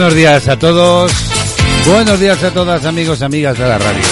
Buenos 0.00 0.16
días 0.16 0.48
a 0.48 0.58
todos. 0.58 1.12
Buenos 1.84 2.18
días 2.18 2.42
a 2.42 2.50
todas 2.52 2.86
amigos, 2.86 3.20
amigas 3.20 3.58
de 3.58 3.68
la 3.68 3.76
radio. 3.76 4.02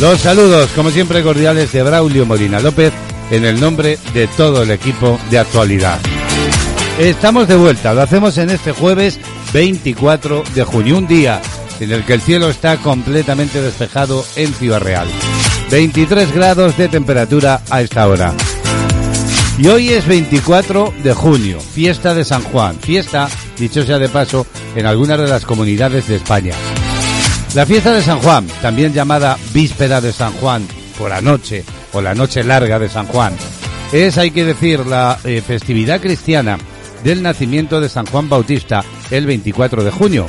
Los 0.00 0.20
saludos, 0.20 0.70
como 0.76 0.92
siempre, 0.92 1.24
cordiales 1.24 1.72
de 1.72 1.82
Braulio 1.82 2.24
Molina 2.26 2.60
López 2.60 2.92
en 3.32 3.44
el 3.44 3.60
nombre 3.60 3.98
de 4.14 4.28
todo 4.28 4.62
el 4.62 4.70
equipo 4.70 5.18
de 5.30 5.40
actualidad. 5.40 5.98
Estamos 6.96 7.48
de 7.48 7.56
vuelta, 7.56 7.92
lo 7.92 8.02
hacemos 8.02 8.38
en 8.38 8.50
este 8.50 8.70
jueves 8.70 9.18
24 9.52 10.44
de 10.54 10.62
junio, 10.62 10.96
un 10.96 11.08
día 11.08 11.42
en 11.80 11.90
el 11.90 12.04
que 12.04 12.14
el 12.14 12.20
cielo 12.20 12.48
está 12.48 12.76
completamente 12.76 13.60
despejado 13.60 14.24
en 14.36 14.54
Ciudad 14.54 14.80
Real. 14.80 15.08
23 15.72 16.32
grados 16.32 16.76
de 16.76 16.86
temperatura 16.86 17.62
a 17.68 17.82
esta 17.82 18.06
hora. 18.06 18.32
Y 19.58 19.66
hoy 19.66 19.88
es 19.88 20.06
24 20.06 20.94
de 21.02 21.14
junio, 21.14 21.58
fiesta 21.60 22.14
de 22.14 22.24
San 22.24 22.44
Juan, 22.44 22.78
fiesta, 22.78 23.28
dicho 23.62 23.84
sea 23.84 24.00
de 24.00 24.08
paso, 24.08 24.44
en 24.74 24.86
algunas 24.86 25.20
de 25.20 25.28
las 25.28 25.44
comunidades 25.44 26.08
de 26.08 26.16
España. 26.16 26.52
La 27.54 27.64
fiesta 27.64 27.92
de 27.92 28.02
San 28.02 28.18
Juan, 28.18 28.44
también 28.60 28.92
llamada 28.92 29.38
Víspera 29.54 30.00
de 30.00 30.12
San 30.12 30.32
Juan, 30.32 30.66
por 30.98 31.10
la 31.10 31.20
noche, 31.20 31.64
o 31.92 32.00
la 32.00 32.12
noche 32.12 32.42
larga 32.42 32.80
de 32.80 32.88
San 32.88 33.06
Juan, 33.06 33.34
es, 33.92 34.18
hay 34.18 34.32
que 34.32 34.44
decir, 34.44 34.84
la 34.84 35.16
eh, 35.22 35.40
festividad 35.46 36.00
cristiana 36.00 36.58
del 37.04 37.22
nacimiento 37.22 37.80
de 37.80 37.88
San 37.88 38.06
Juan 38.06 38.28
Bautista 38.28 38.84
el 39.12 39.26
24 39.26 39.84
de 39.84 39.90
junio. 39.92 40.26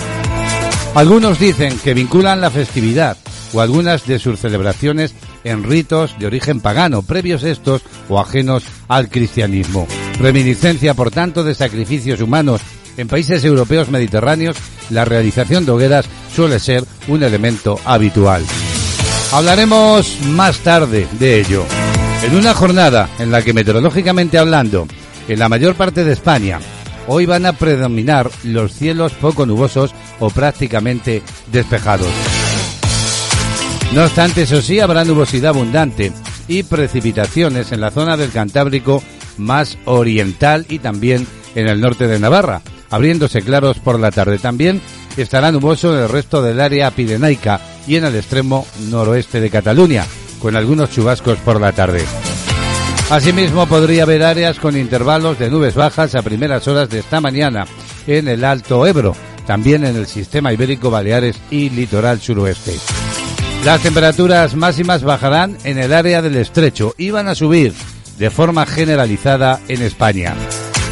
Algunos 0.93 1.39
dicen 1.39 1.79
que 1.79 1.95
vinculan 1.95 2.39
la 2.39 2.51
festividad 2.51 3.17
o 3.51 3.61
algunas 3.61 4.05
de 4.05 4.19
sus 4.19 4.39
celebraciones 4.39 5.15
en 5.43 5.63
ritos 5.63 6.19
de 6.19 6.27
origen 6.27 6.59
pagano, 6.59 7.01
previos 7.01 7.43
estos 7.43 7.81
o 8.09 8.19
ajenos 8.19 8.63
al 8.87 9.09
cristianismo. 9.09 9.87
Reminiscencia, 10.19 10.93
por 10.93 11.09
tanto, 11.09 11.43
de 11.43 11.55
sacrificios 11.55 12.21
humanos. 12.21 12.61
En 12.97 13.07
países 13.07 13.43
europeos 13.43 13.89
mediterráneos, 13.89 14.57
la 14.89 15.05
realización 15.05 15.65
de 15.65 15.71
hogueras 15.71 16.05
suele 16.33 16.59
ser 16.59 16.83
un 17.07 17.23
elemento 17.23 17.79
habitual. 17.85 18.43
Hablaremos 19.31 20.19
más 20.27 20.59
tarde 20.59 21.07
de 21.19 21.39
ello. 21.39 21.65
En 22.23 22.35
una 22.35 22.53
jornada 22.53 23.09
en 23.19 23.31
la 23.31 23.41
que 23.41 23.53
meteorológicamente 23.53 24.37
hablando, 24.37 24.87
en 25.27 25.39
la 25.39 25.49
mayor 25.49 25.75
parte 25.75 26.03
de 26.03 26.13
España, 26.13 26.59
hoy 27.07 27.25
van 27.25 27.45
a 27.45 27.53
predominar 27.53 28.29
los 28.43 28.73
cielos 28.73 29.11
poco 29.13 29.45
nubosos 29.45 29.93
o 30.19 30.29
prácticamente 30.29 31.21
despejados. 31.51 32.11
No 33.93 34.03
obstante, 34.03 34.43
eso 34.43 34.61
sí, 34.61 34.79
habrá 34.79 35.03
nubosidad 35.03 35.49
abundante 35.49 36.11
y 36.47 36.63
precipitaciones 36.63 37.71
en 37.71 37.81
la 37.81 37.91
zona 37.91 38.17
del 38.17 38.31
Cantábrico 38.31 39.03
más 39.37 39.77
oriental 39.85 40.65
y 40.69 40.79
también 40.79 41.27
en 41.55 41.67
el 41.67 41.81
norte 41.81 42.07
de 42.07 42.19
Navarra, 42.19 42.61
abriéndose 42.93 43.41
claros 43.41 43.79
por 43.79 43.99
la 43.99 44.11
tarde. 44.11 44.37
También 44.37 44.79
estará 45.17 45.51
nuboso 45.51 45.95
en 45.95 46.03
el 46.03 46.09
resto 46.09 46.43
del 46.43 46.61
área 46.61 46.91
pirenaica 46.91 47.59
y 47.87 47.95
en 47.95 48.05
el 48.05 48.15
extremo 48.15 48.67
noroeste 48.91 49.41
de 49.41 49.49
Cataluña, 49.49 50.05
con 50.39 50.55
algunos 50.55 50.91
chubascos 50.91 51.39
por 51.39 51.59
la 51.59 51.71
tarde. 51.71 52.05
Asimismo, 53.09 53.65
podría 53.65 54.03
haber 54.03 54.21
áreas 54.21 54.59
con 54.59 54.77
intervalos 54.77 55.39
de 55.39 55.49
nubes 55.49 55.73
bajas 55.73 56.13
a 56.13 56.21
primeras 56.21 56.67
horas 56.67 56.87
de 56.89 56.99
esta 56.99 57.19
mañana 57.19 57.65
en 58.05 58.27
el 58.27 58.45
Alto 58.45 58.85
Ebro, 58.85 59.15
también 59.47 59.83
en 59.85 59.95
el 59.95 60.05
sistema 60.05 60.53
ibérico 60.53 60.91
Baleares 60.91 61.37
y 61.49 61.71
litoral 61.71 62.21
suroeste. 62.21 62.77
Las 63.65 63.81
temperaturas 63.81 64.55
máximas 64.55 65.03
bajarán 65.03 65.57
en 65.63 65.79
el 65.79 65.93
área 65.93 66.21
del 66.21 66.35
estrecho 66.35 66.93
y 66.99 67.09
van 67.09 67.27
a 67.27 67.33
subir 67.33 67.73
de 68.19 68.29
forma 68.29 68.67
generalizada 68.67 69.61
en 69.67 69.81
España. 69.81 70.35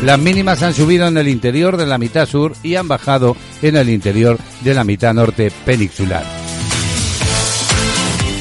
Las 0.04 0.18
mínimas 0.18 0.64
han 0.64 0.74
subido 0.74 1.08
en 1.08 1.18
el 1.18 1.28
interior 1.28 1.78
de 1.78 1.86
la 1.86 2.00
mitad 2.00 2.26
sur 2.26 2.54
y 2.64 2.76
han 2.76 2.88
bajado 2.88 3.38
en 3.62 3.76
el 3.76 3.88
interior 3.90 4.40
de 4.62 4.74
la 4.74 4.84
mitad 4.84 5.14
norte 5.14 5.52
peninsular. 5.64 6.24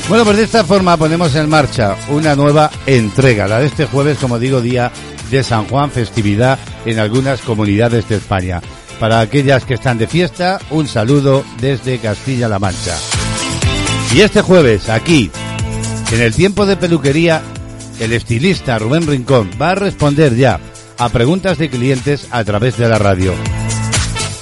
Bueno, 0.09 0.25
pues 0.25 0.39
de 0.39 0.45
esta 0.45 0.65
forma 0.65 0.97
ponemos 0.97 1.35
en 1.35 1.51
marcha 1.51 1.97
una 2.09 2.35
nueva 2.35 2.71
entrega, 2.87 3.47
la 3.47 3.61
de 3.61 3.67
este 3.67 3.85
jueves, 3.85 4.17
como 4.19 4.39
digo, 4.39 4.63
día 4.63 4.91
de 5.31 5.45
San 5.45 5.67
Juan, 5.67 5.91
festividad 5.91 6.59
en 6.87 6.99
algunas 6.99 7.43
comunidades 7.43 8.09
de 8.09 8.17
España. 8.17 8.63
Para 8.99 9.21
aquellas 9.21 9.65
que 9.67 9.75
están 9.75 9.99
de 9.99 10.07
fiesta, 10.07 10.59
un 10.71 10.89
saludo 10.89 11.45
desde 11.61 11.99
Castilla-La 11.99 12.59
Mancha. 12.59 12.97
Y 14.15 14.23
este 14.23 14.41
jueves, 14.41 14.89
aquí, 14.89 15.31
en 16.11 16.23
el 16.23 16.35
tiempo 16.35 16.65
de 16.65 16.77
peluquería, 16.77 17.43
el 18.01 18.15
estilista 18.15 18.79
Rubén 18.79 19.07
Rincón 19.07 19.51
va 19.61 19.73
a 19.73 19.75
responder 19.75 20.35
ya 20.35 20.59
a 21.01 21.09
preguntas 21.09 21.57
de 21.57 21.71
clientes 21.71 22.29
a 22.31 22.45
través 22.45 22.77
de 22.77 22.87
la 22.87 22.99
radio. 22.99 23.33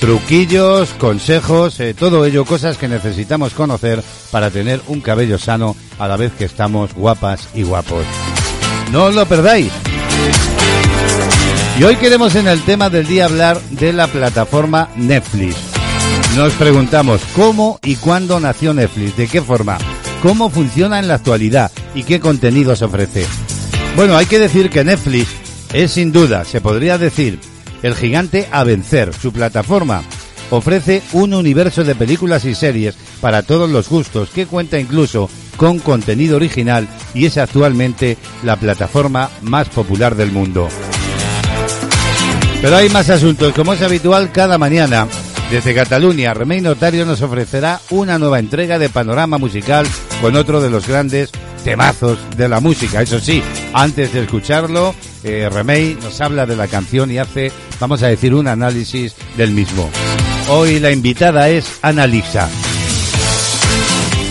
Truquillos, 0.00 0.90
consejos, 0.94 1.78
eh, 1.78 1.94
todo 1.94 2.24
ello, 2.24 2.44
cosas 2.44 2.76
que 2.76 2.88
necesitamos 2.88 3.54
conocer 3.54 4.02
para 4.32 4.50
tener 4.50 4.80
un 4.88 5.00
cabello 5.00 5.38
sano 5.38 5.76
a 6.00 6.08
la 6.08 6.16
vez 6.16 6.32
que 6.32 6.44
estamos 6.44 6.94
guapas 6.94 7.48
y 7.54 7.62
guapos. 7.62 8.04
No 8.90 9.04
os 9.04 9.14
lo 9.14 9.24
perdáis. 9.26 9.70
Y 11.78 11.84
hoy 11.84 11.94
queremos 11.94 12.34
en 12.34 12.48
el 12.48 12.60
tema 12.62 12.90
del 12.90 13.06
día 13.06 13.26
hablar 13.26 13.60
de 13.70 13.92
la 13.92 14.08
plataforma 14.08 14.88
Netflix. 14.96 15.54
Nos 16.34 16.52
preguntamos 16.54 17.20
cómo 17.36 17.78
y 17.84 17.94
cuándo 17.94 18.40
nació 18.40 18.74
Netflix, 18.74 19.16
de 19.16 19.28
qué 19.28 19.42
forma, 19.42 19.78
cómo 20.24 20.50
funciona 20.50 20.98
en 20.98 21.06
la 21.06 21.14
actualidad 21.14 21.70
y 21.94 22.02
qué 22.02 22.18
contenidos 22.18 22.82
ofrece. 22.82 23.26
Bueno, 23.94 24.16
hay 24.16 24.26
que 24.26 24.40
decir 24.40 24.70
que 24.70 24.82
Netflix 24.82 25.28
es 25.72 25.92
sin 25.92 26.12
duda, 26.12 26.44
se 26.44 26.60
podría 26.60 26.98
decir, 26.98 27.38
el 27.82 27.94
gigante 27.94 28.48
a 28.50 28.64
vencer. 28.64 29.12
Su 29.14 29.32
plataforma 29.32 30.02
ofrece 30.50 31.02
un 31.12 31.34
universo 31.34 31.84
de 31.84 31.94
películas 31.94 32.44
y 32.44 32.54
series 32.54 32.96
para 33.20 33.42
todos 33.42 33.68
los 33.70 33.88
gustos 33.88 34.30
que 34.30 34.46
cuenta 34.46 34.78
incluso 34.78 35.28
con 35.56 35.78
contenido 35.78 36.36
original 36.36 36.88
y 37.14 37.26
es 37.26 37.36
actualmente 37.36 38.16
la 38.42 38.56
plataforma 38.56 39.30
más 39.42 39.68
popular 39.68 40.14
del 40.14 40.32
mundo. 40.32 40.68
Pero 42.62 42.76
hay 42.76 42.88
más 42.88 43.08
asuntos, 43.10 43.52
como 43.52 43.72
es 43.72 43.82
habitual 43.82 44.32
cada 44.32 44.58
mañana. 44.58 45.06
Desde 45.50 45.74
Cataluña, 45.74 46.34
Remey 46.34 46.60
Notario 46.60 47.06
nos 47.06 47.22
ofrecerá 47.22 47.80
una 47.90 48.18
nueva 48.18 48.38
entrega 48.38 48.78
de 48.78 48.88
panorama 48.88 49.38
musical 49.38 49.86
con 50.20 50.36
otro 50.36 50.60
de 50.60 50.68
los 50.68 50.86
grandes 50.86 51.30
temazos 51.58 52.18
de 52.36 52.48
la 52.48 52.60
música. 52.60 53.02
Eso 53.02 53.20
sí, 53.20 53.42
antes 53.72 54.12
de 54.12 54.22
escucharlo, 54.22 54.94
eh, 55.24 55.48
Remey 55.50 55.96
nos 56.02 56.20
habla 56.20 56.46
de 56.46 56.56
la 56.56 56.66
canción 56.68 57.10
y 57.10 57.18
hace, 57.18 57.52
vamos 57.80 58.02
a 58.02 58.08
decir, 58.08 58.34
un 58.34 58.48
análisis 58.48 59.14
del 59.36 59.52
mismo. 59.52 59.90
Hoy 60.48 60.80
la 60.80 60.90
invitada 60.90 61.48
es 61.48 61.78
Analisa. 61.82 62.48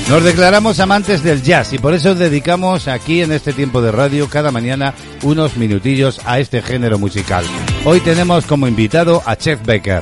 Nos 0.10 0.24
declaramos 0.24 0.80
amantes 0.80 1.22
del 1.22 1.44
jazz 1.44 1.74
y 1.74 1.80
por 1.80 1.94
eso 1.94 2.16
dedicamos 2.16 2.88
aquí 2.88 3.22
en 3.22 3.34
este 3.34 3.52
tiempo 3.52 3.82
de 3.82 3.92
radio 3.92 4.30
cada 4.30 4.52
mañana 4.52 4.94
unos 5.22 5.58
minutillos 5.58 6.22
a 6.26 6.40
este 6.40 6.62
género 6.62 6.98
musical. 6.98 7.44
Hoy 7.84 8.00
tenemos 8.00 8.46
como 8.46 8.70
invitado 8.70 9.22
a 9.26 9.36
Chef 9.36 9.60
Becker. 9.66 10.02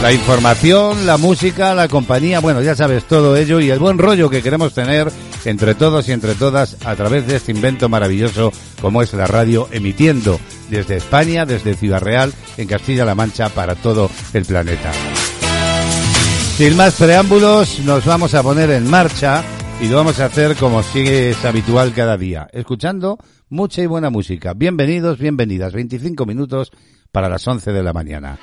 La 0.00 0.12
información, 0.12 1.06
la 1.06 1.18
música, 1.18 1.74
la 1.74 1.88
compañía, 1.88 2.40
bueno, 2.40 2.62
ya 2.62 2.74
sabes 2.74 3.04
todo 3.04 3.36
ello 3.36 3.60
y 3.60 3.70
el 3.70 3.78
buen 3.78 3.98
rollo 3.98 4.30
que 4.30 4.42
queremos 4.42 4.72
tener 4.72 5.12
entre 5.44 5.74
todos 5.74 6.08
y 6.08 6.12
entre 6.12 6.34
todas 6.34 6.76
a 6.84 6.94
través 6.96 7.26
de 7.26 7.36
este 7.36 7.52
invento 7.52 7.88
maravilloso 7.88 8.52
como 8.80 9.02
es 9.02 9.12
la 9.14 9.26
radio 9.26 9.68
emitiendo 9.70 10.38
desde 10.70 10.96
España, 10.96 11.44
desde 11.46 11.74
Ciudad 11.74 12.00
Real, 12.00 12.32
en 12.56 12.68
Castilla-La 12.68 13.14
Mancha 13.14 13.48
para 13.48 13.74
todo 13.74 14.10
el 14.32 14.44
planeta. 14.44 14.92
Sin 16.56 16.76
más 16.76 16.94
preámbulos, 16.94 17.80
nos 17.80 18.04
vamos 18.04 18.34
a 18.34 18.42
poner 18.42 18.70
en 18.70 18.88
marcha 18.88 19.42
y 19.80 19.88
lo 19.88 19.96
vamos 19.96 20.20
a 20.20 20.26
hacer 20.26 20.54
como 20.56 20.82
sigue 20.82 21.30
es 21.30 21.44
habitual 21.44 21.92
cada 21.92 22.16
día, 22.16 22.48
escuchando 22.52 23.18
mucha 23.48 23.82
y 23.82 23.86
buena 23.86 24.10
música. 24.10 24.54
Bienvenidos, 24.54 25.18
bienvenidas, 25.18 25.72
25 25.72 26.24
minutos 26.24 26.70
para 27.10 27.28
las 27.28 27.46
11 27.46 27.72
de 27.72 27.82
la 27.82 27.92
mañana. 27.92 28.38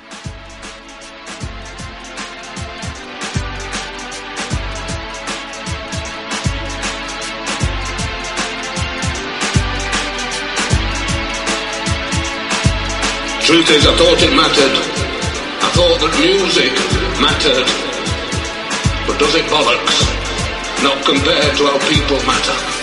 Truth 13.50 13.70
is, 13.70 13.84
I 13.84 13.96
thought 13.98 14.22
it 14.22 14.30
mattered. 14.36 14.76
I 15.58 15.68
thought 15.74 15.98
that 15.98 16.14
music 16.22 16.70
mattered. 17.18 17.66
But 19.08 19.18
does 19.18 19.34
it 19.34 19.42
bollocks? 19.50 19.98
Not 20.86 21.04
compared 21.04 21.56
to 21.58 21.66
how 21.66 21.78
people 21.90 22.22
matter. 22.30 22.79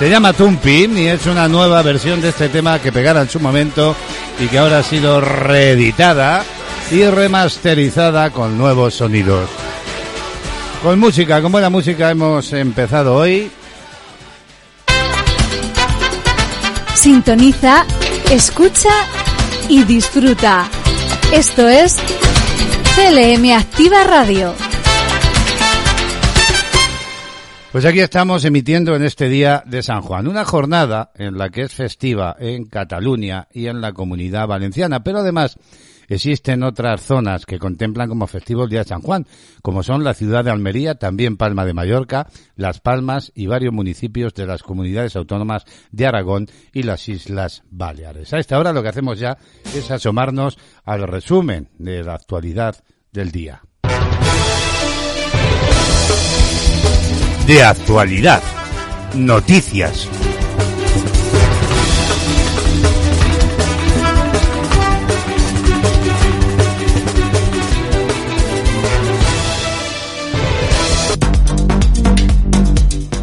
Se 0.00 0.08
llama 0.08 0.32
Tumpin 0.32 0.96
y 0.96 1.08
es 1.08 1.26
una 1.26 1.46
nueva 1.46 1.82
versión 1.82 2.22
de 2.22 2.30
este 2.30 2.48
tema 2.48 2.78
que 2.78 2.90
pegara 2.90 3.20
en 3.20 3.28
su 3.28 3.38
momento 3.38 3.94
y 4.38 4.46
que 4.46 4.58
ahora 4.58 4.78
ha 4.78 4.82
sido 4.82 5.20
reeditada 5.20 6.42
y 6.90 7.04
remasterizada 7.04 8.30
con 8.30 8.56
nuevos 8.56 8.94
sonidos. 8.94 9.50
Con 10.82 10.98
música, 10.98 11.42
con 11.42 11.52
buena 11.52 11.68
música 11.68 12.10
hemos 12.10 12.50
empezado 12.54 13.14
hoy. 13.14 13.50
Sintoniza, 16.94 17.84
escucha 18.30 19.04
y 19.68 19.84
disfruta. 19.84 20.66
Esto 21.30 21.68
es 21.68 21.98
CLM 22.96 23.52
Activa 23.52 24.04
Radio. 24.04 24.69
Pues 27.72 27.84
aquí 27.84 28.00
estamos 28.00 28.44
emitiendo 28.44 28.96
en 28.96 29.04
este 29.04 29.28
día 29.28 29.62
de 29.64 29.84
San 29.84 30.00
Juan, 30.00 30.26
una 30.26 30.44
jornada 30.44 31.12
en 31.14 31.38
la 31.38 31.50
que 31.50 31.62
es 31.62 31.72
festiva 31.72 32.34
en 32.40 32.64
Cataluña 32.64 33.46
y 33.52 33.68
en 33.68 33.80
la 33.80 33.92
comunidad 33.92 34.48
valenciana, 34.48 35.04
pero 35.04 35.18
además 35.18 35.56
existen 36.08 36.64
otras 36.64 37.00
zonas 37.00 37.46
que 37.46 37.60
contemplan 37.60 38.08
como 38.08 38.26
festivo 38.26 38.64
el 38.64 38.70
día 38.70 38.80
de 38.80 38.88
San 38.88 39.02
Juan, 39.02 39.24
como 39.62 39.84
son 39.84 40.02
la 40.02 40.14
ciudad 40.14 40.42
de 40.42 40.50
Almería, 40.50 40.96
también 40.96 41.36
Palma 41.36 41.64
de 41.64 41.72
Mallorca, 41.72 42.26
Las 42.56 42.80
Palmas 42.80 43.30
y 43.36 43.46
varios 43.46 43.72
municipios 43.72 44.34
de 44.34 44.46
las 44.46 44.64
comunidades 44.64 45.14
autónomas 45.14 45.64
de 45.92 46.08
Aragón 46.08 46.48
y 46.72 46.82
las 46.82 47.08
Islas 47.08 47.62
Baleares. 47.70 48.32
A 48.34 48.40
esta 48.40 48.58
hora 48.58 48.72
lo 48.72 48.82
que 48.82 48.88
hacemos 48.88 49.20
ya 49.20 49.38
es 49.76 49.92
asomarnos 49.92 50.58
al 50.84 51.06
resumen 51.06 51.68
de 51.78 52.02
la 52.02 52.14
actualidad 52.14 52.82
del 53.12 53.30
día. 53.30 53.62
De 57.46 57.62
actualidad, 57.62 58.42
noticias. 59.14 60.08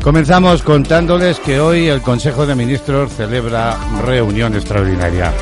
Comenzamos 0.03 0.63
contándoles 0.63 1.39
que 1.39 1.59
hoy 1.59 1.88
el 1.88 2.01
Consejo 2.01 2.45
de 2.45 2.55
Ministros 2.55 3.12
celebra 3.12 3.77
reunión 4.05 4.55
extraordinaria. 4.55 5.33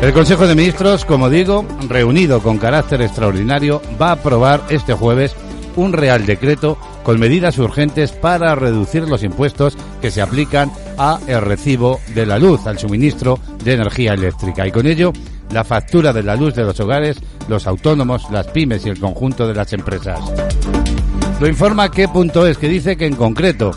El 0.00 0.12
Consejo 0.12 0.46
de 0.46 0.54
Ministros, 0.54 1.04
como 1.04 1.28
digo, 1.28 1.64
reunido 1.88 2.40
con 2.40 2.58
carácter 2.58 3.02
extraordinario, 3.02 3.82
va 4.00 4.10
a 4.10 4.12
aprobar 4.12 4.62
este 4.68 4.94
jueves 4.94 5.34
un 5.76 5.92
Real 5.92 6.26
Decreto 6.26 6.78
con 7.02 7.18
medidas 7.18 7.58
urgentes 7.58 8.12
para 8.12 8.54
reducir 8.54 9.08
los 9.08 9.22
impuestos 9.22 9.76
que 10.00 10.10
se 10.10 10.22
aplican 10.22 10.70
a 10.98 11.18
el 11.26 11.40
recibo 11.40 12.00
de 12.14 12.26
la 12.26 12.38
luz, 12.38 12.66
al 12.66 12.78
suministro 12.78 13.38
de 13.64 13.74
energía 13.74 14.14
eléctrica. 14.14 14.66
Y 14.66 14.72
con 14.72 14.86
ello, 14.86 15.12
la 15.52 15.64
factura 15.64 16.12
de 16.12 16.22
la 16.22 16.36
luz 16.36 16.54
de 16.54 16.64
los 16.64 16.78
hogares, 16.80 17.18
los 17.48 17.66
autónomos, 17.66 18.30
las 18.30 18.46
pymes 18.48 18.86
y 18.86 18.90
el 18.90 19.00
conjunto 19.00 19.46
de 19.46 19.54
las 19.54 19.72
empresas. 19.72 20.20
Lo 21.40 21.48
informa 21.48 21.90
qué 21.90 22.08
punto 22.08 22.46
es, 22.46 22.56
que 22.56 22.68
dice 22.68 22.96
que 22.96 23.06
en 23.06 23.16
concreto 23.16 23.72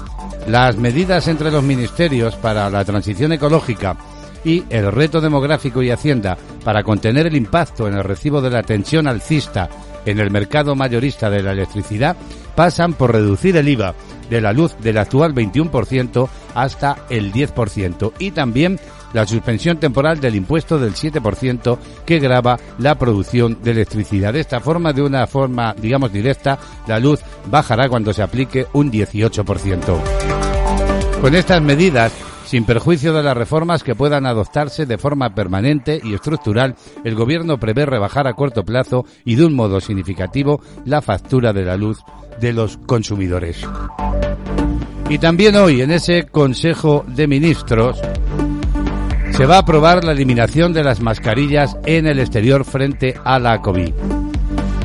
las 0.48 0.78
medidas 0.78 1.28
entre 1.28 1.52
los 1.52 1.64
ministerios 1.64 2.36
para 2.36 2.70
la 2.70 2.86
transición 2.86 3.34
ecológica 3.34 3.98
y 4.44 4.64
el 4.70 4.92
reto 4.92 5.20
demográfico 5.20 5.82
y 5.82 5.90
Hacienda 5.90 6.38
para 6.64 6.84
contener 6.84 7.26
el 7.26 7.36
impacto 7.36 7.88
en 7.88 7.96
el 7.96 8.04
recibo 8.04 8.42
de 8.42 8.52
la 8.52 8.62
tensión 8.62 9.08
alcista 9.08 9.70
en 10.06 10.20
el 10.20 10.30
mercado 10.30 10.76
mayorista 10.76 11.32
de 11.32 11.42
la 11.42 11.54
electricidad 11.54 12.16
pasan 12.56 12.94
por 12.94 13.12
reducir 13.12 13.58
el 13.58 13.68
IVA 13.68 13.94
de 14.30 14.42
la 14.42 14.54
luz 14.54 14.76
del 14.80 14.98
actual 14.98 15.34
21% 15.34 16.28
hasta 16.56 16.98
el 17.10 17.32
10% 17.32 18.14
y 18.20 18.32
también 18.32 18.80
la 19.14 19.26
suspensión 19.26 19.80
temporal 19.80 20.20
del 20.20 20.36
impuesto 20.36 20.78
del 20.78 20.94
7% 20.94 21.78
que 22.06 22.20
grava 22.20 22.60
la 22.80 22.96
producción 22.96 23.60
de 23.64 23.72
electricidad. 23.72 24.34
De 24.34 24.42
esta 24.42 24.60
forma, 24.60 24.92
de 24.92 25.04
una 25.04 25.26
forma, 25.26 25.74
digamos, 25.74 26.12
directa, 26.12 26.60
la 26.88 27.00
luz 27.00 27.22
bajará 27.46 27.88
cuando 27.88 28.14
se 28.14 28.22
aplique 28.22 28.68
un 28.74 28.92
18%. 28.92 30.00
Con 31.22 31.34
estas 31.34 31.62
medidas, 31.62 32.12
sin 32.46 32.64
perjuicio 32.66 33.14
de 33.14 33.24
las 33.24 33.36
reformas 33.36 33.84
que 33.84 33.96
puedan 33.96 34.26
adoptarse 34.26 34.86
de 34.86 34.98
forma 34.98 35.34
permanente 35.34 36.00
y 36.04 36.14
estructural, 36.14 36.76
el 37.04 37.16
Gobierno 37.16 37.58
prevé 37.58 37.86
rebajar 37.86 38.28
a 38.28 38.34
corto 38.34 38.64
plazo 38.64 39.06
y 39.26 39.36
de 39.36 39.46
un 39.46 39.56
modo 39.56 39.82
significativo 39.82 40.62
la 40.86 41.02
factura 41.02 41.54
de 41.54 41.64
la 41.64 41.78
luz 41.78 42.00
de 42.40 42.54
los 42.54 42.78
consumidores. 42.78 43.66
Y 45.10 45.20
también 45.20 45.56
hoy, 45.56 45.82
en 45.82 45.92
ese 45.92 46.24
Consejo 46.24 47.06
de 47.08 47.28
Ministros, 47.28 48.00
se 49.32 49.46
va 49.46 49.58
a 49.58 49.60
aprobar 49.60 50.04
la 50.04 50.14
eliminación 50.14 50.74
de 50.74 50.84
las 50.84 51.02
mascarillas 51.02 51.78
en 51.86 52.08
el 52.08 52.20
exterior 52.20 52.66
frente 52.66 53.16
a 53.24 53.38
la 53.38 53.62
COVID. 53.62 53.94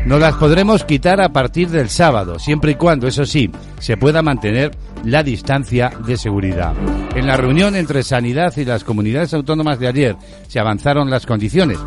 No 0.06 0.18
las 0.18 0.34
podremos 0.36 0.84
quitar 0.84 1.20
a 1.20 1.28
partir 1.28 1.68
del 1.68 1.90
sábado, 1.90 2.38
siempre 2.38 2.72
y 2.72 2.74
cuando, 2.76 3.06
eso 3.06 3.26
sí, 3.26 3.50
se 3.78 3.96
pueda 3.96 4.22
mantener 4.22 4.70
la 5.04 5.22
distancia 5.22 5.92
de 6.06 6.16
seguridad. 6.16 6.72
En 7.14 7.26
la 7.26 7.36
reunión 7.36 7.76
entre 7.76 8.02
Sanidad 8.02 8.56
y 8.56 8.64
las 8.64 8.82
comunidades 8.82 9.34
autónomas 9.34 9.78
de 9.78 9.88
ayer 9.88 10.16
se 10.48 10.58
avanzaron 10.58 11.10
las 11.10 11.26
condiciones. 11.26 11.78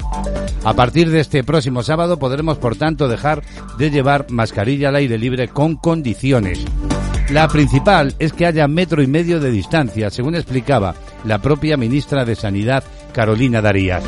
A 0.63 0.73
partir 0.73 1.09
de 1.09 1.19
este 1.19 1.43
próximo 1.43 1.83
sábado 1.83 2.17
podremos, 2.17 2.57
por 2.57 2.75
tanto, 2.75 3.07
dejar 3.07 3.41
de 3.77 3.89
llevar 3.89 4.27
mascarilla 4.29 4.89
al 4.89 4.95
aire 4.95 5.17
libre 5.17 5.47
con 5.47 5.75
condiciones. 5.75 6.63
La 7.29 7.47
principal 7.47 8.15
es 8.19 8.31
que 8.31 8.45
haya 8.45 8.67
metro 8.67 9.01
y 9.01 9.07
medio 9.07 9.39
de 9.39 9.49
distancia, 9.49 10.09
según 10.09 10.35
explicaba 10.35 10.93
la 11.25 11.39
propia 11.39 11.77
ministra 11.77 12.25
de 12.25 12.35
Sanidad, 12.35 12.83
Carolina 13.11 13.61
Darías. 13.61 14.03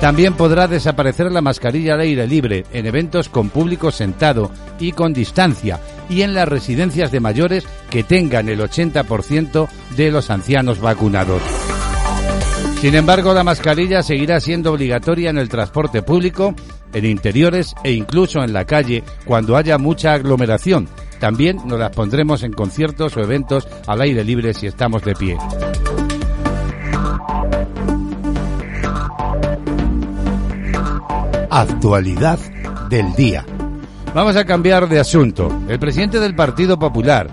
También 0.00 0.32
podrá 0.32 0.66
desaparecer 0.66 1.30
la 1.30 1.42
mascarilla 1.42 1.92
al 1.92 2.00
aire 2.00 2.26
libre 2.26 2.64
en 2.72 2.86
eventos 2.86 3.28
con 3.28 3.50
público 3.50 3.90
sentado 3.90 4.50
y 4.78 4.92
con 4.92 5.12
distancia 5.12 5.78
y 6.08 6.22
en 6.22 6.34
las 6.34 6.48
residencias 6.48 7.12
de 7.12 7.20
mayores 7.20 7.66
que 7.90 8.02
tengan 8.02 8.48
el 8.48 8.60
80% 8.60 9.68
de 9.96 10.10
los 10.10 10.30
ancianos 10.30 10.80
vacunados. 10.80 11.42
Sin 12.80 12.94
embargo, 12.94 13.34
la 13.34 13.44
mascarilla 13.44 14.02
seguirá 14.02 14.40
siendo 14.40 14.72
obligatoria 14.72 15.28
en 15.28 15.36
el 15.36 15.50
transporte 15.50 16.02
público, 16.02 16.54
en 16.94 17.04
interiores 17.04 17.74
e 17.84 17.92
incluso 17.92 18.42
en 18.42 18.54
la 18.54 18.64
calle 18.64 19.04
cuando 19.26 19.54
haya 19.54 19.76
mucha 19.76 20.14
aglomeración. 20.14 20.88
También 21.18 21.58
nos 21.66 21.78
las 21.78 21.90
pondremos 21.90 22.42
en 22.42 22.54
conciertos 22.54 23.18
o 23.18 23.20
eventos 23.20 23.68
al 23.86 24.00
aire 24.00 24.24
libre 24.24 24.54
si 24.54 24.66
estamos 24.66 25.04
de 25.04 25.14
pie. 25.14 25.36
Actualidad 31.50 32.38
del 32.88 33.12
día. 33.14 33.44
Vamos 34.14 34.36
a 34.36 34.44
cambiar 34.44 34.88
de 34.88 35.00
asunto. 35.00 35.48
El 35.68 35.80
presidente 35.80 36.20
del 36.20 36.36
Partido 36.36 36.78
Popular, 36.78 37.28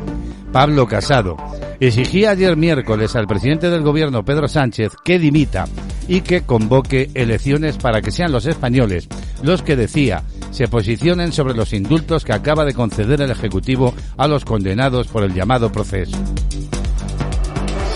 Pablo 0.52 0.88
Casado, 0.88 1.38
exigía 1.80 2.32
ayer 2.32 2.58
miércoles 2.58 3.16
al 3.16 3.28
presidente 3.28 3.70
del 3.70 3.84
gobierno, 3.84 4.26
Pedro 4.26 4.48
Sánchez, 4.48 4.94
que 5.04 5.20
dimita 5.20 5.66
y 6.08 6.22
que 6.22 6.42
convoque 6.42 7.12
elecciones 7.14 7.78
para 7.78 8.02
que 8.02 8.12
sean 8.12 8.32
los 8.32 8.48
españoles 8.48 9.08
los 9.44 9.62
que 9.62 9.76
decía 9.76 10.24
se 10.52 10.68
posicionen 10.68 11.32
sobre 11.32 11.54
los 11.54 11.74
indultos 11.74 12.26
que 12.26 12.34
acaba 12.34 12.66
de 12.66 12.74
conceder 12.74 13.22
el 13.22 13.30
Ejecutivo 13.30 13.94
a 14.18 14.28
los 14.28 14.46
condenados 14.46 15.08
por 15.08 15.24
el 15.24 15.34
llamado 15.34 15.72
proceso. 15.72 16.18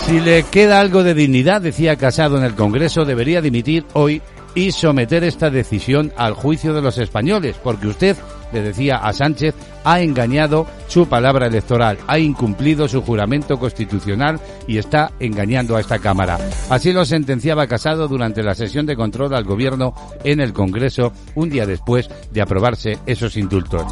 Si 0.06 0.20
le 0.20 0.44
queda 0.44 0.78
algo 0.78 1.02
de 1.02 1.14
dignidad, 1.14 1.62
decía 1.62 1.96
Casado 1.96 2.36
en 2.36 2.44
el 2.44 2.54
Congreso, 2.54 3.04
debería 3.04 3.40
dimitir 3.40 3.84
hoy 3.94 4.20
y 4.54 4.72
someter 4.72 5.24
esta 5.24 5.50
decisión 5.50 6.12
al 6.16 6.34
juicio 6.34 6.74
de 6.74 6.82
los 6.82 6.98
españoles, 6.98 7.56
porque 7.62 7.88
usted, 7.88 8.16
le 8.52 8.62
decía 8.62 8.96
a 8.96 9.12
Sánchez, 9.12 9.54
ha 9.84 10.00
engañado 10.00 10.66
su 10.88 11.06
palabra 11.08 11.46
electoral, 11.46 11.98
ha 12.06 12.18
incumplido 12.18 12.86
su 12.86 13.02
juramento 13.02 13.58
constitucional 13.58 14.38
y 14.66 14.78
está 14.78 15.12
engañando 15.20 15.76
a 15.76 15.80
esta 15.80 15.98
Cámara. 15.98 16.38
Así 16.68 16.92
lo 16.92 17.04
sentenciaba 17.04 17.66
Casado 17.66 18.08
durante 18.08 18.42
la 18.42 18.54
sesión 18.54 18.86
de 18.86 18.96
control 18.96 19.34
al 19.34 19.44
Gobierno 19.44 19.94
en 20.22 20.40
el 20.40 20.52
Congreso 20.52 21.12
un 21.34 21.48
día 21.48 21.66
después 21.66 22.08
de 22.30 22.42
aprobarse 22.42 22.98
esos 23.06 23.36
indultos. 23.36 23.84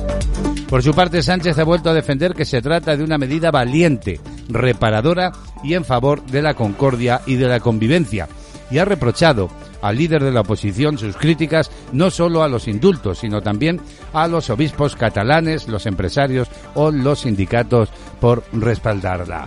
Por 0.68 0.82
su 0.82 0.92
parte, 0.92 1.22
Sánchez 1.22 1.58
ha 1.58 1.64
vuelto 1.64 1.90
a 1.90 1.94
defender 1.94 2.34
que 2.34 2.44
se 2.44 2.62
trata 2.62 2.96
de 2.96 3.02
una 3.02 3.18
medida 3.18 3.50
valiente, 3.50 4.20
reparadora 4.48 5.32
y 5.64 5.74
en 5.74 5.84
favor 5.84 6.24
de 6.26 6.42
la 6.42 6.54
concordia 6.54 7.22
y 7.26 7.36
de 7.36 7.48
la 7.48 7.60
convivencia, 7.60 8.28
y 8.70 8.78
ha 8.78 8.84
reprochado 8.84 9.50
al 9.82 9.96
líder 9.96 10.22
de 10.22 10.32
la 10.32 10.40
oposición 10.40 10.98
sus 10.98 11.16
críticas 11.16 11.70
no 11.92 12.10
solo 12.10 12.42
a 12.42 12.48
los 12.48 12.68
indultos, 12.68 13.18
sino 13.18 13.42
también 13.42 13.80
a 14.12 14.28
los 14.28 14.50
obispos 14.50 14.96
catalanes, 14.96 15.68
los 15.68 15.86
empresarios 15.86 16.48
o 16.74 16.90
los 16.90 17.20
sindicatos 17.20 17.88
por 18.20 18.42
respaldarla. 18.52 19.46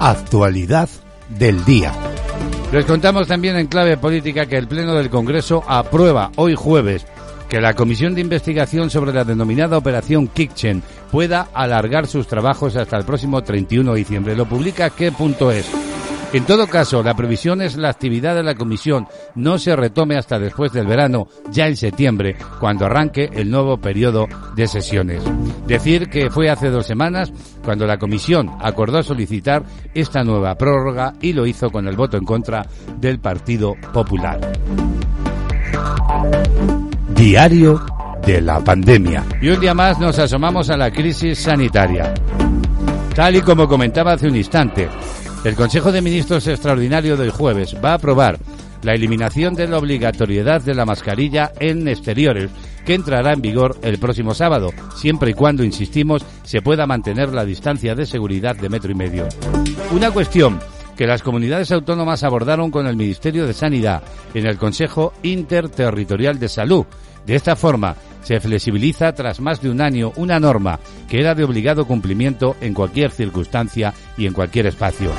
Actualidad 0.00 0.88
del 1.28 1.64
día. 1.64 1.92
Les 2.72 2.84
contamos 2.84 3.26
también 3.26 3.56
en 3.56 3.66
clave 3.66 3.96
política 3.96 4.46
que 4.46 4.56
el 4.56 4.68
Pleno 4.68 4.94
del 4.94 5.10
Congreso 5.10 5.62
aprueba 5.66 6.30
hoy 6.36 6.54
jueves 6.54 7.04
que 7.50 7.60
la 7.60 7.74
Comisión 7.74 8.14
de 8.14 8.20
Investigación 8.20 8.90
sobre 8.90 9.12
la 9.12 9.24
denominada 9.24 9.76
Operación 9.76 10.28
Kitchen 10.28 10.84
pueda 11.10 11.48
alargar 11.52 12.06
sus 12.06 12.28
trabajos 12.28 12.76
hasta 12.76 12.96
el 12.96 13.04
próximo 13.04 13.42
31 13.42 13.92
de 13.92 13.98
diciembre. 13.98 14.36
Lo 14.36 14.46
publica 14.46 14.90
qué 14.90 15.10
punto 15.10 15.50
es. 15.50 15.66
En 16.32 16.44
todo 16.44 16.68
caso, 16.68 17.02
la 17.02 17.14
previsión 17.14 17.60
es 17.60 17.76
la 17.76 17.90
actividad 17.90 18.36
de 18.36 18.44
la 18.44 18.54
comisión 18.54 19.08
no 19.34 19.58
se 19.58 19.74
retome 19.74 20.16
hasta 20.16 20.38
después 20.38 20.72
del 20.72 20.86
verano, 20.86 21.26
ya 21.50 21.66
en 21.66 21.76
septiembre, 21.76 22.36
cuando 22.60 22.86
arranque 22.86 23.28
el 23.32 23.50
nuevo 23.50 23.78
periodo 23.78 24.28
de 24.54 24.68
sesiones. 24.68 25.24
Decir 25.66 26.08
que 26.08 26.30
fue 26.30 26.48
hace 26.48 26.70
dos 26.70 26.86
semanas 26.86 27.32
cuando 27.64 27.84
la 27.84 27.98
comisión 27.98 28.48
acordó 28.60 29.02
solicitar 29.02 29.64
esta 29.92 30.22
nueva 30.22 30.54
prórroga 30.54 31.14
y 31.20 31.32
lo 31.32 31.46
hizo 31.46 31.68
con 31.70 31.88
el 31.88 31.96
voto 31.96 32.16
en 32.16 32.24
contra 32.24 32.64
del 33.00 33.18
Partido 33.18 33.74
Popular. 33.92 34.38
Diario 37.08 37.84
de 38.24 38.40
la 38.40 38.60
pandemia. 38.60 39.24
Y 39.42 39.48
un 39.48 39.60
día 39.60 39.74
más 39.74 39.98
nos 39.98 40.16
asomamos 40.20 40.70
a 40.70 40.76
la 40.76 40.92
crisis 40.92 41.40
sanitaria. 41.40 42.14
Tal 43.14 43.36
y 43.36 43.40
como 43.40 43.66
comentaba 43.66 44.12
hace 44.12 44.28
un 44.28 44.36
instante, 44.36 44.88
el 45.44 45.54
Consejo 45.54 45.90
de 45.90 46.02
Ministros 46.02 46.46
Extraordinario 46.46 47.16
del 47.16 47.30
jueves 47.30 47.74
va 47.82 47.92
a 47.92 47.94
aprobar 47.94 48.38
la 48.82 48.94
eliminación 48.94 49.54
de 49.54 49.68
la 49.68 49.78
obligatoriedad 49.78 50.60
de 50.60 50.74
la 50.74 50.84
mascarilla 50.84 51.52
en 51.58 51.88
exteriores, 51.88 52.50
que 52.84 52.94
entrará 52.94 53.32
en 53.32 53.42
vigor 53.42 53.76
el 53.82 53.98
próximo 53.98 54.34
sábado, 54.34 54.70
siempre 54.96 55.30
y 55.30 55.34
cuando, 55.34 55.64
insistimos, 55.64 56.24
se 56.44 56.62
pueda 56.62 56.86
mantener 56.86 57.32
la 57.32 57.44
distancia 57.44 57.94
de 57.94 58.06
seguridad 58.06 58.56
de 58.56 58.68
metro 58.68 58.90
y 58.90 58.94
medio. 58.94 59.28
Una 59.92 60.10
cuestión 60.10 60.60
que 60.96 61.06
las 61.06 61.22
comunidades 61.22 61.72
autónomas 61.72 62.22
abordaron 62.22 62.70
con 62.70 62.86
el 62.86 62.96
Ministerio 62.96 63.46
de 63.46 63.54
Sanidad 63.54 64.02
en 64.34 64.46
el 64.46 64.58
Consejo 64.58 65.14
Interterritorial 65.22 66.38
de 66.38 66.48
Salud. 66.48 66.84
De 67.26 67.36
esta 67.36 67.56
forma, 67.56 67.96
se 68.22 68.40
flexibiliza 68.40 69.12
tras 69.12 69.40
más 69.40 69.60
de 69.60 69.70
un 69.70 69.80
año 69.80 70.12
una 70.16 70.38
norma 70.38 70.78
que 71.08 71.18
era 71.20 71.34
de 71.34 71.44
obligado 71.44 71.86
cumplimiento 71.86 72.56
en 72.60 72.74
cualquier 72.74 73.10
circunstancia 73.10 73.92
y 74.16 74.26
en 74.26 74.32
cualquier 74.32 74.66
espacio. 74.66 75.10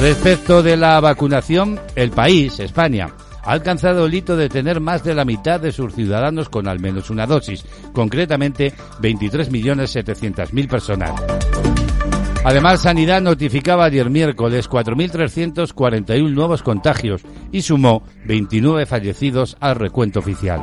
Respecto 0.00 0.62
de 0.62 0.76
la 0.76 1.00
vacunación, 1.00 1.80
el 1.94 2.10
país, 2.10 2.58
España, 2.60 3.08
ha 3.44 3.52
alcanzado 3.52 4.06
el 4.06 4.14
hito 4.14 4.36
de 4.36 4.48
tener 4.48 4.80
más 4.80 5.04
de 5.04 5.14
la 5.14 5.24
mitad 5.24 5.60
de 5.60 5.72
sus 5.72 5.94
ciudadanos 5.94 6.48
con 6.48 6.66
al 6.66 6.80
menos 6.80 7.10
una 7.10 7.26
dosis, 7.26 7.64
concretamente 7.92 8.72
23.700.000 9.00 10.68
personas. 10.68 11.12
Además, 12.44 12.82
Sanidad 12.82 13.22
notificaba 13.22 13.86
ayer 13.86 14.10
miércoles 14.10 14.68
4.341 14.68 16.30
nuevos 16.30 16.62
contagios 16.62 17.22
y 17.54 17.62
sumó 17.62 18.02
29 18.26 18.84
fallecidos 18.84 19.56
al 19.60 19.76
recuento 19.76 20.18
oficial. 20.18 20.60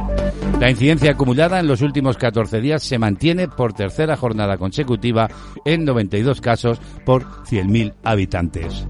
La 0.59 0.69
incidencia 0.69 1.11
acumulada 1.11 1.61
en 1.61 1.67
los 1.67 1.81
últimos 1.81 2.17
14 2.17 2.59
días 2.59 2.83
se 2.83 2.99
mantiene 2.99 3.47
por 3.47 3.71
tercera 3.71 4.17
jornada 4.17 4.57
consecutiva 4.57 5.29
en 5.63 5.85
92 5.85 6.41
casos 6.41 6.81
por 7.05 7.23
100.000 7.45 7.93
habitantes. 8.03 8.85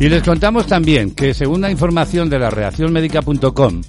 Y 0.00 0.08
les 0.08 0.22
contamos 0.22 0.66
también 0.66 1.14
que, 1.14 1.34
según 1.34 1.60
la 1.60 1.70
información 1.70 2.30
de 2.30 2.38
la 2.38 2.48
reaccionmedica.com, 2.48 3.82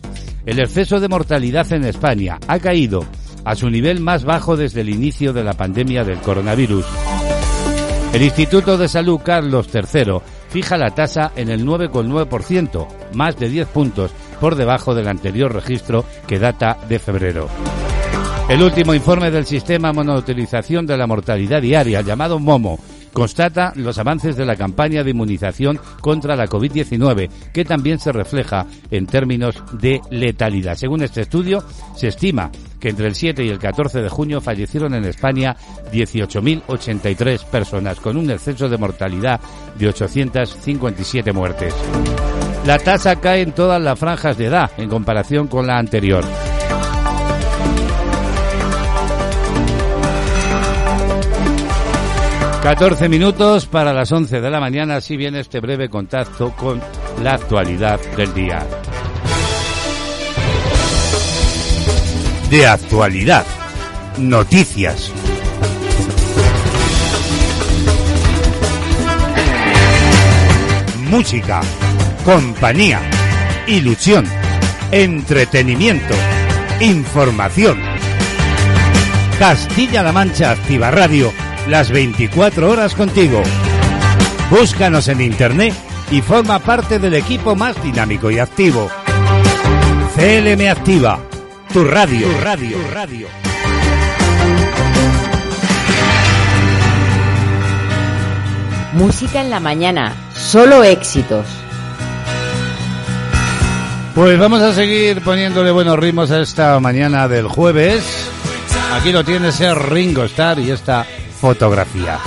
el 0.45 0.59
exceso 0.59 0.99
de 0.99 1.07
mortalidad 1.07 1.71
en 1.71 1.85
España 1.85 2.39
ha 2.45 2.59
caído 2.59 3.05
a 3.45 3.55
su 3.55 3.69
nivel 3.69 4.01
más 4.01 4.25
bajo 4.25 4.57
desde 4.57 4.81
el 4.81 4.89
inicio 4.89 5.31
de 5.31 5.45
la 5.45 5.53
pandemia 5.53 6.03
del 6.03 6.19
coronavirus. 6.19 6.85
El 8.13 8.21
Instituto 8.21 8.77
de 8.77 8.89
Salud 8.89 9.21
Carlos 9.23 9.69
III 9.73 10.42
fija 10.53 10.77
la 10.77 10.91
tasa 10.91 11.31
en 11.35 11.49
el 11.49 11.65
9,9%, 11.65 12.87
más 13.15 13.39
de 13.39 13.49
10 13.49 13.67
puntos 13.69 14.11
por 14.39 14.53
debajo 14.53 14.93
del 14.93 15.07
anterior 15.07 15.51
registro 15.51 16.05
que 16.27 16.37
data 16.37 16.77
de 16.87 16.99
febrero. 16.99 17.47
El 18.47 18.61
último 18.61 18.93
informe 18.93 19.31
del 19.31 19.47
sistema 19.47 19.91
monotilización 19.91 20.85
de 20.85 20.95
la 20.95 21.07
mortalidad 21.07 21.59
diaria, 21.59 22.01
llamado 22.01 22.37
MOMO, 22.37 22.77
constata 23.13 23.71
los 23.75 23.97
avances 23.97 24.35
de 24.35 24.45
la 24.45 24.55
campaña 24.55 25.03
de 25.03 25.11
inmunización 25.11 25.79
contra 26.01 26.35
la 26.35 26.47
COVID-19, 26.47 27.29
que 27.53 27.63
también 27.63 27.99
se 27.99 28.11
refleja 28.11 28.65
en 28.91 29.05
términos 29.05 29.63
de 29.73 30.01
letalidad. 30.09 30.75
Según 30.75 31.03
este 31.03 31.21
estudio, 31.21 31.63
se 31.95 32.09
estima 32.09 32.51
que 32.79 32.89
entre 32.89 33.07
el 33.07 33.15
7 33.15 33.45
y 33.45 33.49
el 33.49 33.59
14 33.59 34.01
de 34.01 34.09
junio 34.09 34.41
fallecieron 34.41 34.93
en 34.93 35.05
España 35.05 35.55
18.083 35.91 37.45
personas, 37.45 37.99
con 37.99 38.17
un 38.17 38.29
exceso 38.29 38.67
de 38.67 38.77
mortalidad 38.77 39.39
de 39.77 39.87
857 39.87 41.31
muertes. 41.31 41.73
La 42.65 42.77
tasa 42.79 43.17
cae 43.17 43.41
en 43.41 43.51
todas 43.51 43.81
las 43.81 43.97
franjas 43.99 44.37
de 44.37 44.45
edad 44.45 44.71
en 44.77 44.89
comparación 44.89 45.47
con 45.47 45.67
la 45.67 45.77
anterior. 45.77 46.23
14 52.63 53.09
minutos 53.09 53.65
para 53.65 53.91
las 53.91 54.09
11 54.09 54.39
de 54.39 54.49
la 54.49 54.61
mañana, 54.61 54.95
así 54.95 55.17
viene 55.17 55.41
este 55.41 55.59
breve 55.59 55.89
contacto 55.89 56.51
con 56.55 56.81
la 57.21 57.33
actualidad 57.33 57.99
del 58.15 58.33
día. 58.33 58.65
De 62.49 62.65
actualidad, 62.65 63.45
noticias. 64.17 65.11
Música, 71.09 71.59
compañía, 72.23 73.01
ilusión, 73.67 74.25
entretenimiento, 74.89 76.15
información. 76.79 77.77
Castilla-La 79.37 80.13
Mancha 80.13 80.51
Activa 80.51 80.89
Radio 80.91 81.42
las 81.67 81.91
24 81.91 82.69
horas 82.69 82.93
contigo. 82.95 83.41
Búscanos 84.49 85.07
en 85.07 85.21
internet 85.21 85.73
y 86.11 86.21
forma 86.21 86.59
parte 86.59 86.99
del 86.99 87.13
equipo 87.13 87.55
más 87.55 87.81
dinámico 87.81 88.29
y 88.29 88.39
activo. 88.39 88.89
CLM 90.15 90.69
Activa, 90.69 91.19
tu 91.71 91.83
radio, 91.85 92.27
tu 92.27 92.41
radio, 92.41 92.77
tu 92.77 92.91
radio. 92.93 93.27
Música 98.93 99.41
en 99.41 99.49
la 99.49 99.59
mañana, 99.59 100.13
solo 100.35 100.83
éxitos. 100.83 101.47
Pues 104.13 104.37
vamos 104.37 104.61
a 104.61 104.73
seguir 104.73 105.21
poniéndole 105.21 105.71
buenos 105.71 105.97
ritmos 105.97 106.29
a 106.29 106.41
esta 106.41 106.79
mañana 106.79 107.27
del 107.27 107.47
jueves. 107.47 108.29
Aquí 108.93 109.11
lo 109.11 109.23
tienes, 109.23 109.59
es 109.59 109.75
Ringo 109.75 110.25
Starr 110.25 110.59
y 110.59 110.69
esta 110.69 111.07
fotografía. 111.43 112.21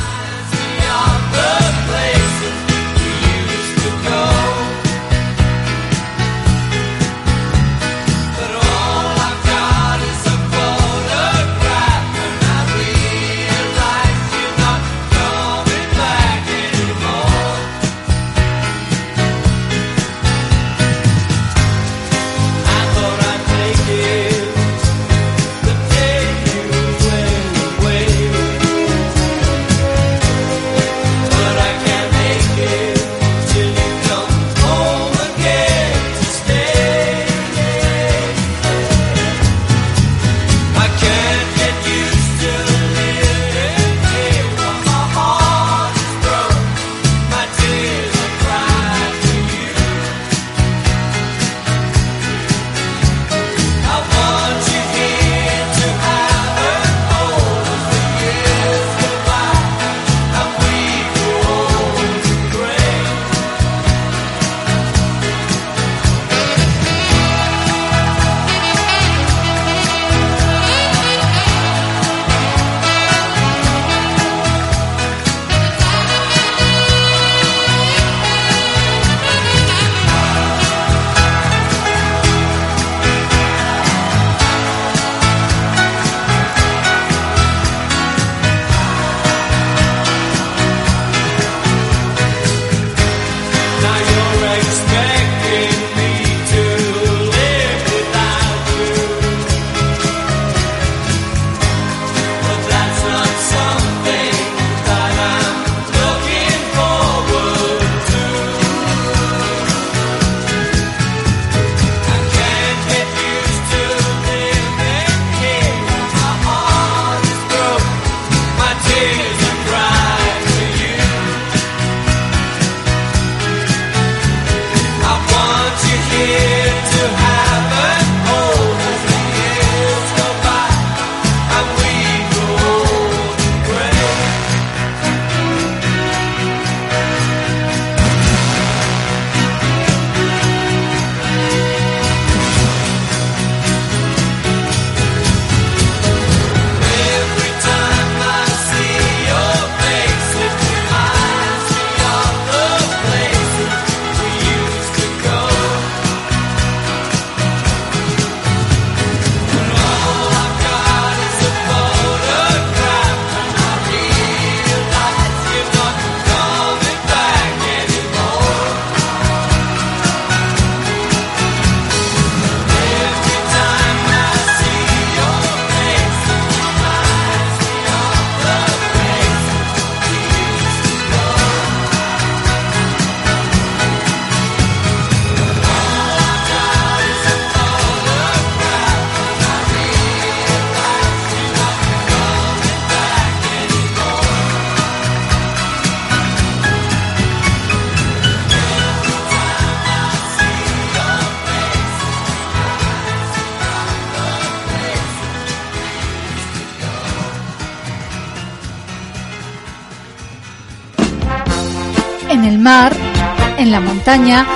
La 213.77 213.81
montaña, 213.83 214.47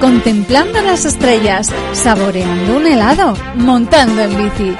contemplando 0.00 0.82
las 0.82 1.04
estrellas, 1.04 1.72
saboreando 1.92 2.76
un 2.76 2.84
helado, 2.84 3.34
montando 3.54 4.20
en 4.20 4.36
bici. 4.36 4.74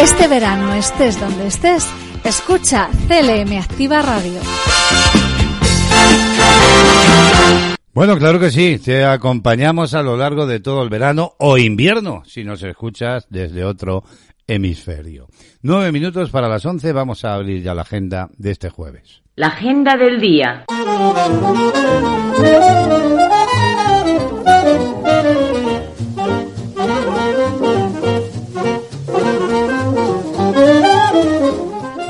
Este 0.00 0.28
verano, 0.28 0.72
estés 0.74 1.18
donde 1.18 1.48
estés, 1.48 1.88
escucha 2.22 2.88
CLM 3.08 3.58
Activa 3.58 4.00
Radio. 4.00 4.38
Bueno, 7.92 8.16
claro 8.16 8.38
que 8.38 8.52
sí, 8.52 8.78
te 8.78 9.04
acompañamos 9.04 9.94
a 9.94 10.02
lo 10.02 10.16
largo 10.16 10.46
de 10.46 10.60
todo 10.60 10.84
el 10.84 10.88
verano 10.88 11.32
o 11.38 11.58
invierno, 11.58 12.22
si 12.26 12.44
nos 12.44 12.62
escuchas 12.62 13.26
desde 13.28 13.64
otro 13.64 14.04
hemisferio. 14.46 15.26
Nueve 15.62 15.90
minutos 15.90 16.30
para 16.30 16.48
las 16.48 16.64
once, 16.64 16.92
vamos 16.92 17.24
a 17.24 17.34
abrir 17.34 17.60
ya 17.64 17.74
la 17.74 17.82
agenda 17.82 18.30
de 18.38 18.52
este 18.52 18.70
jueves. 18.70 19.25
La 19.38 19.48
agenda 19.48 19.98
del 19.98 20.18
día. 20.18 20.64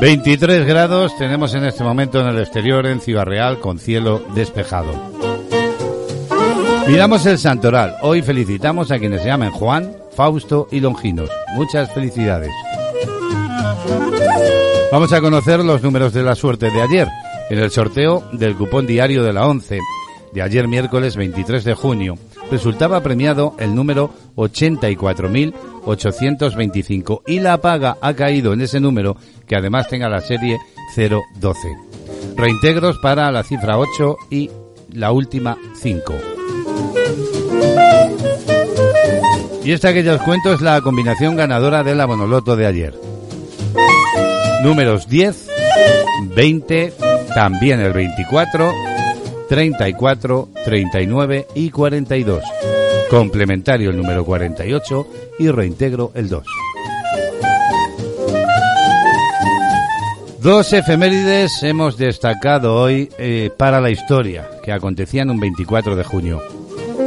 Veintitrés 0.00 0.64
grados 0.68 1.18
tenemos 1.18 1.52
en 1.54 1.64
este 1.64 1.82
momento 1.82 2.20
en 2.20 2.28
el 2.28 2.38
exterior 2.38 2.86
en 2.86 3.00
Ciudad 3.00 3.24
Real 3.24 3.58
con 3.58 3.80
cielo 3.80 4.24
despejado. 4.36 4.92
Miramos 6.86 7.26
el 7.26 7.38
santoral. 7.38 7.96
Hoy 8.02 8.22
felicitamos 8.22 8.92
a 8.92 9.00
quienes 9.00 9.22
se 9.22 9.26
llaman 9.26 9.50
Juan, 9.50 9.96
Fausto 10.14 10.68
y 10.70 10.78
Longinos. 10.78 11.30
Muchas 11.56 11.92
felicidades. 11.92 12.52
Vamos 14.92 15.12
a 15.12 15.20
conocer 15.20 15.64
los 15.64 15.83
números 15.83 16.12
de 16.12 16.22
la 16.22 16.37
suerte 16.37 16.70
de 16.70 16.81
ayer 16.81 17.09
en 17.51 17.59
el 17.59 17.72
sorteo 17.72 18.22
del 18.33 18.55
cupón 18.55 18.87
diario 18.87 19.25
de 19.25 19.33
la 19.33 19.44
11 19.46 19.81
de 20.33 20.42
ayer 20.42 20.68
miércoles 20.68 21.16
23 21.16 21.64
de 21.64 21.75
junio. 21.75 22.14
Resultaba 22.51 23.03
premiado 23.03 23.55
el 23.59 23.75
número 23.75 24.11
84.825 24.37 27.22
y 27.27 27.40
la 27.40 27.61
paga 27.61 27.99
ha 28.01 28.14
caído 28.14 28.53
en 28.53 28.61
ese 28.61 28.79
número 28.79 29.16
que 29.46 29.57
además 29.57 29.88
tenga 29.88 30.09
la 30.09 30.20
serie 30.20 30.61
012. 30.94 31.59
Reintegros 32.37 32.99
para 32.99 33.33
la 33.33 33.42
cifra 33.42 33.79
8 33.79 34.16
y 34.31 34.53
la 34.92 35.11
última 35.11 35.59
5. 35.75 36.14
Y 39.64 39.72
esta 39.72 39.92
que 39.92 40.05
ya 40.05 40.14
os 40.14 40.22
cuento 40.22 40.55
es 40.55 40.61
la 40.61 40.81
combinación 40.81 41.35
ganadora 41.35 41.83
de 41.83 41.96
la 41.96 42.07
Bonoloto 42.07 42.55
de 42.55 42.66
ayer. 42.66 43.05
Números 44.62 45.08
10, 45.08 45.48
20, 46.34 46.92
también 47.34 47.80
el 47.80 47.92
24, 47.92 48.72
34, 49.48 50.48
39 50.64 51.46
y 51.54 51.70
42. 51.70 52.42
Complementario 53.10 53.90
el 53.90 53.96
número 53.96 54.24
48 54.24 55.06
y 55.38 55.50
reintegro 55.50 56.10
el 56.14 56.28
2. 56.28 56.44
Dos 60.40 60.72
efemérides 60.72 61.62
hemos 61.62 61.98
destacado 61.98 62.76
hoy 62.76 63.08
eh, 63.18 63.50
para 63.56 63.80
la 63.80 63.90
historia, 63.90 64.48
que 64.62 64.72
acontecían 64.72 65.30
un 65.30 65.40
24 65.40 65.96
de 65.96 66.04
junio. 66.04 66.42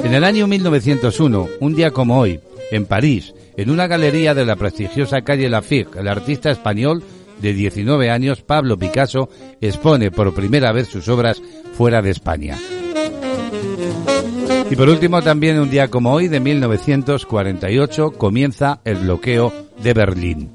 En 0.04 0.14
el 0.14 0.24
año 0.24 0.46
1901, 0.46 1.48
un 1.60 1.76
día 1.76 1.92
como 1.92 2.20
hoy, 2.20 2.40
en 2.72 2.86
París, 2.86 3.34
en 3.58 3.70
una 3.70 3.88
galería 3.88 4.34
de 4.34 4.46
la 4.46 4.56
prestigiosa 4.56 5.22
calle 5.22 5.50
Lafite, 5.50 6.00
el 6.00 6.08
artista 6.08 6.52
español 6.52 7.04
de 7.42 7.54
19 7.54 8.10
años, 8.10 8.42
Pablo 8.42 8.78
Picasso, 8.78 9.30
expone 9.62 10.12
por 10.12 10.34
primera 10.34 10.72
vez 10.72 10.88
sus 10.88 11.08
obras 11.08 11.42
fuera 11.74 12.02
de 12.02 12.12
España. 12.12 12.58
Y 14.70 14.76
por 14.76 14.88
último, 14.88 15.22
también 15.24 15.60
un 15.60 15.70
día 15.70 15.88
como 15.88 16.14
hoy, 16.14 16.28
de 16.28 16.40
1948, 16.40 18.12
comienza 18.12 18.82
el 18.86 18.98
bloqueo 18.98 19.52
de 19.82 19.94
Berlín. 19.94 20.50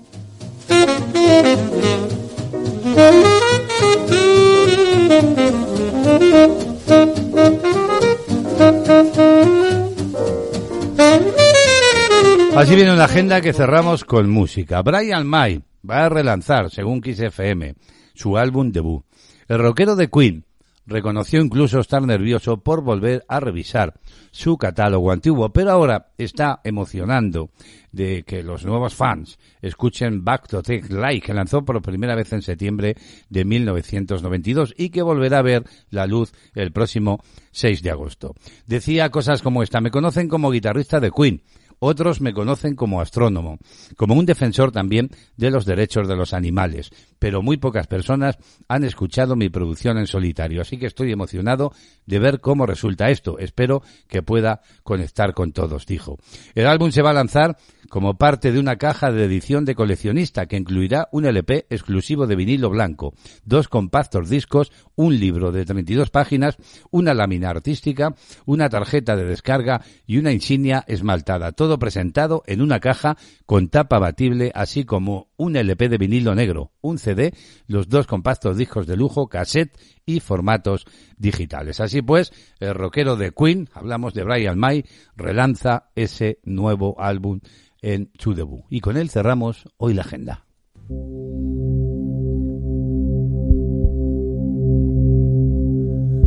Así 12.57 12.77
viene 12.77 12.93
una 12.93 13.05
agenda 13.05 13.41
que 13.41 13.53
cerramos 13.53 14.05
con 14.05 14.31
música. 14.31 14.81
Brian 14.83 15.27
May 15.27 15.61
va 15.89 16.07
a 16.07 16.09
relanzar, 16.09 16.71
según 16.71 17.01
Kiss 17.01 17.21
FM, 17.21 17.75
su 18.15 18.37
álbum 18.37 18.73
debut. 18.73 19.05
El 19.49 19.59
rockero 19.59 19.97
de 19.97 20.09
Queen 20.09 20.45
reconoció 20.87 21.41
incluso 21.41 21.81
estar 21.81 22.03
nervioso 22.03 22.59
por 22.59 22.83
volver 22.83 23.25
a 23.29 23.41
revisar 23.41 23.95
su 24.31 24.59
catálogo 24.59 25.13
antiguo, 25.13 25.53
pero 25.53 25.71
ahora 25.71 26.13
está 26.19 26.61
emocionando 26.65 27.51
de 27.93 28.23
que 28.25 28.43
los 28.43 28.65
nuevos 28.65 28.95
fans 28.95 29.39
escuchen 29.63 30.25
Back 30.25 30.49
to 30.49 30.63
Take 30.63 30.93
Light, 30.93 31.25
que 31.25 31.35
lanzó 31.35 31.65
por 31.65 31.81
primera 31.81 32.15
vez 32.15 32.33
en 32.33 32.43
septiembre 32.43 32.97
de 33.29 33.45
1992 33.45 34.75
y 34.77 34.91
que 34.91 35.03
volverá 35.03 35.39
a 35.39 35.43
ver 35.43 35.65
la 35.91 36.07
luz 36.07 36.33
el 36.55 36.73
próximo 36.73 37.23
6 37.53 37.83
de 37.83 37.91
agosto. 37.91 38.35
Decía 38.67 39.11
cosas 39.11 39.43
como 39.43 39.63
esta, 39.63 39.81
me 39.81 39.91
conocen 39.91 40.29
como 40.29 40.51
guitarrista 40.51 41.01
de 41.01 41.11
Queen, 41.11 41.43
otros 41.79 42.21
me 42.21 42.33
conocen 42.33 42.75
como 42.75 43.01
astrónomo, 43.01 43.59
como 43.97 44.15
un 44.15 44.27
defensor 44.27 44.73
también 44.73 45.11
de 45.37 45.51
los 45.51 45.65
derechos 45.65 46.09
de 46.09 46.17
los 46.17 46.33
animales, 46.33 46.91
pero 47.19 47.43
muy 47.43 47.57
pocas 47.57 47.87
personas 47.87 48.37
han 48.69 48.85
escuchado 48.85 49.37
mi 49.37 49.49
producción 49.49 49.99
en 49.99 50.07
solitario, 50.07 50.63
así 50.63 50.79
que 50.79 50.87
estoy 50.87 51.13
emocionado 51.13 51.73
de 52.07 52.19
ver 52.19 52.41
cómo 52.41 52.67
resulta 52.67 53.11
esto. 53.11 53.39
Espero 53.39 53.83
que 54.09 54.23
pueda 54.23 54.61
conectar 54.83 55.35
con 55.35 55.53
todos, 55.53 55.87
dijo. 55.87 56.19
El 56.55 56.67
álbum 56.67 56.91
se 56.91 57.03
va 57.03 57.11
a 57.11 57.15
lanzar 57.15 57.57
como 57.95 58.19
parte 58.19 58.51
de 58.51 58.59
una 58.59 58.75
caja 58.75 59.13
de 59.13 59.25
edición 59.25 59.65
de 59.65 59.77
coleccionista 59.77 60.47
que 60.47 60.57
incluirá 60.57 61.09
un 61.13 61.27
LP 61.27 61.67
exclusivo 61.71 62.27
de 62.27 62.35
vinilo 62.35 62.69
blanco, 62.69 63.15
dos 63.45 63.69
compactos 63.69 64.29
discos, 64.29 64.73
un 64.97 65.21
libro 65.21 65.53
de 65.53 65.65
32 65.65 66.11
páginas, 66.11 66.57
una 66.91 67.15
lámina 67.15 67.51
artística, 67.51 68.17
una 68.47 68.69
tarjeta 68.69 69.15
de 69.15 69.27
descarga 69.27 69.83
y 70.09 70.19
una 70.19 70.33
insignia 70.33 70.83
esmaltada, 70.89 71.53
todo 71.53 71.79
presentado 71.79 72.43
en 72.49 72.63
una 72.63 72.81
caja 72.81 73.17
con 73.47 73.69
tapa 73.69 74.01
batible, 74.01 74.51
así 74.57 74.85
como 74.85 75.29
un 75.37 75.57
LP 75.57 75.89
de 75.89 75.99
vinilo 75.99 76.35
negro, 76.35 76.73
un 76.81 76.99
CD, 76.99 77.33
los 77.67 77.89
dos 77.89 78.07
compactos 78.07 78.57
discos 78.57 78.87
de 78.87 78.97
lujo, 78.97 79.29
cassette 79.29 79.77
y 80.07 80.21
formatos 80.21 80.87
digitales. 81.17 81.81
Así 81.81 82.03
pues, 82.03 82.33
el 82.61 82.75
rockero 82.75 83.17
de 83.17 83.33
Queen, 83.33 83.69
hablamos 83.73 84.15
de 84.15 84.25
Brian 84.25 84.59
May, 84.59 84.85
relanza 85.17 85.91
ese 85.95 86.39
nuevo 86.45 87.01
álbum 87.01 87.41
en 87.83 88.11
su 88.19 88.35
debut. 88.35 88.65
Y 88.71 88.81
con 88.81 88.97
él 88.97 89.11
cerramos 89.11 89.69
hoy 89.77 89.95
la 89.95 90.03
agenda. 90.03 90.47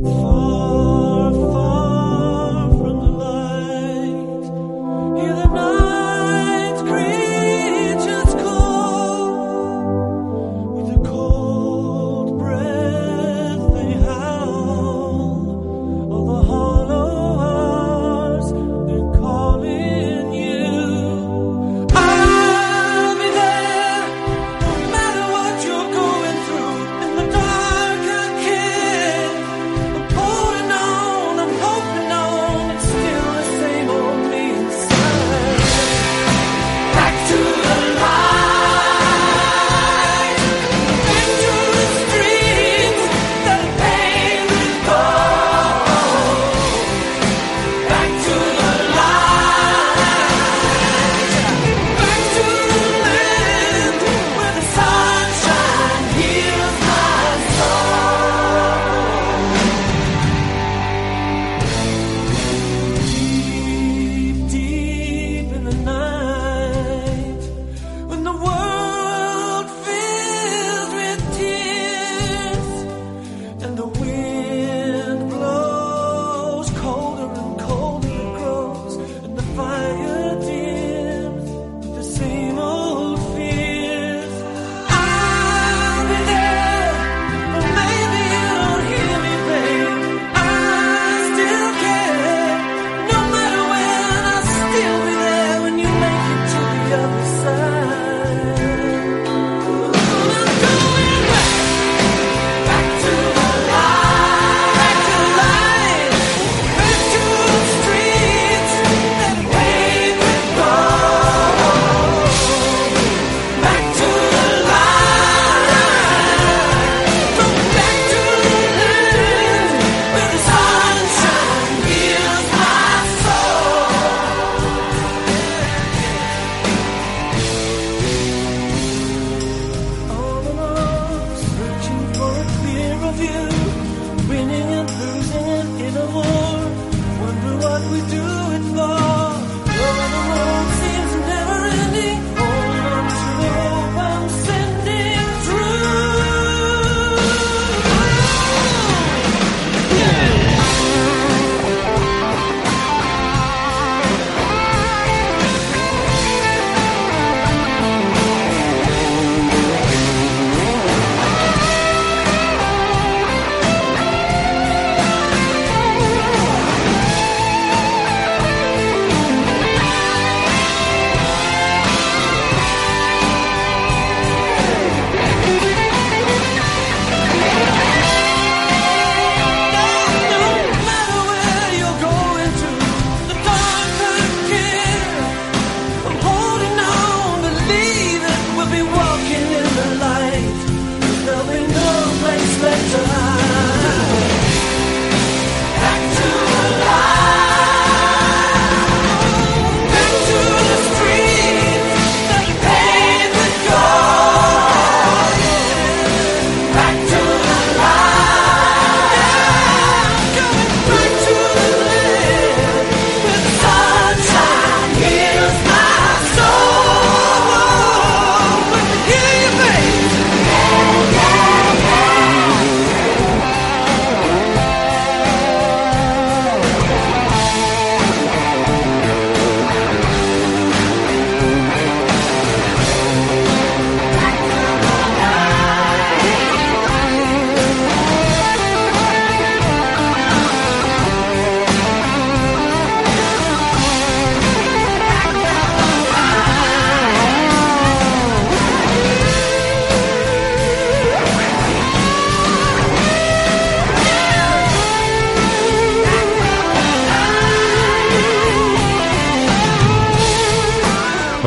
Oh. 0.04 0.47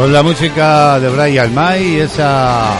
Con 0.00 0.14
la 0.14 0.22
música 0.22 0.98
de 0.98 1.10
Brian 1.10 1.54
May, 1.54 1.96
esa 1.96 2.74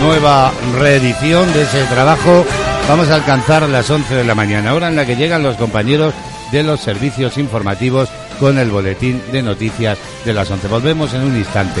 nueva 0.00 0.52
reedición 0.78 1.52
de 1.52 1.62
ese 1.62 1.82
trabajo, 1.86 2.46
vamos 2.88 3.08
a 3.08 3.16
alcanzar 3.16 3.68
las 3.68 3.90
11 3.90 4.14
de 4.14 4.22
la 4.22 4.36
mañana, 4.36 4.72
hora 4.72 4.86
en 4.86 4.94
la 4.94 5.04
que 5.04 5.16
llegan 5.16 5.42
los 5.42 5.56
compañeros 5.56 6.14
de 6.52 6.62
los 6.62 6.80
servicios 6.80 7.36
informativos 7.36 8.10
con 8.38 8.58
el 8.58 8.70
boletín 8.70 9.20
de 9.32 9.42
noticias 9.42 9.98
de 10.24 10.34
las 10.34 10.48
11. 10.52 10.68
Volvemos 10.68 11.12
en 11.14 11.22
un 11.22 11.36
instante. 11.36 11.80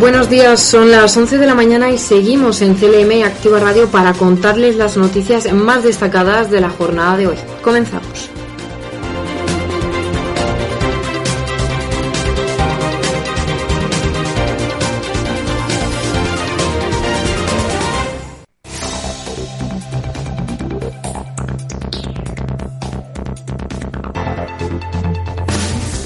Buenos 0.00 0.30
días, 0.30 0.60
son 0.60 0.90
las 0.90 1.14
11 1.14 1.36
de 1.36 1.46
la 1.46 1.54
mañana 1.54 1.90
y 1.90 1.98
seguimos 1.98 2.62
en 2.62 2.74
CLM 2.74 3.22
Activa 3.22 3.60
Radio 3.60 3.86
para 3.86 4.14
contarles 4.14 4.76
las 4.76 4.96
noticias 4.96 5.52
más 5.52 5.84
destacadas 5.84 6.50
de 6.50 6.62
la 6.62 6.70
jornada 6.70 7.18
de 7.18 7.26
hoy. 7.26 7.36
Comenzamos. 7.60 8.09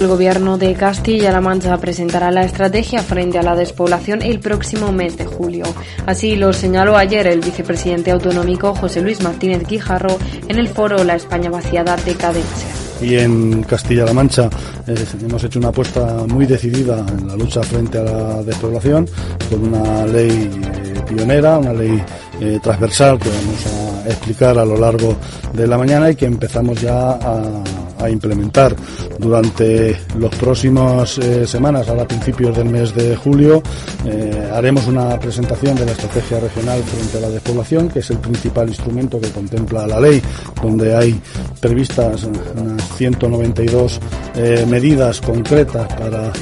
El 0.05 0.11
Gobierno 0.11 0.59
de 0.59 0.75
Castilla-La 0.75 1.40
Mancha 1.40 1.79
presentará 1.79 2.31
la 2.31 2.45
estrategia 2.45 3.03
frente 3.03 3.38
a 3.38 3.43
la 3.43 3.57
despoblación 3.57 4.21
el 4.21 4.38
próximo 4.38 4.93
mes 4.93 5.17
de 5.17 5.25
julio. 5.25 5.64
Así 6.05 6.37
lo 6.37 6.53
señaló 6.53 6.99
ayer 6.99 7.27
el 7.27 7.40
vicepresidente 7.40 8.11
autonómico 8.11 8.75
José 8.75 9.01
Luis 9.01 9.23
Martínez 9.23 9.67
Guijarro 9.67 10.19
en 10.47 10.59
el 10.59 10.69
foro 10.69 11.03
La 11.05 11.14
España 11.14 11.49
vaciada 11.49 11.97
decadencia. 11.97 12.69
Y 13.01 13.17
en 13.17 13.62
Castilla-La 13.62 14.12
Mancha 14.12 14.51
eh, 14.87 14.95
hemos 15.23 15.43
hecho 15.43 15.59
una 15.59 15.69
apuesta 15.69 16.27
muy 16.29 16.45
decidida 16.45 16.99
en 16.99 17.27
la 17.27 17.35
lucha 17.35 17.62
frente 17.62 17.97
a 17.97 18.03
la 18.03 18.43
despoblación 18.43 19.09
con 19.49 19.73
una 19.73 20.05
ley 20.05 20.51
eh, 20.85 21.01
pionera, 21.09 21.57
una 21.57 21.73
ley 21.73 22.05
eh, 22.43 22.59
transversal 22.62 23.19
que 23.19 23.31
vamos 23.31 23.67
a 23.67 24.09
explicar 24.11 24.59
a 24.59 24.67
lo 24.67 24.77
largo 24.77 25.17
de 25.55 25.67
la 25.67 25.79
mañana 25.79 26.11
y 26.11 26.14
que 26.14 26.27
empezamos 26.27 26.79
ya 26.83 27.12
a 27.12 27.64
a 28.05 28.11
implementar 28.11 28.75
durante 29.19 29.97
los 30.19 30.35
próximos 30.37 31.19
eh, 31.19 31.47
semanas, 31.47 31.88
ahora 31.88 32.03
a 32.03 32.09
principios 32.09 32.57
del 32.57 32.69
mes 32.69 32.95
de 32.95 33.17
julio, 33.17 33.62
eh, 34.05 34.51
haremos 34.53 34.87
una 34.87 35.19
presentación 35.19 35.77
de 35.77 35.87
la 35.87 35.93
estrategia 35.93 36.40
regional 36.40 36.83
frente 36.83 37.19
a 37.19 37.21
la 37.21 37.29
despoblación, 37.31 37.88
que 37.88 38.01
es 38.01 38.11
el 38.11 38.19
principal 38.19 38.69
instrumento 38.69 39.21
que 39.21 39.31
contempla 39.31 39.87
la 39.87 40.01
ley, 40.01 40.23
donde 40.62 40.95
hay 40.95 41.21
previstas 41.61 42.25
unas 42.25 42.83
192 42.97 44.01
eh, 44.37 44.67
medidas 44.69 45.21
concretas 45.21 45.87
para 45.95 46.33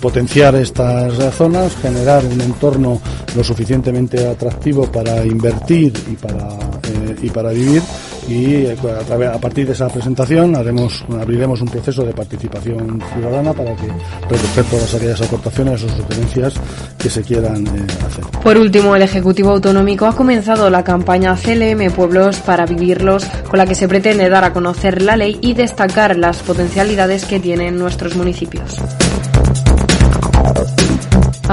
potenciar 0.00 0.54
estas 0.54 1.14
zonas, 1.34 1.74
generar 1.76 2.24
un 2.24 2.40
entorno 2.40 3.00
lo 3.34 3.42
suficientemente 3.42 4.26
atractivo 4.26 4.90
para 4.90 5.24
invertir 5.24 5.92
y 6.10 6.14
para, 6.14 6.48
y 7.20 7.30
para 7.30 7.50
vivir 7.50 7.82
y 8.28 8.66
eh, 8.66 8.76
a, 9.32 9.38
partir 9.38 9.66
de 9.66 9.72
esa 9.72 9.88
presentación 9.88 10.54
haremos, 10.56 11.04
abriremos 11.20 11.60
un 11.60 11.68
proceso 11.68 12.04
de 12.04 12.12
participación 12.12 13.02
ciudadana 13.14 13.52
para 13.52 13.74
que 13.76 13.88
recoger 14.28 14.64
todas 14.64 14.94
aquellas 14.94 15.20
aportaciones 15.20 15.82
o 15.82 15.88
sugerencias 15.88 16.54
que 16.98 17.10
se 17.10 17.22
quieran 17.22 17.66
eh, 17.66 17.86
hacer. 18.06 18.24
Por 18.42 18.56
último, 18.56 18.94
el 18.96 19.02
Ejecutivo 19.02 19.50
Autonómico 19.50 20.06
ha 20.06 20.14
comenzado 20.14 20.70
la 20.70 20.84
campaña 20.84 21.36
CLM 21.36 21.90
Pueblos 21.92 22.38
para 22.40 22.66
Vivirlos, 22.66 23.24
con 23.48 23.58
la 23.58 23.66
que 23.66 23.74
se 23.74 23.88
pretende 23.88 24.28
dar 24.28 24.44
a 24.44 24.52
conocer 24.52 25.02
la 25.02 25.16
ley 25.16 25.38
y 25.40 25.54
destacar 25.54 26.16
las 26.16 26.38
potencialidades 26.38 27.24
que 27.24 27.40
tienen 27.40 27.78
nuestros 27.78 28.16
municipios. 28.16 28.78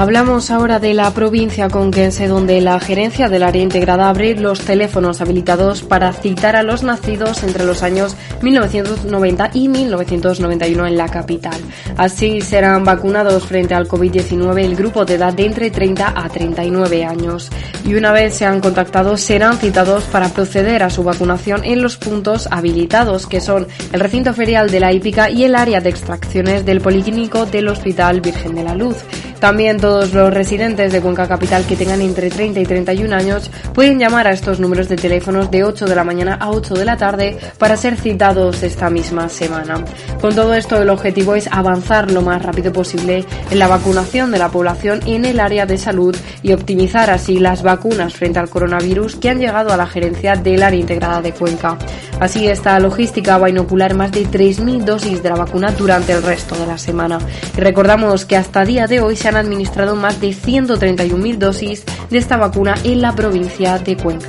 Hablamos 0.00 0.50
ahora 0.50 0.78
de 0.78 0.94
la 0.94 1.10
provincia 1.10 1.68
conquense, 1.68 2.26
donde 2.26 2.62
la 2.62 2.80
gerencia 2.80 3.28
del 3.28 3.42
área 3.42 3.62
integrada 3.62 4.08
abre 4.08 4.34
los 4.34 4.60
teléfonos 4.60 5.20
habilitados 5.20 5.82
para 5.82 6.10
citar 6.14 6.56
a 6.56 6.62
los 6.62 6.82
nacidos 6.82 7.42
entre 7.42 7.66
los 7.66 7.82
años 7.82 8.16
1990 8.40 9.50
y 9.52 9.68
1991 9.68 10.86
en 10.86 10.96
la 10.96 11.10
capital. 11.10 11.60
Así 11.98 12.40
serán 12.40 12.82
vacunados 12.82 13.44
frente 13.44 13.74
al 13.74 13.88
COVID-19 13.88 14.64
el 14.64 14.74
grupo 14.74 15.04
de 15.04 15.16
edad 15.16 15.34
de 15.34 15.44
entre 15.44 15.70
30 15.70 16.14
a 16.16 16.28
39 16.30 17.04
años. 17.04 17.50
Y 17.84 17.92
una 17.92 18.10
vez 18.10 18.32
sean 18.32 18.60
contactados, 18.62 19.20
serán 19.20 19.58
citados 19.58 20.04
para 20.04 20.30
proceder 20.30 20.82
a 20.82 20.88
su 20.88 21.04
vacunación 21.04 21.62
en 21.62 21.82
los 21.82 21.98
puntos 21.98 22.48
habilitados, 22.50 23.26
que 23.26 23.42
son 23.42 23.68
el 23.92 24.00
recinto 24.00 24.32
ferial 24.32 24.70
de 24.70 24.80
la 24.80 24.94
hípica 24.94 25.28
y 25.28 25.44
el 25.44 25.54
área 25.54 25.82
de 25.82 25.90
extracciones 25.90 26.64
del 26.64 26.80
Policlínico 26.80 27.44
del 27.44 27.68
Hospital 27.68 28.22
Virgen 28.22 28.54
de 28.54 28.64
la 28.64 28.74
Luz. 28.74 28.96
También 29.40 29.78
todos 29.78 30.12
los 30.12 30.32
residentes 30.32 30.92
de 30.92 31.00
Cuenca 31.00 31.26
Capital 31.26 31.64
que 31.64 31.74
tengan 31.74 32.02
entre 32.02 32.28
30 32.28 32.60
y 32.60 32.66
31 32.66 33.16
años 33.16 33.50
pueden 33.72 33.98
llamar 33.98 34.26
a 34.26 34.32
estos 34.32 34.60
números 34.60 34.88
de 34.90 34.96
teléfonos 34.96 35.50
de 35.50 35.64
8 35.64 35.86
de 35.86 35.94
la 35.94 36.04
mañana 36.04 36.34
a 36.34 36.50
8 36.50 36.74
de 36.74 36.84
la 36.84 36.98
tarde 36.98 37.38
para 37.58 37.78
ser 37.78 37.96
citados 37.96 38.62
esta 38.62 38.90
misma 38.90 39.30
semana. 39.30 39.82
Con 40.20 40.34
todo 40.34 40.52
esto, 40.52 40.80
el 40.82 40.90
objetivo 40.90 41.34
es 41.34 41.48
avanzar 41.50 42.10
lo 42.10 42.20
más 42.20 42.42
rápido 42.42 42.70
posible 42.70 43.24
en 43.50 43.58
la 43.58 43.66
vacunación 43.66 44.30
de 44.30 44.38
la 44.38 44.50
población 44.50 45.00
en 45.06 45.24
el 45.24 45.40
área 45.40 45.64
de 45.64 45.78
salud 45.78 46.14
y 46.42 46.52
optimizar 46.52 47.08
así 47.08 47.38
las 47.38 47.62
vacunas 47.62 48.14
frente 48.14 48.38
al 48.38 48.50
coronavirus 48.50 49.16
que 49.16 49.30
han 49.30 49.38
llegado 49.38 49.72
a 49.72 49.78
la 49.78 49.86
gerencia 49.86 50.36
del 50.36 50.62
área 50.62 50.78
integrada 50.78 51.22
de 51.22 51.32
Cuenca. 51.32 51.78
Así, 52.20 52.46
esta 52.46 52.78
logística 52.78 53.38
va 53.38 53.46
a 53.46 53.50
inocular 53.50 53.94
más 53.94 54.12
de 54.12 54.26
3.000 54.26 54.84
dosis 54.84 55.22
de 55.22 55.30
la 55.30 55.36
vacuna 55.36 55.72
durante 55.72 56.12
el 56.12 56.22
resto 56.22 56.54
de 56.54 56.66
la 56.66 56.76
semana. 56.76 57.18
Y 57.56 57.60
recordamos 57.60 58.26
que 58.26 58.36
hasta 58.36 58.66
día 58.66 58.86
de 58.86 59.00
hoy 59.00 59.16
se 59.16 59.29
han 59.30 59.36
administrado 59.36 59.96
más 59.96 60.20
de 60.20 60.30
131.000 60.30 61.38
dosis 61.38 61.84
de 62.10 62.18
esta 62.18 62.36
vacuna 62.36 62.74
en 62.84 63.00
la 63.00 63.14
provincia 63.14 63.78
de 63.78 63.96
Cuenca. 63.96 64.28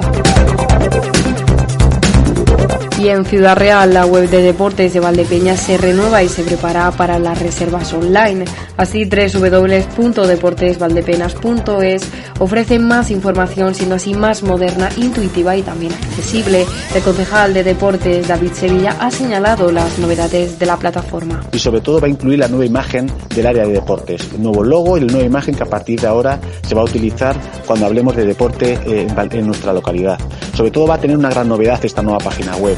Y 3.01 3.09
en 3.09 3.25
Ciudad 3.25 3.57
Real, 3.57 3.93
la 3.95 4.05
web 4.05 4.29
de 4.29 4.43
deportes 4.43 4.93
de 4.93 4.99
Valdepeñas 4.99 5.59
se 5.59 5.75
renueva 5.75 6.21
y 6.21 6.29
se 6.29 6.43
prepara 6.43 6.91
para 6.91 7.17
las 7.17 7.41
reservas 7.41 7.91
online. 7.93 8.45
Así, 8.77 9.05
www.deportesvaldepenas.es 9.05 12.03
ofrece 12.37 12.77
más 12.77 13.09
información, 13.09 13.73
siendo 13.73 13.95
así 13.95 14.13
más 14.13 14.43
moderna, 14.43 14.89
intuitiva 14.97 15.57
y 15.57 15.63
también 15.63 15.93
accesible. 15.93 16.67
El 16.93 17.01
concejal 17.01 17.55
de 17.55 17.63
deportes, 17.63 18.27
David 18.27 18.51
Sevilla, 18.53 18.95
ha 18.99 19.09
señalado 19.09 19.71
las 19.71 19.97
novedades 19.97 20.59
de 20.59 20.65
la 20.67 20.77
plataforma. 20.77 21.41
Y 21.53 21.57
sobre 21.57 21.81
todo 21.81 21.99
va 21.99 22.05
a 22.05 22.11
incluir 22.11 22.37
la 22.37 22.49
nueva 22.49 22.67
imagen 22.67 23.11
del 23.33 23.47
área 23.47 23.65
de 23.65 23.73
deportes, 23.73 24.29
el 24.31 24.43
nuevo 24.43 24.63
logo 24.63 24.99
y 24.99 25.01
la 25.01 25.07
nueva 25.07 25.25
imagen 25.25 25.55
que 25.55 25.63
a 25.63 25.69
partir 25.69 25.99
de 25.99 26.05
ahora 26.05 26.39
se 26.61 26.75
va 26.75 26.81
a 26.81 26.85
utilizar 26.85 27.35
cuando 27.65 27.87
hablemos 27.87 28.15
de 28.15 28.25
deporte 28.25 28.77
eh, 28.85 29.07
en 29.31 29.47
nuestra 29.47 29.73
localidad. 29.73 30.19
Sobre 30.53 30.69
todo 30.69 30.85
va 30.85 30.93
a 30.95 30.99
tener 30.99 31.17
una 31.17 31.31
gran 31.31 31.49
novedad 31.49 31.83
esta 31.83 32.03
nueva 32.03 32.19
página 32.19 32.55
web 32.57 32.77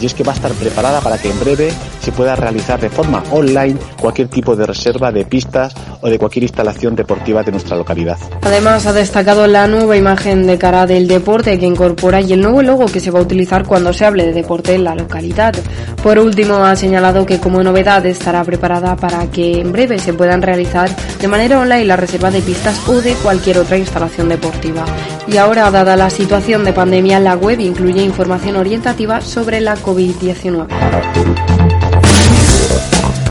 y 0.00 0.06
es 0.06 0.14
que 0.14 0.24
va 0.24 0.32
a 0.32 0.34
estar 0.34 0.52
preparada 0.52 1.00
para 1.00 1.18
que 1.18 1.30
en 1.30 1.38
breve 1.40 1.72
se 2.00 2.12
pueda 2.12 2.36
realizar 2.36 2.80
de 2.80 2.90
forma 2.90 3.22
online 3.30 3.76
cualquier 4.00 4.28
tipo 4.28 4.56
de 4.56 4.66
reserva 4.66 5.10
de 5.12 5.24
pistas 5.24 5.74
o 6.00 6.08
de 6.08 6.18
cualquier 6.18 6.42
instalación 6.42 6.94
deportiva 6.94 7.42
de 7.42 7.52
nuestra 7.52 7.76
localidad. 7.76 8.18
Además, 8.42 8.86
ha 8.86 8.92
destacado 8.92 9.46
la 9.46 9.66
nueva 9.66 9.96
imagen 9.96 10.46
de 10.46 10.58
cara 10.58 10.86
del 10.86 11.08
deporte 11.08 11.58
que 11.58 11.66
incorpora 11.66 12.20
y 12.20 12.32
el 12.32 12.40
nuevo 12.40 12.62
logo 12.62 12.86
que 12.86 13.00
se 13.00 13.10
va 13.10 13.20
a 13.20 13.22
utilizar 13.22 13.64
cuando 13.66 13.92
se 13.92 14.04
hable 14.04 14.26
de 14.26 14.32
deporte 14.32 14.74
en 14.74 14.84
la 14.84 14.94
localidad. 14.94 15.54
Por 16.02 16.18
último, 16.18 16.56
ha 16.56 16.76
señalado 16.76 17.24
que 17.24 17.40
como 17.40 17.62
novedad 17.62 18.04
estará 18.04 18.44
preparada 18.44 18.96
para 18.96 19.30
que 19.30 19.60
en 19.60 19.72
breve 19.72 19.98
se 19.98 20.12
puedan 20.12 20.42
realizar 20.42 20.90
de 21.20 21.28
manera 21.28 21.60
online 21.60 21.86
la 21.86 21.96
reserva 21.96 22.30
de 22.30 22.42
pistas 22.42 22.78
o 22.88 23.00
de 23.00 23.14
cualquier 23.14 23.58
otra 23.58 23.78
instalación 23.78 24.28
deportiva. 24.28 24.84
Y 25.26 25.38
ahora, 25.38 25.70
dada 25.70 25.96
la 25.96 26.10
situación 26.10 26.64
de 26.64 26.74
pandemia, 26.74 27.18
la 27.18 27.36
web 27.36 27.58
incluye 27.60 28.02
información 28.02 28.56
orientativa 28.56 29.22
sobre 29.22 29.60
la 29.60 29.76
COVID-19. 29.84 31.73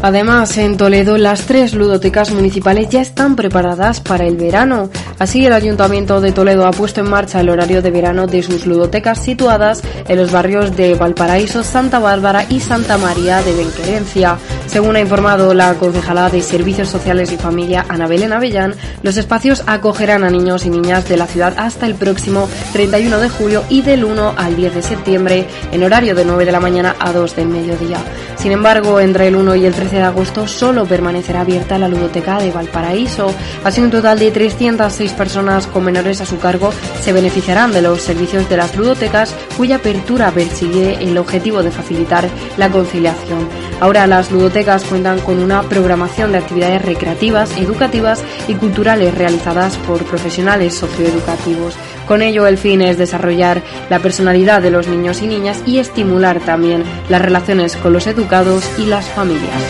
Además, 0.03 0.57
en 0.57 0.75
Toledo 0.75 1.17
las 1.17 1.45
tres 1.45 1.73
ludotecas 1.73 2.29
municipales 2.31 2.89
ya 2.89 2.99
están 2.99 3.37
preparadas 3.37 4.01
para 4.01 4.25
el 4.25 4.35
verano. 4.35 4.89
Así, 5.17 5.45
el 5.45 5.53
Ayuntamiento 5.53 6.19
de 6.19 6.33
Toledo 6.33 6.67
ha 6.67 6.71
puesto 6.71 6.99
en 6.99 7.09
marcha 7.09 7.39
el 7.39 7.47
horario 7.47 7.81
de 7.81 7.89
verano 7.89 8.27
de 8.27 8.43
sus 8.43 8.65
ludotecas 8.65 9.19
situadas 9.19 9.81
en 10.09 10.17
los 10.17 10.29
barrios 10.29 10.75
de 10.75 10.95
Valparaíso, 10.95 11.63
Santa 11.63 11.99
Bárbara 11.99 12.45
y 12.49 12.59
Santa 12.59 12.97
María 12.97 13.41
de 13.43 13.55
Benquerencia. 13.55 14.37
Según 14.67 14.97
ha 14.97 14.99
informado 14.99 15.53
la 15.53 15.73
concejala 15.75 16.29
de 16.29 16.41
Servicios 16.41 16.89
Sociales 16.89 17.31
y 17.31 17.37
Familia, 17.37 17.85
Ana 17.87 18.05
Belén 18.05 18.33
Avellán, 18.33 18.75
los 19.03 19.15
espacios 19.15 19.63
acogerán 19.67 20.25
a 20.25 20.29
niños 20.29 20.65
y 20.65 20.69
niñas 20.69 21.07
de 21.07 21.15
la 21.15 21.27
ciudad 21.27 21.53
hasta 21.55 21.85
el 21.85 21.95
próximo 21.95 22.49
31 22.73 23.19
de 23.19 23.29
julio 23.29 23.63
y 23.69 23.83
del 23.83 24.03
1 24.03 24.33
al 24.35 24.57
10 24.57 24.75
de 24.75 24.81
septiembre 24.81 25.47
en 25.71 25.81
horario 25.81 26.13
de 26.13 26.25
9 26.25 26.43
de 26.43 26.51
la 26.51 26.59
mañana 26.59 26.93
a 26.99 27.13
2 27.13 27.37
del 27.37 27.47
mediodía. 27.47 27.99
Sin 28.35 28.51
embargo, 28.51 28.99
entre 28.99 29.27
el 29.27 29.37
1 29.37 29.55
y 29.55 29.65
el 29.65 29.73
13 29.73 29.92
de 29.97 30.03
agosto 30.03 30.47
solo 30.47 30.85
permanecerá 30.85 31.41
abierta 31.41 31.77
la 31.77 31.87
ludoteca 31.87 32.39
de 32.39 32.51
Valparaíso. 32.51 33.33
Así, 33.63 33.81
un 33.81 33.91
total 33.91 34.19
de 34.19 34.31
306 34.31 35.11
personas 35.13 35.67
con 35.67 35.83
menores 35.83 36.21
a 36.21 36.25
su 36.25 36.39
cargo 36.39 36.71
se 37.01 37.13
beneficiarán 37.13 37.71
de 37.71 37.81
los 37.81 38.01
servicios 38.01 38.49
de 38.49 38.57
las 38.57 38.75
ludotecas, 38.75 39.35
cuya 39.57 39.77
apertura 39.77 40.31
persigue 40.31 40.97
el 41.01 41.17
objetivo 41.17 41.63
de 41.63 41.71
facilitar 41.71 42.27
la 42.57 42.69
conciliación. 42.69 43.47
Ahora 43.79 44.07
las 44.07 44.31
ludotecas 44.31 44.83
cuentan 44.83 45.19
con 45.19 45.39
una 45.39 45.63
programación 45.63 46.31
de 46.31 46.37
actividades 46.37 46.81
recreativas, 46.81 47.57
educativas 47.57 48.23
y 48.47 48.55
culturales 48.55 49.15
realizadas 49.15 49.77
por 49.77 50.03
profesionales 50.05 50.73
socioeducativos. 50.73 51.75
Con 52.07 52.21
ello, 52.21 52.47
el 52.47 52.57
fin 52.57 52.81
es 52.81 52.97
desarrollar 52.97 53.61
la 53.89 53.99
personalidad 53.99 54.61
de 54.61 54.71
los 54.71 54.87
niños 54.87 55.21
y 55.21 55.27
niñas 55.27 55.61
y 55.65 55.79
estimular 55.79 56.39
también 56.39 56.83
las 57.09 57.21
relaciones 57.21 57.75
con 57.77 57.93
los 57.93 58.07
educados 58.07 58.63
y 58.77 58.85
las 58.85 59.05
familias. 59.09 59.61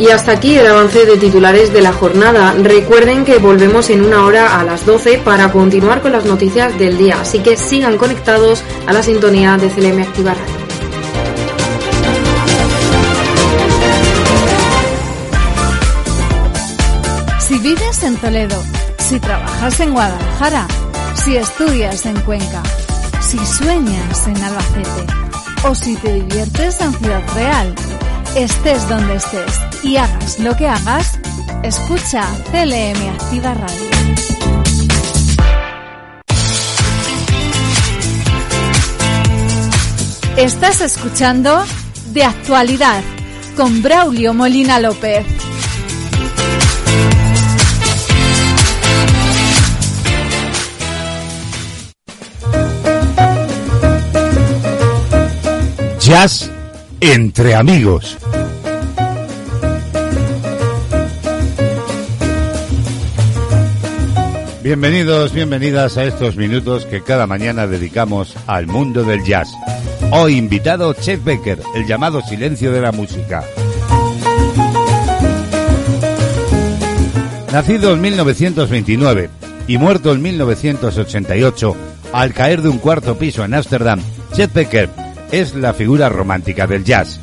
Y 0.00 0.10
hasta 0.10 0.32
aquí 0.32 0.54
el 0.54 0.66
avance 0.66 1.04
de 1.04 1.16
titulares 1.16 1.72
de 1.72 1.82
la 1.82 1.92
jornada. 1.92 2.54
Recuerden 2.62 3.24
que 3.24 3.38
volvemos 3.38 3.90
en 3.90 4.04
una 4.04 4.24
hora 4.24 4.60
a 4.60 4.64
las 4.64 4.86
12 4.86 5.18
para 5.18 5.50
continuar 5.50 6.02
con 6.02 6.12
las 6.12 6.24
noticias 6.24 6.78
del 6.78 6.96
día, 6.96 7.20
así 7.20 7.40
que 7.40 7.56
sigan 7.56 7.98
conectados 7.98 8.62
a 8.86 8.92
la 8.92 9.02
sintonía 9.02 9.56
de 9.56 9.68
CLM 9.68 10.02
Activa 10.02 10.34
Radio. 10.34 10.57
Si 17.48 17.58
vives 17.60 18.02
en 18.02 18.14
Toledo, 18.18 18.62
si 18.98 19.18
trabajas 19.18 19.80
en 19.80 19.94
Guadalajara, 19.94 20.68
si 21.14 21.34
estudias 21.34 22.04
en 22.04 22.20
Cuenca, 22.20 22.62
si 23.22 23.38
sueñas 23.38 24.26
en 24.26 24.36
Albacete 24.36 25.06
o 25.66 25.74
si 25.74 25.96
te 25.96 26.12
diviertes 26.12 26.78
en 26.82 26.92
Ciudad 26.92 27.22
Real, 27.34 27.74
estés 28.36 28.86
donde 28.90 29.14
estés 29.14 29.60
y 29.82 29.96
hagas 29.96 30.38
lo 30.40 30.54
que 30.58 30.68
hagas, 30.68 31.18
escucha 31.62 32.22
CLM 32.52 33.08
Activa 33.14 33.54
Radio. 33.54 33.90
Estás 40.36 40.82
escuchando 40.82 41.64
De 42.12 42.24
Actualidad 42.24 43.02
con 43.56 43.82
Braulio 43.82 44.34
Molina 44.34 44.78
López. 44.80 45.24
Jazz 56.08 56.50
entre 57.00 57.54
amigos. 57.54 58.16
Bienvenidos, 64.62 65.34
bienvenidas 65.34 65.98
a 65.98 66.04
estos 66.04 66.36
minutos 66.36 66.86
que 66.86 67.02
cada 67.02 67.26
mañana 67.26 67.66
dedicamos 67.66 68.34
al 68.46 68.66
mundo 68.66 69.04
del 69.04 69.22
jazz. 69.22 69.50
Hoy 70.10 70.36
invitado 70.36 70.94
Chet 70.94 71.22
Becker, 71.22 71.58
el 71.74 71.86
llamado 71.86 72.22
silencio 72.22 72.72
de 72.72 72.80
la 72.80 72.90
música. 72.90 73.44
Nacido 77.52 77.92
en 77.92 78.00
1929 78.00 79.28
y 79.66 79.76
muerto 79.76 80.14
en 80.14 80.22
1988, 80.22 81.76
al 82.14 82.32
caer 82.32 82.62
de 82.62 82.70
un 82.70 82.78
cuarto 82.78 83.18
piso 83.18 83.44
en 83.44 83.52
Ámsterdam, 83.52 84.00
Chet 84.32 84.54
Becker 84.54 85.07
es 85.30 85.54
la 85.54 85.74
figura 85.74 86.08
romántica 86.08 86.66
del 86.66 86.84
jazz. 86.84 87.20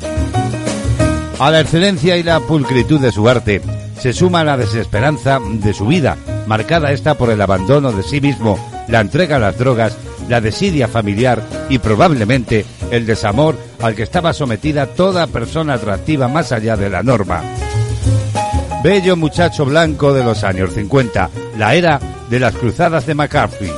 A 1.38 1.50
la 1.50 1.60
excelencia 1.60 2.16
y 2.16 2.22
la 2.22 2.40
pulcritud 2.40 3.00
de 3.00 3.12
su 3.12 3.28
arte 3.28 3.60
se 4.00 4.12
suma 4.12 4.44
la 4.44 4.56
desesperanza 4.56 5.38
de 5.40 5.74
su 5.74 5.86
vida, 5.86 6.16
marcada 6.46 6.92
esta 6.92 7.16
por 7.16 7.30
el 7.30 7.40
abandono 7.40 7.92
de 7.92 8.02
sí 8.02 8.20
mismo, 8.20 8.58
la 8.88 9.00
entrega 9.00 9.36
a 9.36 9.40
las 9.40 9.58
drogas, 9.58 9.96
la 10.28 10.40
desidia 10.40 10.88
familiar 10.88 11.42
y 11.68 11.78
probablemente 11.78 12.64
el 12.90 13.06
desamor 13.06 13.56
al 13.82 13.94
que 13.94 14.02
estaba 14.02 14.32
sometida 14.32 14.86
toda 14.86 15.26
persona 15.26 15.74
atractiva 15.74 16.28
más 16.28 16.52
allá 16.52 16.76
de 16.76 16.90
la 16.90 17.02
norma. 17.02 17.42
Bello 18.82 19.16
muchacho 19.16 19.64
blanco 19.64 20.12
de 20.12 20.24
los 20.24 20.44
años 20.44 20.72
50, 20.74 21.30
la 21.58 21.74
era 21.74 22.00
de 22.30 22.40
las 22.40 22.54
cruzadas 22.54 23.06
de 23.06 23.14
McCarthy. 23.14 23.70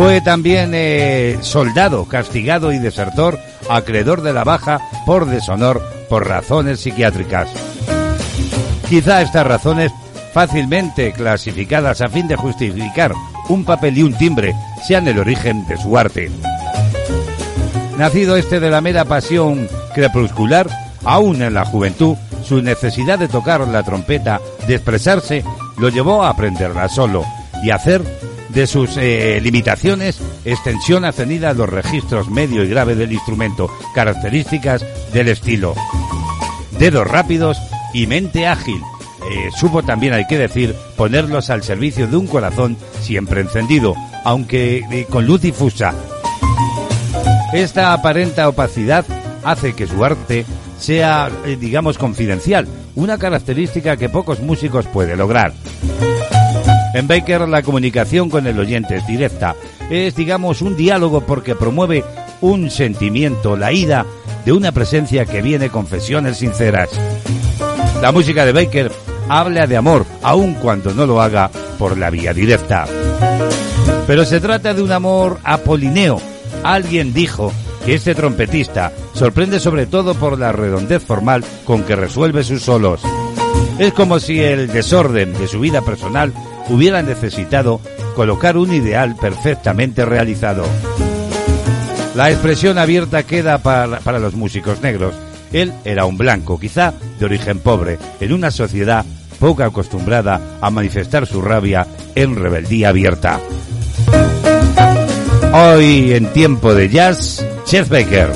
Fue 0.00 0.22
también 0.22 0.70
eh, 0.72 1.36
soldado, 1.42 2.06
castigado 2.06 2.72
y 2.72 2.78
desertor, 2.78 3.38
acreedor 3.68 4.22
de 4.22 4.32
la 4.32 4.44
baja 4.44 4.80
por 5.04 5.26
deshonor 5.26 5.82
por 6.08 6.26
razones 6.26 6.80
psiquiátricas. 6.80 7.50
Quizá 8.88 9.20
estas 9.20 9.46
razones, 9.46 9.92
fácilmente 10.32 11.12
clasificadas 11.12 12.00
a 12.00 12.08
fin 12.08 12.26
de 12.28 12.36
justificar 12.36 13.12
un 13.50 13.66
papel 13.66 13.98
y 13.98 14.02
un 14.02 14.14
timbre, 14.14 14.54
sean 14.88 15.06
el 15.06 15.18
origen 15.18 15.66
de 15.66 15.76
su 15.76 15.98
arte. 15.98 16.30
Nacido 17.98 18.38
este 18.38 18.58
de 18.58 18.70
la 18.70 18.80
mera 18.80 19.04
pasión 19.04 19.68
crepuscular, 19.94 20.66
aún 21.04 21.42
en 21.42 21.52
la 21.52 21.66
juventud, 21.66 22.16
su 22.42 22.62
necesidad 22.62 23.18
de 23.18 23.28
tocar 23.28 23.68
la 23.68 23.82
trompeta, 23.82 24.40
de 24.66 24.76
expresarse, 24.76 25.44
lo 25.76 25.90
llevó 25.90 26.22
a 26.22 26.30
aprenderla 26.30 26.88
solo 26.88 27.22
y 27.62 27.68
hacer 27.68 28.02
de 28.52 28.66
sus 28.66 28.96
eh, 28.96 29.40
limitaciones 29.42 30.20
extensión 30.44 31.04
ascendida 31.04 31.50
a 31.50 31.54
los 31.54 31.68
registros 31.68 32.28
medio 32.30 32.64
y 32.64 32.68
grave 32.68 32.94
del 32.94 33.12
instrumento, 33.12 33.70
características 33.94 34.84
del 35.12 35.28
estilo. 35.28 35.74
Dedos 36.78 37.06
rápidos 37.06 37.58
y 37.92 38.06
mente 38.06 38.46
ágil. 38.46 38.80
Eh, 39.30 39.50
supo 39.58 39.82
también, 39.82 40.14
hay 40.14 40.26
que 40.26 40.38
decir, 40.38 40.74
ponerlos 40.96 41.50
al 41.50 41.62
servicio 41.62 42.06
de 42.06 42.16
un 42.16 42.26
corazón 42.26 42.76
siempre 43.00 43.42
encendido, 43.42 43.94
aunque 44.24 44.78
eh, 44.90 45.06
con 45.08 45.26
luz 45.26 45.42
difusa. 45.42 45.94
Esta 47.52 47.92
aparenta 47.92 48.48
opacidad 48.48 49.04
hace 49.44 49.74
que 49.74 49.86
su 49.86 50.04
arte 50.04 50.46
sea, 50.78 51.30
digamos, 51.58 51.98
confidencial, 51.98 52.66
una 52.94 53.18
característica 53.18 53.96
que 53.96 54.08
pocos 54.08 54.40
músicos 54.40 54.86
pueden 54.86 55.18
lograr. 55.18 55.52
En 56.92 57.06
Baker 57.06 57.48
la 57.48 57.62
comunicación 57.62 58.28
con 58.28 58.46
el 58.46 58.58
oyente 58.58 58.96
es 58.96 59.06
directa. 59.06 59.54
Es, 59.90 60.16
digamos, 60.16 60.60
un 60.60 60.76
diálogo 60.76 61.20
porque 61.20 61.54
promueve 61.54 62.04
un 62.40 62.70
sentimiento, 62.70 63.56
la 63.56 63.72
ida 63.72 64.04
de 64.44 64.52
una 64.52 64.72
presencia 64.72 65.24
que 65.24 65.42
viene 65.42 65.70
confesiones 65.70 66.38
sinceras. 66.38 66.90
La 68.02 68.10
música 68.12 68.44
de 68.44 68.52
Baker 68.52 68.90
habla 69.28 69.66
de 69.66 69.76
amor, 69.76 70.04
aun 70.22 70.54
cuando 70.54 70.92
no 70.92 71.06
lo 71.06 71.22
haga 71.22 71.50
por 71.78 71.96
la 71.96 72.10
vía 72.10 72.34
directa. 72.34 72.86
Pero 74.06 74.24
se 74.24 74.40
trata 74.40 74.74
de 74.74 74.82
un 74.82 74.90
amor 74.90 75.38
apolineo. 75.44 76.20
Alguien 76.64 77.12
dijo 77.12 77.52
que 77.84 77.94
este 77.94 78.14
trompetista 78.14 78.92
sorprende 79.14 79.60
sobre 79.60 79.86
todo 79.86 80.14
por 80.14 80.38
la 80.38 80.50
redondez 80.50 81.04
formal 81.04 81.44
con 81.64 81.84
que 81.84 81.94
resuelve 81.94 82.42
sus 82.42 82.62
solos. 82.62 83.00
Es 83.78 83.92
como 83.92 84.18
si 84.18 84.40
el 84.40 84.68
desorden 84.68 85.32
de 85.34 85.46
su 85.46 85.60
vida 85.60 85.80
personal 85.82 86.34
hubiera 86.70 87.02
necesitado 87.02 87.80
colocar 88.14 88.56
un 88.56 88.72
ideal 88.72 89.16
perfectamente 89.16 90.04
realizado. 90.04 90.64
La 92.14 92.30
expresión 92.30 92.78
abierta 92.78 93.22
queda 93.24 93.58
para, 93.58 94.00
para 94.00 94.18
los 94.18 94.34
músicos 94.34 94.80
negros. 94.80 95.14
Él 95.52 95.72
era 95.84 96.06
un 96.06 96.16
blanco, 96.16 96.58
quizá 96.58 96.94
de 97.18 97.24
origen 97.24 97.58
pobre, 97.58 97.98
en 98.20 98.32
una 98.32 98.50
sociedad 98.50 99.04
poco 99.38 99.62
acostumbrada 99.64 100.58
a 100.60 100.70
manifestar 100.70 101.26
su 101.26 101.42
rabia 101.42 101.86
en 102.14 102.36
rebeldía 102.36 102.90
abierta. 102.90 103.40
Hoy 105.52 106.12
en 106.12 106.32
tiempo 106.32 106.74
de 106.74 106.88
jazz, 106.88 107.44
Chef 107.64 107.88
Baker. 107.88 108.30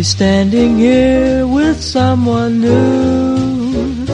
Be 0.00 0.04
standing 0.04 0.78
here 0.78 1.46
with 1.46 1.78
someone 1.78 2.58
new. 2.58 4.06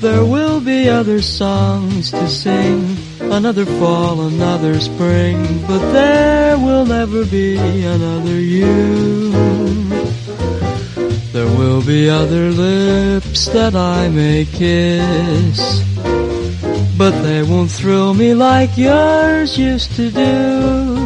There 0.00 0.24
will 0.24 0.60
be 0.60 0.88
other 0.88 1.22
songs 1.22 2.10
to 2.10 2.26
sing, 2.28 2.96
another 3.20 3.64
fall, 3.64 4.26
another 4.26 4.80
spring, 4.80 5.38
but 5.68 5.78
there 5.92 6.58
will 6.58 6.84
never 6.84 7.24
be 7.24 7.56
another 7.84 8.40
you. 8.40 9.30
There 11.30 11.50
will 11.56 11.80
be 11.86 12.10
other 12.10 12.50
lips 12.50 13.46
that 13.50 13.76
I 13.76 14.08
may 14.08 14.46
kiss, 14.46 15.58
but 16.98 17.14
they 17.22 17.44
won't 17.44 17.70
thrill 17.70 18.14
me 18.14 18.34
like 18.34 18.76
yours 18.76 19.56
used 19.56 19.94
to 19.94 20.10
do. 20.10 20.97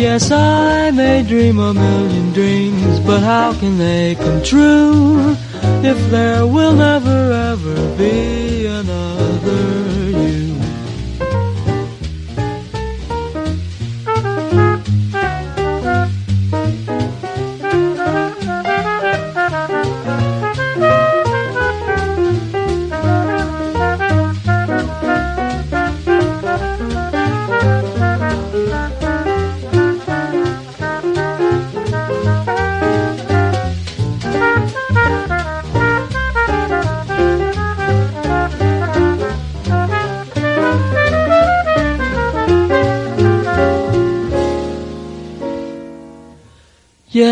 Yes, 0.00 0.30
I 0.30 0.90
may 0.92 1.22
dream 1.22 1.58
a 1.58 1.74
million 1.74 2.32
dreams, 2.32 3.00
but 3.00 3.20
how 3.20 3.52
can 3.52 3.76
they 3.76 4.14
come 4.14 4.42
true 4.42 5.36
if 5.84 6.10
there 6.10 6.46
will 6.46 6.72
never 6.72 7.30
ever 7.30 7.96
be 7.98 8.64
another? 8.64 9.79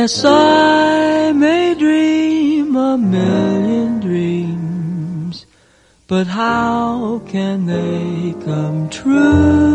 Yes, 0.08 0.24
I 0.24 1.32
may 1.32 1.74
dream 1.74 2.74
a 2.74 2.96
million 2.96 4.00
dreams, 4.00 5.44
but 6.06 6.26
how 6.26 7.20
can 7.26 7.66
they 7.66 8.32
come 8.42 8.88
true 8.88 9.67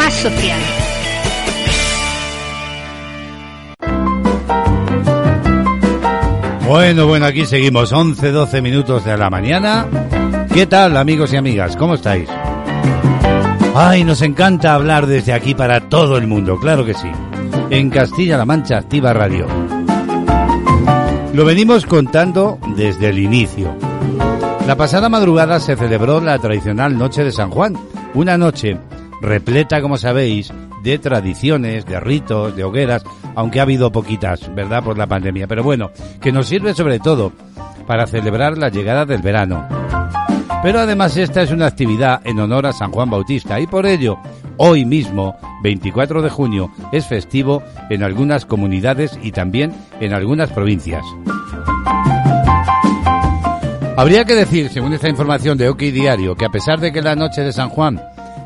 más 0.00 0.14
social. 0.14 0.58
Bueno, 6.66 7.06
bueno, 7.06 7.26
aquí 7.26 7.44
seguimos, 7.44 7.92
11, 7.92 8.30
12 8.30 8.62
minutos 8.62 9.04
de 9.04 9.18
la 9.18 9.28
mañana. 9.28 9.86
¿Qué 10.54 10.66
tal, 10.66 10.96
amigos 10.96 11.34
y 11.34 11.36
amigas? 11.36 11.76
¿Cómo 11.76 11.96
estáis? 11.96 12.30
Ay, 13.74 14.04
nos 14.04 14.22
encanta 14.22 14.74
hablar 14.74 15.06
desde 15.06 15.34
aquí 15.34 15.54
para 15.54 15.90
todo 15.90 16.16
el 16.16 16.26
mundo, 16.26 16.58
claro 16.58 16.86
que 16.86 16.94
sí. 16.94 17.10
En 17.68 17.90
Castilla-La 17.90 18.46
Mancha 18.46 18.78
Activa 18.78 19.12
Radio. 19.12 19.46
Lo 21.34 21.44
venimos 21.44 21.84
contando 21.84 22.58
desde 22.74 23.10
el 23.10 23.18
inicio. 23.18 23.76
La 24.66 24.76
pasada 24.76 25.10
madrugada 25.10 25.60
se 25.60 25.76
celebró 25.76 26.22
la 26.22 26.38
tradicional 26.38 26.96
Noche 26.96 27.22
de 27.22 27.32
San 27.32 27.50
Juan, 27.50 27.76
una 28.14 28.38
noche 28.38 28.78
repleta, 29.20 29.80
como 29.82 29.96
sabéis, 29.96 30.52
de 30.82 30.98
tradiciones, 30.98 31.84
de 31.86 32.00
ritos, 32.00 32.56
de 32.56 32.64
hogueras, 32.64 33.04
aunque 33.34 33.60
ha 33.60 33.62
habido 33.62 33.92
poquitas, 33.92 34.54
¿verdad?, 34.54 34.82
por 34.82 34.98
la 34.98 35.06
pandemia. 35.06 35.46
Pero 35.46 35.62
bueno, 35.62 35.90
que 36.20 36.32
nos 36.32 36.46
sirve 36.46 36.74
sobre 36.74 36.98
todo 36.98 37.32
para 37.86 38.06
celebrar 38.06 38.56
la 38.56 38.68
llegada 38.68 39.04
del 39.04 39.22
verano. 39.22 39.66
Pero 40.62 40.80
además 40.80 41.16
esta 41.16 41.42
es 41.42 41.50
una 41.52 41.66
actividad 41.66 42.20
en 42.24 42.38
honor 42.38 42.66
a 42.66 42.72
San 42.72 42.92
Juan 42.92 43.08
Bautista 43.08 43.58
y 43.58 43.66
por 43.66 43.86
ello, 43.86 44.18
hoy 44.58 44.84
mismo, 44.84 45.36
24 45.62 46.20
de 46.20 46.28
junio, 46.28 46.70
es 46.92 47.06
festivo 47.06 47.62
en 47.88 48.02
algunas 48.02 48.44
comunidades 48.44 49.18
y 49.22 49.32
también 49.32 49.72
en 50.00 50.12
algunas 50.12 50.50
provincias. 50.50 51.02
Habría 53.96 54.24
que 54.24 54.34
decir, 54.34 54.68
según 54.70 54.92
esta 54.92 55.08
información 55.08 55.58
de 55.58 55.68
OK 55.68 55.80
Diario, 55.80 56.34
que 56.34 56.44
a 56.44 56.50
pesar 56.50 56.78
de 56.80 56.92
que 56.92 57.02
la 57.02 57.16
noche 57.16 57.42
de 57.42 57.52
San 57.52 57.70
Juan 57.70 58.00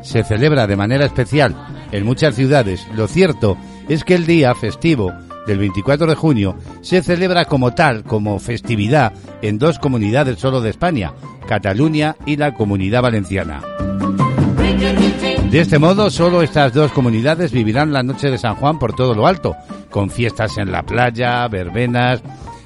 se 0.05 0.23
celebra 0.23 0.67
de 0.67 0.75
manera 0.75 1.05
especial 1.05 1.55
en 1.91 2.05
muchas 2.05 2.35
ciudades, 2.35 2.87
lo 2.95 3.07
cierto 3.07 3.57
es 3.89 4.03
que 4.03 4.15
el 4.15 4.25
día 4.25 4.53
festivo 4.53 5.11
del 5.47 5.57
24 5.59 6.07
de 6.07 6.15
junio 6.15 6.55
se 6.81 7.01
celebra 7.01 7.45
como 7.45 7.73
tal, 7.73 8.03
como 8.03 8.39
festividad, 8.39 9.13
en 9.41 9.57
dos 9.59 9.79
comunidades 9.79 10.39
solo 10.39 10.61
de 10.61 10.69
España, 10.69 11.13
Cataluña 11.47 12.15
y 12.25 12.37
la 12.37 12.53
Comunidad 12.53 13.01
Valenciana. 13.01 13.61
De 15.49 15.59
este 15.59 15.79
modo, 15.79 16.09
solo 16.09 16.41
estas 16.41 16.73
dos 16.73 16.91
comunidades 16.91 17.51
vivirán 17.51 17.93
la 17.93 18.03
noche 18.03 18.29
de 18.29 18.37
San 18.37 18.55
Juan 18.55 18.77
por 18.77 18.93
todo 18.93 19.13
lo 19.13 19.27
alto, 19.27 19.55
con 19.89 20.09
fiestas 20.09 20.57
en 20.57 20.71
la 20.71 20.83
playa, 20.83 21.47
verbenas, 21.47 22.21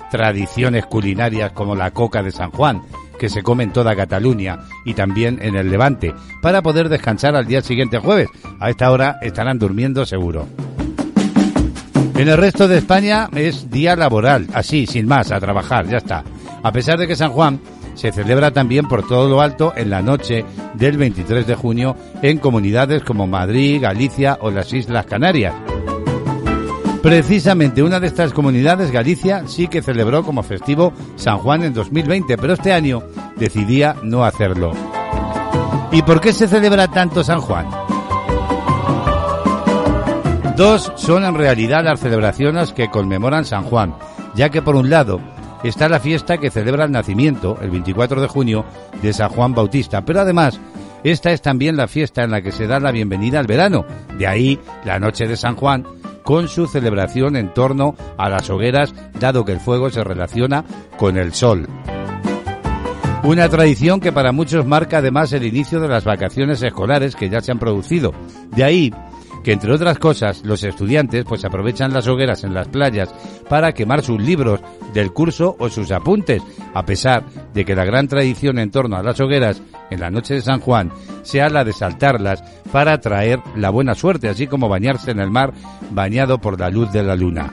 tradiciones 0.10 0.86
culinarias 0.86 1.52
como 1.52 1.76
la 1.76 1.92
coca 1.92 2.24
de 2.24 2.32
San 2.32 2.52
Juan, 2.52 2.82
que 3.20 3.30
se 3.30 3.44
come 3.44 3.64
en 3.64 3.74
toda 3.74 3.96
Cataluña 3.96 4.58
y 4.86 4.96
también 4.96 5.38
en 5.44 5.56
el 5.56 5.70
Levante, 5.70 6.16
para 6.42 6.64
poder 6.64 6.90
descansar 6.90 7.36
al 7.36 7.46
día 7.46 7.62
siguiente 7.62 8.00
jueves. 8.00 8.30
A 8.60 8.72
esta 8.72 8.90
hora 8.90 9.20
estarán 9.22 9.60
durmiendo 9.60 10.06
seguro. 10.08 10.48
En 12.16 12.28
el 12.28 12.38
resto 12.38 12.68
de 12.68 12.80
España 12.80 13.30
es 13.36 13.70
día 13.70 13.96
laboral, 13.96 14.48
así, 14.54 14.88
sin 14.88 15.08
más, 15.08 15.32
a 15.32 15.40
trabajar, 15.40 15.88
ya 15.88 15.98
está. 15.98 16.24
A 16.64 16.72
pesar 16.72 16.98
de 16.98 17.08
que 17.08 17.16
San 17.16 17.32
Juan 17.32 17.62
se 17.96 18.12
celebra 18.12 18.52
también 18.52 18.88
por 18.88 19.08
todo 19.08 19.30
lo 19.30 19.42
alto 19.42 19.74
en 19.76 19.90
la 19.90 20.02
noche 20.02 20.44
del 20.74 20.98
23 20.98 21.46
de 21.46 21.56
junio 21.56 21.96
en 22.22 22.38
comunidades 22.38 23.04
como 23.04 23.28
Madrid, 23.28 23.82
Galicia 23.82 24.38
o 24.42 24.52
las 24.52 24.74
Islas 24.74 25.06
Canarias. 25.06 25.54
Precisamente 27.02 27.82
una 27.82 28.00
de 28.02 28.08
estas 28.08 28.34
comunidades, 28.34 28.92
Galicia, 28.92 29.48
sí 29.48 29.68
que 29.68 29.82
celebró 29.82 30.24
como 30.24 30.44
festivo 30.44 30.92
San 31.16 31.38
Juan 31.38 31.64
en 31.64 31.74
2020, 31.74 32.38
pero 32.38 32.54
este 32.54 32.74
año 32.74 33.04
decidía 33.38 33.96
no 34.04 34.26
hacerlo. 34.26 34.72
¿Y 35.92 36.02
por 36.02 36.20
qué 36.20 36.34
se 36.34 36.48
celebra 36.48 36.90
tanto 36.90 37.24
San 37.24 37.40
Juan? 37.40 37.68
Dos 40.58 40.92
son 40.98 41.24
en 41.24 41.36
realidad 41.36 41.86
las 41.86 42.02
celebraciones 42.02 42.74
que 42.74 42.90
conmemoran 42.90 43.46
San 43.46 43.64
Juan, 43.64 43.96
ya 44.36 44.50
que 44.50 44.62
por 44.62 44.76
un 44.76 44.90
lado 44.90 45.22
está 45.64 45.88
la 45.88 46.02
fiesta 46.02 46.38
que 46.38 46.52
celebra 46.52 46.84
el 46.84 46.92
nacimiento, 46.92 47.58
el 47.62 47.70
24 47.70 48.22
de 48.22 48.28
junio, 48.28 48.66
de 49.02 49.14
San 49.14 49.30
Juan 49.30 49.54
Bautista, 49.54 50.04
pero 50.04 50.20
además 50.20 50.60
esta 51.04 51.32
es 51.32 51.42
también 51.42 51.78
la 51.78 51.88
fiesta 51.88 52.24
en 52.24 52.32
la 52.32 52.42
que 52.42 52.52
se 52.52 52.68
da 52.68 52.82
la 52.82 52.92
bienvenida 52.92 53.40
al 53.40 53.48
verano, 53.48 53.86
de 54.18 54.28
ahí 54.28 54.60
la 54.84 55.00
noche 55.00 55.28
de 55.28 55.38
San 55.38 55.56
Juan, 55.56 55.86
con 56.24 56.48
su 56.48 56.68
celebración 56.68 57.36
en 57.36 57.54
torno 57.54 57.96
a 58.18 58.30
las 58.30 58.50
hogueras, 58.50 58.94
dado 59.20 59.46
que 59.46 59.54
el 59.54 59.60
fuego 59.60 59.90
se 59.90 60.04
relaciona 60.04 60.64
con 60.98 61.18
el 61.18 61.34
sol. 61.34 61.68
Una 63.24 63.50
tradición 63.50 64.00
que 64.00 64.14
para 64.14 64.32
muchos 64.32 64.66
marca 64.66 65.00
además 65.00 65.34
el 65.34 65.46
inicio 65.46 65.82
de 65.82 65.90
las 65.90 66.06
vacaciones 66.06 66.64
escolares 66.64 67.16
que 67.16 67.30
ya 67.30 67.42
se 67.42 67.52
han 67.52 67.60
producido. 67.60 68.14
De 68.56 68.64
ahí 68.64 68.94
que 69.50 69.54
entre 69.54 69.74
otras 69.74 69.98
cosas 69.98 70.44
los 70.46 70.64
estudiantes 70.64 71.26
pues 71.26 71.44
aprovechan 71.44 71.92
las 71.92 72.08
hogueras 72.08 72.44
en 72.44 72.54
las 72.54 72.68
playas 72.68 73.10
para 73.50 73.72
quemar 73.72 74.04
sus 74.04 74.22
libros 74.22 74.60
del 74.94 75.12
curso 75.12 75.56
o 75.58 75.70
sus 75.70 75.90
apuntes, 75.90 76.44
a 76.76 76.86
pesar 76.86 77.24
de 77.52 77.66
que 77.66 77.74
la 77.74 77.84
gran 77.84 78.08
tradición 78.08 78.60
en 78.60 78.70
torno 78.70 78.96
a 78.96 79.02
las 79.02 79.20
hogueras 79.20 79.60
en 79.90 80.02
la 80.02 80.12
noche 80.12 80.36
de 80.36 80.44
San 80.44 80.60
Juan 80.60 80.92
sea 81.24 81.50
la 81.50 81.64
de 81.64 81.74
saltarlas 81.74 82.44
para 82.72 83.02
traer 83.02 83.40
la 83.56 83.72
buena 83.72 83.96
suerte, 83.96 84.30
así 84.30 84.46
como 84.46 84.70
bañarse 84.70 85.10
en 85.10 85.20
el 85.20 85.32
mar 85.32 85.52
bañado 85.90 86.38
por 86.38 86.60
la 86.60 86.70
luz 86.70 86.92
de 86.92 87.02
la 87.02 87.16
luna. 87.16 87.52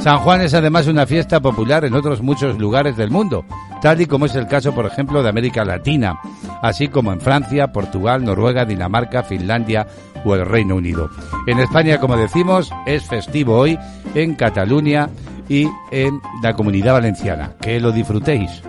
San 0.00 0.18
Juan 0.18 0.40
es 0.40 0.54
además 0.54 0.88
una 0.88 1.06
fiesta 1.06 1.38
popular 1.38 1.84
en 1.84 1.94
otros 1.94 2.22
muchos 2.22 2.58
lugares 2.58 2.96
del 2.96 3.12
mundo, 3.12 3.44
tal 3.80 4.00
y 4.00 4.06
como 4.06 4.26
es 4.26 4.34
el 4.34 4.48
caso, 4.48 4.74
por 4.74 4.86
ejemplo, 4.86 5.22
de 5.22 5.28
América 5.28 5.64
Latina, 5.64 6.18
así 6.62 6.88
como 6.88 7.12
en 7.12 7.20
Francia, 7.20 7.72
Portugal, 7.72 8.24
Noruega, 8.24 8.64
Dinamarca, 8.64 9.22
Finlandia 9.22 9.86
o 10.24 10.34
el 10.34 10.46
Reino 10.46 10.76
Unido. 10.76 11.10
En 11.46 11.58
España, 11.58 11.98
como 11.98 12.16
decimos, 12.16 12.70
es 12.86 13.04
festivo 13.04 13.56
hoy 13.56 13.78
en 14.14 14.34
Cataluña 14.34 15.08
y 15.48 15.66
en 15.90 16.20
la 16.42 16.54
Comunidad 16.54 16.94
Valenciana. 16.94 17.52
Que 17.60 17.80
lo 17.80 17.92
disfrutéis. 17.92 18.62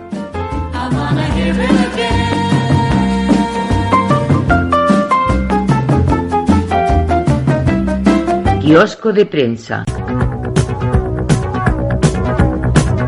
Kiosco 8.60 9.12
de 9.12 9.26
prensa. 9.26 9.84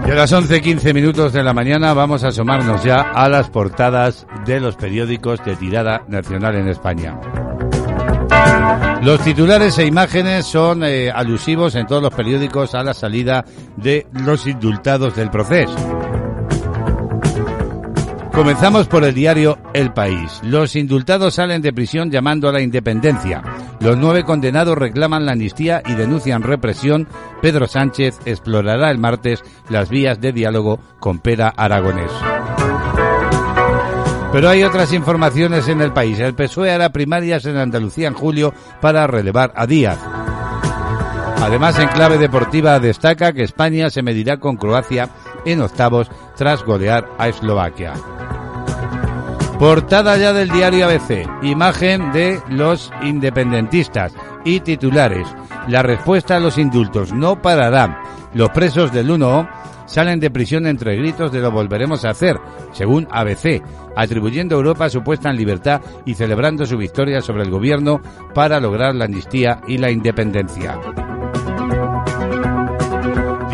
Y 0.07 0.11
a 0.11 0.15
las 0.15 0.33
11.15 0.33 0.93
minutos 0.93 1.33
de 1.33 1.43
la 1.43 1.55
mañana 1.55 1.95
vamos 1.95 2.25
a 2.25 2.29
asomarnos 2.29 2.85
ya 2.85 3.01
a 3.01 3.29
las 3.29 3.49
portadas 3.49 4.27
de 4.45 4.61
los 4.61 4.77
periódicos 4.77 5.43
de 5.45 5.57
tirada 5.57 6.05
nacional 6.09 6.57
en 6.57 6.69
España. 6.69 7.19
Los 9.03 9.21
titulares 9.23 9.79
e 9.79 9.87
imágenes 9.87 10.47
son 10.47 10.85
eh, 10.85 11.11
alusivos 11.11 11.75
en 11.75 11.87
todos 11.87 12.03
los 12.03 12.15
periódicos 12.15 12.75
a 12.75 12.83
la 12.83 12.95
salida 12.95 13.45
de 13.77 14.07
los 14.13 14.47
indultados 14.47 15.17
del 15.17 15.31
proceso. 15.31 15.75
Comenzamos 18.35 18.89
por 18.89 19.05
el 19.05 19.15
diario 19.15 19.59
El 19.73 19.93
País. 19.93 20.41
Los 20.43 20.75
indultados 20.75 21.35
salen 21.35 21.63
de 21.63 21.73
prisión 21.73 22.11
llamando 22.11 22.49
a 22.49 22.53
la 22.53 22.61
independencia. 22.61 23.43
Los 23.85 23.99
nueve 23.99 24.25
condenados 24.25 24.79
reclaman 24.79 25.27
la 25.27 25.33
amnistía 25.33 25.83
y 25.85 25.93
denuncian 25.93 26.43
represión. 26.43 27.07
Pedro 27.43 27.67
Sánchez 27.67 28.19
explorará 28.25 28.91
el 28.91 28.97
martes 28.97 29.45
las 29.69 29.91
vías 29.91 30.19
de 30.23 30.33
diálogo 30.33 30.81
con 30.99 31.19
Pera 31.19 31.53
Aragonés. 31.55 32.11
Pero 34.33 34.49
hay 34.49 34.63
otras 34.63 34.95
informaciones 34.95 35.69
en 35.69 35.83
el 35.83 35.93
país. 35.93 36.19
El 36.19 36.35
PSOE 36.35 36.73
hará 36.73 36.89
primarias 36.93 37.45
en 37.45 37.59
Andalucía 37.59 38.09
en 38.09 38.15
julio 38.15 38.55
para 38.81 39.07
relevar 39.07 39.53
a 39.55 39.67
Díaz. 39.67 39.99
Además, 41.43 41.79
en 41.79 41.89
clave 41.89 42.17
deportiva 42.17 42.81
destaca 42.81 43.35
que 43.35 43.43
España 43.43 43.91
se 43.91 44.03
medirá 44.03 44.39
con 44.39 44.57
Croacia 44.57 45.11
en 45.45 45.61
octavos 45.61 46.11
tras 46.37 46.65
golear 46.65 47.07
a 47.19 47.29
Eslovaquia. 47.29 47.93
Portada 49.65 50.19
ya 50.19 50.35
del 50.35 50.51
diario 50.51 50.85
ABC, 50.85 51.27
imagen 51.41 52.13
de 52.13 52.39
los 52.51 52.93
independentistas 53.03 54.13
y 54.45 54.61
titulares. 54.61 55.27
La 55.69 55.83
respuesta 55.83 56.37
a 56.37 56.39
los 56.39 56.59
indultos 56.59 57.15
no 57.15 57.41
parará. 57.41 58.03
Los 58.35 58.51
presos 58.51 58.93
del 58.93 59.11
1 59.11 59.49
salen 59.87 60.21
de 60.21 60.31
prisión 60.31 60.67
entre 60.67 60.97
gritos 60.97 61.33
de 61.33 61.41
lo 61.41 61.51
volveremos 61.51 62.05
a 62.05 62.11
hacer, 62.11 62.37
según 62.73 63.09
ABC, 63.11 63.63
atribuyendo 63.97 64.55
a 64.55 64.59
Europa 64.59 64.91
su 64.91 65.03
puesta 65.03 65.31
en 65.31 65.37
libertad 65.37 65.81
y 66.05 66.13
celebrando 66.13 66.67
su 66.67 66.77
victoria 66.77 67.23
sobre 67.23 67.45
el 67.45 67.51
gobierno 67.51 68.03
para 68.35 68.61
lograr 68.61 68.95
la 68.95 69.07
amnistía 69.07 69.63
y 69.67 69.79
la 69.79 69.91
independencia. 69.91 70.79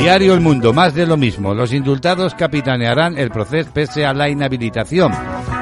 Diario 0.01 0.33
El 0.33 0.41
Mundo, 0.41 0.73
más 0.73 0.95
de 0.95 1.07
lo 1.07 1.19
mismo. 1.19 1.53
Los 1.53 1.75
indultados 1.75 2.35
capitanearán 2.35 3.19
el 3.19 3.29
proceso 3.29 3.71
pese 3.75 4.07
a 4.07 4.15
la 4.15 4.31
inhabilitación. 4.31 5.13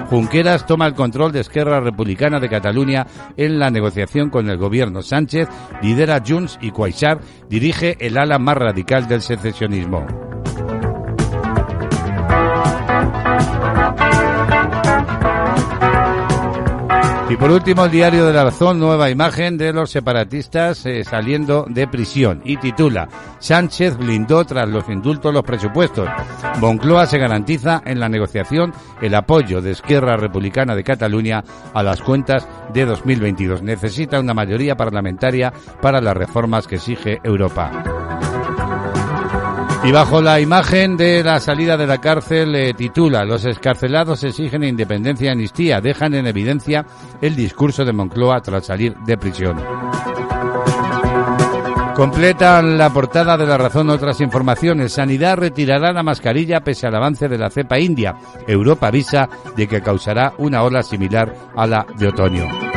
Junqueras 0.09 0.64
toma 0.64 0.86
el 0.86 0.95
control 0.95 1.32
de 1.32 1.41
Esquerra 1.41 1.80
Republicana 1.80 2.39
de 2.39 2.49
Cataluña 2.49 3.05
en 3.36 3.59
la 3.59 3.68
negociación 3.70 4.30
con 4.30 4.49
el 4.49 4.57
gobierno. 4.57 5.03
Sánchez 5.03 5.49
lidera 5.82 6.22
Junts 6.24 6.57
y 6.62 6.70
Cuaixart 6.70 7.20
dirige 7.49 7.97
el 7.99 8.16
ala 8.16 8.39
más 8.39 8.57
radical 8.57 9.09
del 9.09 9.22
secesionismo. 9.22 10.07
Y 17.31 17.37
por 17.37 17.51
último, 17.51 17.85
el 17.85 17.91
diario 17.91 18.24
de 18.24 18.33
la 18.33 18.45
Razón, 18.45 18.79
nueva 18.81 19.11
imagen 19.11 19.59
de 19.59 19.74
los 19.74 19.91
separatistas 19.91 20.87
eh, 20.87 21.05
saliendo 21.05 21.66
de 21.68 21.87
prisión 21.87 22.41
y 22.43 22.57
titula 22.57 23.07
Sánchez 23.39 23.99
blindó 23.99 24.47
tras 24.47 24.66
los 24.66 24.89
indultos 24.89 25.35
los 25.35 25.43
presupuestos. 25.43 26.09
Moncloa 26.59 27.05
se 27.05 27.18
garantiza 27.18 27.83
en 27.85 28.01
la 28.01 28.09
negociación 28.09 28.72
el 29.03 29.14
apoyo 29.14 29.61
de 29.61 29.72
Esquerra 29.72 30.16
Republicana 30.16 30.74
de 30.74 30.85
Cataluña 30.85 31.45
a 31.74 31.83
las 31.83 32.01
cuentas 32.01 32.49
de 32.72 32.87
2022. 32.87 33.62
Necesita 33.62 34.18
una 34.18 34.33
mayoría 34.33 34.74
parlamentaria 34.74 35.53
para 35.83 36.01
las 36.01 36.16
reformas 36.16 36.66
que 36.66 36.76
exige 36.76 37.18
Europa. 37.22 37.98
Y 39.85 39.93
bajo 39.93 40.20
la 40.20 40.41
imagen 40.41 40.97
de 40.97 41.22
la 41.22 41.41
salida 41.41 41.76
de 41.76 41.87
la 41.87 41.99
cárcel 41.99 42.55
eh, 42.55 42.74
titula 42.74 43.24
Los 43.24 43.45
escarcelados 43.45 44.24
exigen 44.24 44.64
independencia 44.64 45.26
y 45.26 45.31
amnistía, 45.31 45.81
dejan 45.81 46.14
en 46.14 46.26
evidencia 46.26 46.85
el 47.20 47.37
discurso 47.37 47.85
de 47.85 47.93
Moncloa 47.93 48.41
tras 48.41 48.66
salir 48.66 48.95
de 49.07 49.16
prisión. 49.16 49.62
Completan 51.99 52.79
la 52.79 52.91
portada 52.91 53.37
de 53.37 53.45
la 53.45 53.59
razón 53.59 53.91
otras 53.91 54.20
informaciones. 54.20 54.93
Sanidad 54.93 55.37
retirará 55.37 55.93
la 55.93 56.05
mascarilla 56.05 56.61
pese 56.61 56.87
al 56.87 56.95
avance 56.95 57.29
de 57.29 57.39
la 57.39 57.51
cepa 57.51 57.81
india. 57.81 58.14
Europa 58.47 58.87
avisa 58.87 59.29
de 59.57 59.66
que 59.66 59.83
causará 59.83 60.33
una 60.39 60.62
ola 60.62 60.85
similar 60.85 61.35
a 61.57 61.66
la 61.66 61.85
de 61.99 62.07
otoño. 62.07 62.68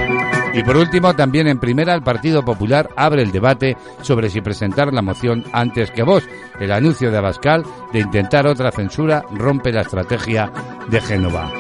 Y 0.54 0.64
por 0.64 0.78
último, 0.78 1.16
también 1.16 1.48
en 1.48 1.60
primera, 1.60 1.94
el 1.94 2.02
Partido 2.02 2.44
Popular 2.44 2.90
abre 2.96 3.22
el 3.22 3.32
debate 3.32 3.78
sobre 4.02 4.30
si 4.30 4.42
presentar 4.42 4.94
la 4.94 5.02
moción 5.02 5.46
antes 5.54 5.92
que 5.92 6.04
vos. 6.04 6.24
El 6.60 6.72
anuncio 6.72 7.10
de 7.10 7.18
Abascal 7.18 7.64
de 7.94 8.00
intentar 8.00 8.46
otra 8.48 8.72
censura 8.72 9.24
rompe 9.32 9.72
la 9.72 9.82
estrategia 9.82 10.52
de 10.90 11.02
Génova. 11.02 11.52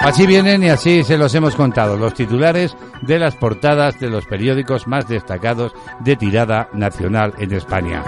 Así 0.00 0.24
vienen 0.24 0.62
y 0.62 0.68
así 0.68 1.02
se 1.02 1.18
los 1.18 1.34
hemos 1.34 1.56
contado 1.56 1.96
los 1.96 2.14
titulares 2.14 2.76
de 3.02 3.18
las 3.18 3.34
portadas 3.34 3.98
de 3.98 4.08
los 4.08 4.24
periódicos 4.24 4.86
más 4.86 5.08
destacados 5.08 5.72
de 6.00 6.14
tirada 6.14 6.68
nacional 6.72 7.34
en 7.38 7.52
España. 7.52 8.04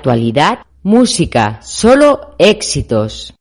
actualidad, 0.00 0.60
música, 0.82 1.60
solo 1.60 2.34
éxitos. 2.38 3.34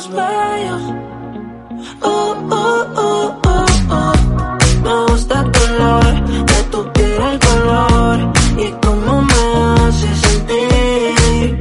Oh, 0.00 0.06
oh, 2.02 2.86
oh, 2.96 3.40
oh, 3.44 3.66
oh. 3.90 4.12
Me 4.84 5.12
gusta 5.12 5.40
el 5.40 5.50
color 5.50 6.14
de 6.46 6.62
tu 6.70 6.92
piel, 6.92 7.20
el 7.20 7.38
color 7.40 8.32
y 8.58 8.70
cómo 8.86 9.22
me 9.22 9.42
hace 9.80 10.14
sentir. 10.14 11.60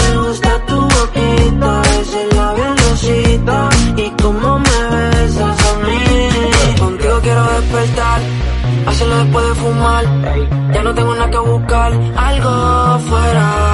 Me 0.00 0.16
gusta 0.16 0.50
tu 0.66 0.80
boquita, 0.80 1.82
ese 2.00 2.34
labio 2.34 2.74
rosita 2.74 3.68
y 3.98 4.10
cómo 4.22 4.58
me 4.60 4.78
besas 4.96 5.58
a 5.68 5.74
mí. 5.84 6.78
Contigo 6.78 7.20
quiero 7.22 7.44
despertar, 7.52 8.20
hacerlo 8.86 9.16
después 9.18 9.46
de 9.46 9.54
fumar. 9.56 10.04
Ya 10.72 10.82
no 10.82 10.94
tengo 10.94 11.14
nada 11.14 11.30
que 11.30 11.38
buscar, 11.38 11.92
algo 12.16 12.98
fuera 13.10 13.73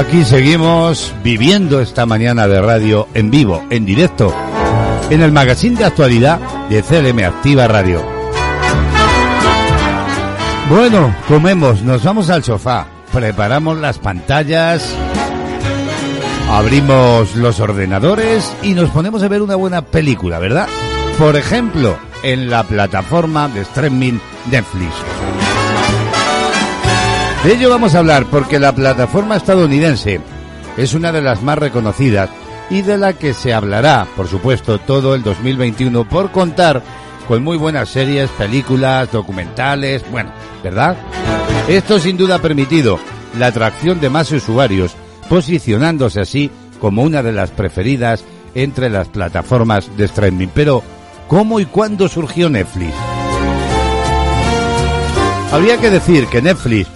Aquí 0.00 0.24
seguimos 0.24 1.12
viviendo 1.22 1.78
esta 1.78 2.06
mañana 2.06 2.48
de 2.48 2.62
radio 2.62 3.06
en 3.12 3.30
vivo, 3.30 3.62
en 3.68 3.84
directo, 3.84 4.34
en 5.10 5.20
el 5.20 5.30
magazine 5.30 5.76
de 5.76 5.84
actualidad 5.84 6.40
de 6.70 6.82
CLM 6.82 7.22
Activa 7.22 7.68
Radio. 7.68 8.02
Bueno, 10.70 11.14
comemos, 11.28 11.82
nos 11.82 12.02
vamos 12.02 12.30
al 12.30 12.42
sofá, 12.42 12.86
preparamos 13.12 13.76
las 13.76 13.98
pantallas, 13.98 14.90
abrimos 16.48 17.36
los 17.36 17.60
ordenadores 17.60 18.56
y 18.62 18.72
nos 18.72 18.88
ponemos 18.88 19.22
a 19.22 19.28
ver 19.28 19.42
una 19.42 19.56
buena 19.56 19.82
película, 19.82 20.38
¿verdad? 20.38 20.66
Por 21.18 21.36
ejemplo, 21.36 21.98
en 22.22 22.48
la 22.48 22.62
plataforma 22.62 23.48
de 23.48 23.60
streaming 23.60 24.18
Netflix. 24.50 24.94
De 27.44 27.54
ello 27.54 27.70
vamos 27.70 27.94
a 27.94 28.00
hablar 28.00 28.26
porque 28.26 28.58
la 28.58 28.74
plataforma 28.74 29.36
estadounidense 29.36 30.20
es 30.76 30.92
una 30.92 31.10
de 31.10 31.22
las 31.22 31.42
más 31.42 31.56
reconocidas 31.56 32.28
y 32.68 32.82
de 32.82 32.98
la 32.98 33.14
que 33.14 33.32
se 33.32 33.54
hablará, 33.54 34.06
por 34.14 34.28
supuesto, 34.28 34.78
todo 34.78 35.14
el 35.14 35.22
2021 35.22 36.06
por 36.06 36.32
contar 36.32 36.82
con 37.26 37.42
muy 37.42 37.56
buenas 37.56 37.88
series, 37.88 38.28
películas, 38.32 39.10
documentales, 39.10 40.04
bueno, 40.10 40.32
¿verdad? 40.62 40.98
Esto 41.66 41.98
sin 41.98 42.18
duda 42.18 42.34
ha 42.36 42.42
permitido 42.42 42.98
la 43.38 43.46
atracción 43.46 44.00
de 44.00 44.10
más 44.10 44.30
usuarios, 44.32 44.94
posicionándose 45.30 46.20
así 46.20 46.50
como 46.78 47.02
una 47.02 47.22
de 47.22 47.32
las 47.32 47.50
preferidas 47.50 48.22
entre 48.54 48.90
las 48.90 49.08
plataformas 49.08 49.96
de 49.96 50.04
streaming. 50.04 50.48
Pero, 50.52 50.82
¿cómo 51.26 51.58
y 51.58 51.64
cuándo 51.64 52.06
surgió 52.06 52.50
Netflix? 52.50 52.92
Habría 55.52 55.78
que 55.78 55.88
decir 55.88 56.26
que 56.26 56.42
Netflix 56.42 56.88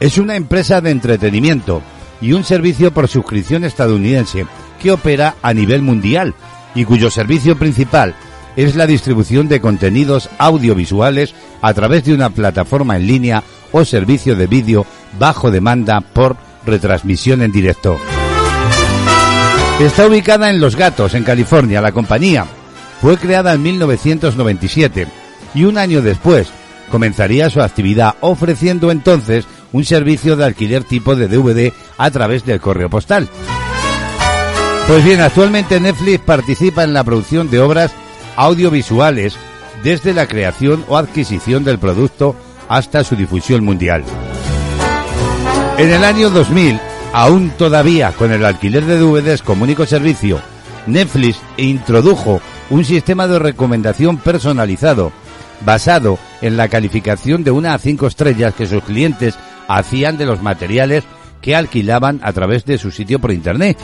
es 0.00 0.18
una 0.18 0.36
empresa 0.36 0.80
de 0.80 0.90
entretenimiento 0.90 1.82
y 2.20 2.32
un 2.32 2.44
servicio 2.44 2.92
por 2.92 3.08
suscripción 3.08 3.64
estadounidense 3.64 4.46
que 4.80 4.92
opera 4.92 5.36
a 5.42 5.54
nivel 5.54 5.82
mundial 5.82 6.34
y 6.74 6.84
cuyo 6.84 7.10
servicio 7.10 7.56
principal 7.58 8.14
es 8.56 8.74
la 8.74 8.86
distribución 8.86 9.48
de 9.48 9.60
contenidos 9.60 10.30
audiovisuales 10.38 11.34
a 11.60 11.74
través 11.74 12.04
de 12.04 12.14
una 12.14 12.30
plataforma 12.30 12.96
en 12.96 13.06
línea 13.06 13.42
o 13.72 13.84
servicio 13.84 14.36
de 14.36 14.46
vídeo 14.46 14.86
bajo 15.18 15.50
demanda 15.50 16.00
por 16.00 16.36
retransmisión 16.64 17.42
en 17.42 17.52
directo. 17.52 17.98
Está 19.80 20.06
ubicada 20.06 20.48
en 20.48 20.58
Los 20.58 20.74
Gatos, 20.74 21.14
en 21.14 21.22
California. 21.22 21.82
La 21.82 21.92
compañía 21.92 22.46
fue 23.02 23.18
creada 23.18 23.52
en 23.52 23.62
1997 23.62 25.06
y 25.54 25.64
un 25.64 25.76
año 25.76 26.00
después 26.00 26.48
comenzaría 26.90 27.50
su 27.50 27.60
actividad 27.60 28.14
ofreciendo 28.20 28.90
entonces 28.90 29.46
un 29.76 29.84
servicio 29.84 30.36
de 30.36 30.44
alquiler 30.46 30.84
tipo 30.84 31.14
de 31.16 31.28
DVD 31.28 31.70
a 31.98 32.10
través 32.10 32.46
del 32.46 32.60
correo 32.60 32.88
postal. 32.88 33.28
Pues 34.88 35.04
bien, 35.04 35.20
actualmente 35.20 35.78
Netflix 35.78 36.20
participa 36.20 36.82
en 36.82 36.94
la 36.94 37.04
producción 37.04 37.50
de 37.50 37.60
obras 37.60 37.92
audiovisuales 38.36 39.36
desde 39.82 40.14
la 40.14 40.26
creación 40.26 40.82
o 40.88 40.96
adquisición 40.96 41.62
del 41.62 41.78
producto 41.78 42.34
hasta 42.70 43.04
su 43.04 43.16
difusión 43.16 43.64
mundial. 43.64 44.02
En 45.76 45.90
el 45.90 46.04
año 46.04 46.30
2000, 46.30 46.80
aún 47.12 47.50
todavía 47.50 48.12
con 48.12 48.32
el 48.32 48.46
alquiler 48.46 48.86
de 48.86 48.98
DVDs 48.98 49.42
como 49.42 49.64
único 49.64 49.84
servicio, 49.84 50.40
Netflix 50.86 51.38
introdujo 51.58 52.40
un 52.70 52.82
sistema 52.82 53.26
de 53.26 53.38
recomendación 53.38 54.16
personalizado 54.16 55.12
basado 55.66 56.18
en 56.40 56.56
la 56.56 56.68
calificación 56.68 57.44
de 57.44 57.50
una 57.50 57.74
a 57.74 57.78
cinco 57.78 58.06
estrellas 58.06 58.54
que 58.54 58.66
sus 58.66 58.82
clientes 58.82 59.38
hacían 59.68 60.16
de 60.18 60.26
los 60.26 60.42
materiales 60.42 61.04
que 61.40 61.54
alquilaban 61.54 62.20
a 62.22 62.32
través 62.32 62.64
de 62.64 62.78
su 62.78 62.90
sitio 62.90 63.18
por 63.18 63.32
internet. 63.32 63.78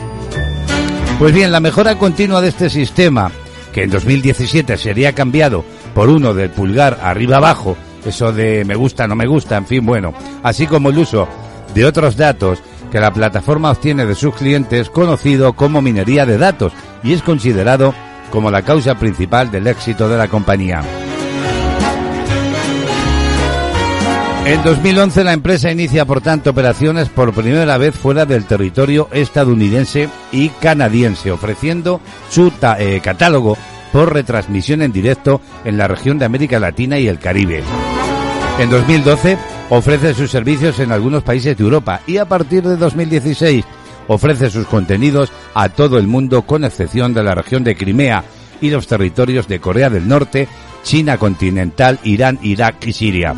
Pues 1.19 1.33
bien, 1.33 1.51
la 1.51 1.59
mejora 1.59 1.97
continua 1.97 2.41
de 2.41 2.49
este 2.49 2.69
sistema, 2.69 3.31
que 3.71 3.83
en 3.83 3.89
2017 3.89 4.77
sería 4.77 5.13
cambiado 5.13 5.63
por 5.93 6.09
uno 6.09 6.33
del 6.33 6.49
pulgar 6.49 6.99
arriba 7.01 7.37
abajo, 7.37 7.77
eso 8.05 8.33
de 8.33 8.65
me 8.65 8.75
gusta, 8.75 9.07
no 9.07 9.15
me 9.15 9.27
gusta, 9.27 9.57
en 9.57 9.65
fin, 9.65 9.85
bueno, 9.85 10.13
así 10.41 10.67
como 10.67 10.89
el 10.89 10.97
uso 10.97 11.27
de 11.73 11.85
otros 11.85 12.17
datos 12.17 12.59
que 12.91 12.99
la 12.99 13.13
plataforma 13.13 13.71
obtiene 13.71 14.05
de 14.05 14.15
sus 14.15 14.35
clientes, 14.35 14.89
conocido 14.89 15.53
como 15.53 15.81
minería 15.81 16.25
de 16.25 16.37
datos, 16.37 16.73
y 17.03 17.13
es 17.13 17.21
considerado 17.21 17.93
como 18.29 18.51
la 18.51 18.61
causa 18.61 18.95
principal 18.95 19.51
del 19.51 19.67
éxito 19.67 20.09
de 20.09 20.17
la 20.17 20.27
compañía. 20.27 20.81
En 24.45 24.61
2011 24.61 25.23
la 25.23 25.31
empresa 25.31 25.71
inicia 25.71 26.03
por 26.03 26.19
tanto 26.19 26.49
operaciones 26.49 27.07
por 27.07 27.33
primera 27.33 27.77
vez 27.77 27.95
fuera 27.95 28.25
del 28.25 28.43
territorio 28.43 29.07
estadounidense 29.13 30.09
y 30.33 30.49
canadiense, 30.49 31.31
ofreciendo 31.31 32.01
su 32.29 32.51
eh, 32.77 32.99
catálogo 33.01 33.57
por 33.93 34.11
retransmisión 34.11 34.81
en 34.81 34.91
directo 34.91 35.39
en 35.63 35.77
la 35.77 35.87
región 35.87 36.19
de 36.19 36.25
América 36.25 36.59
Latina 36.59 36.99
y 36.99 37.07
el 37.07 37.19
Caribe. 37.19 37.63
En 38.59 38.69
2012 38.69 39.37
ofrece 39.69 40.13
sus 40.13 40.29
servicios 40.29 40.77
en 40.79 40.91
algunos 40.91 41.23
países 41.23 41.57
de 41.57 41.63
Europa 41.63 42.01
y 42.05 42.17
a 42.17 42.25
partir 42.25 42.63
de 42.63 42.75
2016 42.75 43.63
ofrece 44.09 44.49
sus 44.49 44.67
contenidos 44.67 45.31
a 45.53 45.69
todo 45.69 45.97
el 45.97 46.07
mundo 46.07 46.41
con 46.41 46.65
excepción 46.65 47.13
de 47.13 47.23
la 47.23 47.33
región 47.33 47.63
de 47.63 47.77
Crimea 47.77 48.25
y 48.59 48.71
los 48.71 48.87
territorios 48.87 49.47
de 49.47 49.61
Corea 49.61 49.89
del 49.89 50.05
Norte, 50.05 50.49
China 50.83 51.17
continental, 51.17 51.97
Irán, 52.03 52.39
Irak 52.41 52.85
y 52.85 52.91
Siria. 52.91 53.35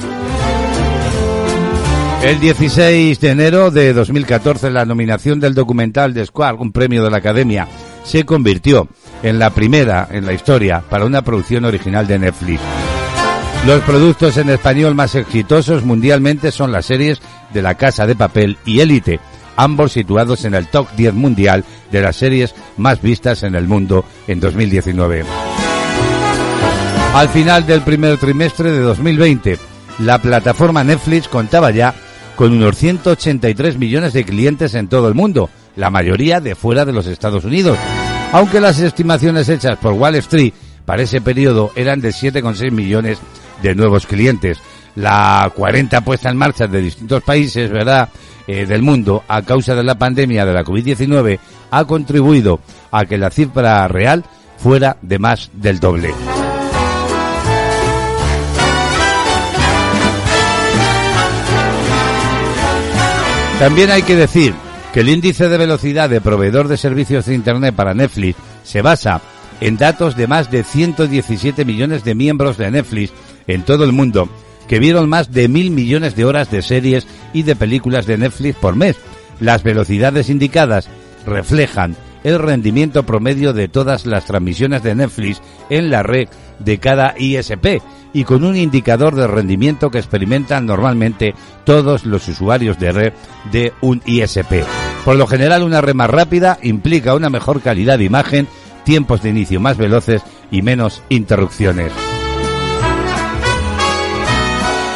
El 2.26 2.40
16 2.40 3.20
de 3.20 3.30
enero 3.30 3.70
de 3.70 3.94
2014 3.94 4.72
la 4.72 4.84
nominación 4.84 5.40
del 5.40 5.54
documental 5.54 6.12
de 6.12 6.26
Square, 6.26 6.58
un 6.60 6.72
premio 6.72 7.04
de 7.04 7.12
la 7.12 7.18
Academia, 7.18 7.68
se 8.04 8.26
convirtió 8.26 8.88
en 9.22 9.38
la 9.38 9.52
primera 9.52 10.08
en 10.10 10.26
la 10.26 10.34
historia 10.34 10.82
para 10.90 11.06
una 11.06 11.22
producción 11.22 11.66
original 11.66 12.08
de 12.08 12.18
Netflix. 12.18 12.62
Los 13.68 13.80
productos 13.84 14.38
en 14.38 14.50
español 14.50 14.96
más 14.96 15.14
exitosos 15.14 15.86
mundialmente 15.86 16.52
son 16.52 16.72
las 16.72 16.88
series 16.88 17.22
de 17.54 17.62
La 17.62 17.76
Casa 17.76 18.08
de 18.08 18.16
Papel 18.16 18.58
y 18.66 18.80
Élite, 18.80 19.20
ambos 19.56 19.92
situados 19.92 20.46
en 20.46 20.56
el 20.56 20.66
top 20.66 20.88
10 20.98 21.14
mundial 21.14 21.64
de 21.92 22.02
las 22.02 22.16
series 22.16 22.56
más 22.78 23.04
vistas 23.04 23.44
en 23.44 23.54
el 23.54 23.68
mundo 23.68 24.04
en 24.28 24.40
2019. 24.40 25.26
Al 27.14 27.30
final 27.30 27.68
del 27.68 27.82
primer 27.82 28.18
trimestre 28.18 28.72
de 28.72 28.80
2020, 28.80 29.60
la 30.00 30.20
plataforma 30.20 30.84
Netflix 30.84 31.28
contaba 31.28 31.70
ya 31.70 31.94
con 32.36 32.54
unos 32.54 32.78
183 32.78 33.78
millones 33.78 34.14
de 34.14 34.26
clientes 34.26 34.74
en 34.76 34.88
todo 34.88 35.08
el 35.08 35.16
mundo, 35.16 35.50
la 35.76 35.90
mayoría 35.90 36.40
de 36.40 36.56
fuera 36.56 36.86
de 36.86 36.94
los 36.94 37.08
Estados 37.08 37.46
Unidos, 37.46 37.78
aunque 38.32 38.60
las 38.60 38.80
estimaciones 38.80 39.50
hechas 39.50 39.78
por 39.78 39.94
Wall 39.94 40.16
Street 40.16 40.54
para 40.86 41.04
ese 41.04 41.22
periodo 41.22 41.72
eran 41.76 42.02
de 42.02 42.10
7,6 42.10 42.72
millones 42.72 43.20
de 43.62 43.76
nuevos 43.76 44.06
clientes. 44.06 44.60
La 44.96 45.52
40 45.56 46.02
puesta 46.02 46.30
en 46.30 46.38
marcha 46.38 46.68
de 46.68 46.82
distintos 46.82 47.24
países, 47.24 47.70
¿verdad?, 47.70 48.10
eh, 48.48 48.66
del 48.66 48.84
mundo 48.84 49.24
a 49.28 49.42
causa 49.42 49.74
de 49.74 49.84
la 49.84 49.98
pandemia 49.98 50.46
de 50.46 50.54
la 50.54 50.64
COVID-19 50.64 51.40
ha 51.72 51.86
contribuido 51.86 52.60
a 52.92 53.06
que 53.06 53.18
la 53.18 53.32
cifra 53.32 53.88
real 53.88 54.24
fuera 54.58 54.98
de 55.02 55.20
más 55.20 55.50
del 55.54 55.80
doble. 55.80 56.14
También 63.60 63.90
hay 63.90 64.04
que 64.04 64.18
decir 64.18 64.54
que 64.94 65.00
el 65.00 65.10
índice 65.10 65.48
de 65.48 65.58
velocidad 65.58 66.10
de 66.10 66.20
proveedor 66.20 66.68
de 66.68 66.76
servicios 66.76 67.26
de 67.26 67.36
Internet 67.36 67.74
para 67.74 67.94
Netflix 67.94 68.38
se 68.64 68.82
basa 68.82 69.22
en 69.62 69.78
datos 69.78 70.18
de 70.18 70.28
más 70.28 70.52
de 70.52 70.64
117 70.64 71.64
millones 71.64 72.04
de 72.04 72.16
miembros 72.16 72.58
de 72.58 72.70
Netflix 72.70 73.14
en 73.48 73.64
todo 73.64 73.86
el 73.86 73.94
mundo, 73.94 74.28
que 74.68 74.80
vieron 74.80 75.08
más 75.08 75.32
de 75.32 75.48
mil 75.48 75.72
millones 75.72 76.18
de 76.18 76.26
horas 76.26 76.52
de 76.52 76.62
series 76.62 77.08
y 77.32 77.44
de 77.44 77.56
películas 77.56 78.06
de 78.06 78.18
Netflix 78.18 78.58
por 78.58 78.76
mes. 78.76 78.98
Las 79.40 79.64
velocidades 79.64 80.30
indicadas 80.30 80.90
reflejan 81.26 81.96
el 82.26 82.40
rendimiento 82.40 83.04
promedio 83.04 83.54
de 83.54 83.70
todas 83.70 84.06
las 84.06 84.26
transmisiones 84.26 84.84
de 84.84 84.96
Netflix 84.96 85.42
en 85.70 85.90
la 85.90 86.04
red 86.04 86.28
de 86.60 86.78
cada 86.80 87.16
ISP 87.18 87.82
y 88.14 88.24
con 88.24 88.44
un 88.44 88.56
indicador 88.56 89.16
de 89.16 89.28
rendimiento 89.28 89.92
que 89.92 89.98
experimentan 89.98 90.66
normalmente 90.66 91.36
todos 91.66 92.06
los 92.06 92.28
usuarios 92.28 92.80
de 92.80 92.92
red 92.92 93.14
de 93.52 93.74
un 93.82 94.02
ISP. 94.06 94.64
Por 95.04 95.18
lo 95.18 95.28
general, 95.28 95.64
una 95.64 95.82
red 95.82 95.96
más 95.96 96.10
rápida 96.10 96.58
implica 96.64 97.14
una 97.14 97.30
mejor 97.30 97.62
calidad 97.62 97.98
de 97.98 98.06
imagen, 98.06 98.48
tiempos 98.84 99.22
de 99.22 99.30
inicio 99.30 99.60
más 99.60 99.78
veloces 99.78 100.22
y 100.50 100.62
menos 100.62 101.04
interrupciones. 101.10 101.92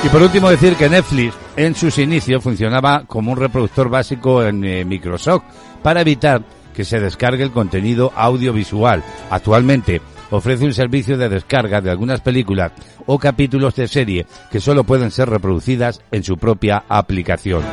Y 0.02 0.08
por 0.08 0.22
último 0.22 0.50
decir 0.50 0.76
que 0.76 0.88
Netflix 0.88 1.36
en 1.58 1.76
sus 1.76 1.98
inicios 1.98 2.42
funcionaba 2.42 3.04
como 3.06 3.34
un 3.34 3.38
reproductor 3.38 3.90
básico 3.90 4.42
en 4.44 4.64
eh, 4.64 4.86
Microsoft 4.86 5.44
para 5.84 6.00
evitar 6.02 6.42
que 6.74 6.86
se 6.86 7.02
descargue 7.02 7.44
el 7.44 7.52
contenido 7.52 8.14
audiovisual. 8.16 9.04
Actualmente 9.30 10.02
ofrece 10.32 10.66
un 10.66 10.74
servicio 10.74 11.18
de 11.18 11.30
descarga 11.30 11.82
de 11.82 11.92
algunas 11.92 12.22
películas 12.22 12.72
o 13.06 13.18
capítulos 13.20 13.76
de 13.76 13.88
serie 13.88 14.26
que 14.52 14.60
solo 14.60 14.84
pueden 14.84 15.12
ser 15.12 15.30
reproducidas 15.30 16.02
en 16.12 16.24
su 16.24 16.38
propia 16.38 16.84
aplicación. 16.88 17.64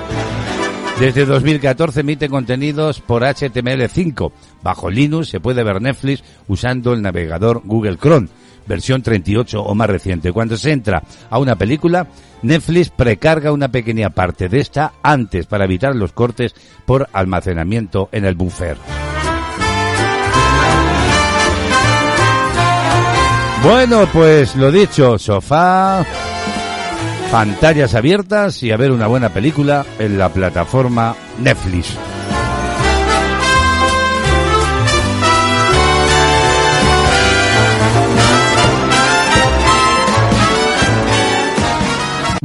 Desde 0.99 1.27
2014 1.27 2.01
emite 2.01 2.29
contenidos 2.29 3.01
por 3.01 3.23
HTML5. 3.23 4.33
Bajo 4.63 4.91
Linux 4.91 5.29
se 5.29 5.41
puede 5.41 5.63
ver 5.63 5.83
Netflix 5.83 6.25
usando 6.49 6.95
el 6.95 7.03
navegador 7.03 7.61
Google 7.65 7.99
Chrome, 7.99 8.29
versión 8.67 9.03
38 9.03 9.63
o 9.63 9.75
más 9.75 9.91
reciente. 9.91 10.33
Cuando 10.33 10.57
se 10.57 10.73
entra 10.73 11.03
a 11.29 11.39
una 11.39 11.57
película, 11.57 12.07
Netflix 12.41 12.89
precarga 12.89 13.53
una 13.53 13.69
pequeña 13.69 14.09
parte 14.09 14.49
de 14.49 14.61
esta 14.61 14.95
antes 15.03 15.45
para 15.45 15.67
evitar 15.67 15.95
los 15.95 16.13
cortes 16.13 16.55
por 16.87 17.09
almacenamiento 17.13 18.09
en 18.11 18.25
el 18.25 18.35
buffer. 18.35 18.79
Bueno, 23.63 24.07
pues 24.13 24.55
lo 24.55 24.71
dicho, 24.71 25.19
sofá, 25.19 26.05
pantallas 27.31 27.95
abiertas 27.95 28.63
y 28.63 28.71
a 28.71 28.77
ver 28.77 28.93
una 28.93 29.07
buena 29.07 29.31
película 29.31 29.85
en 29.99 30.19
la 30.19 30.29
plataforma 30.29 31.17
Netflix. 31.39 31.97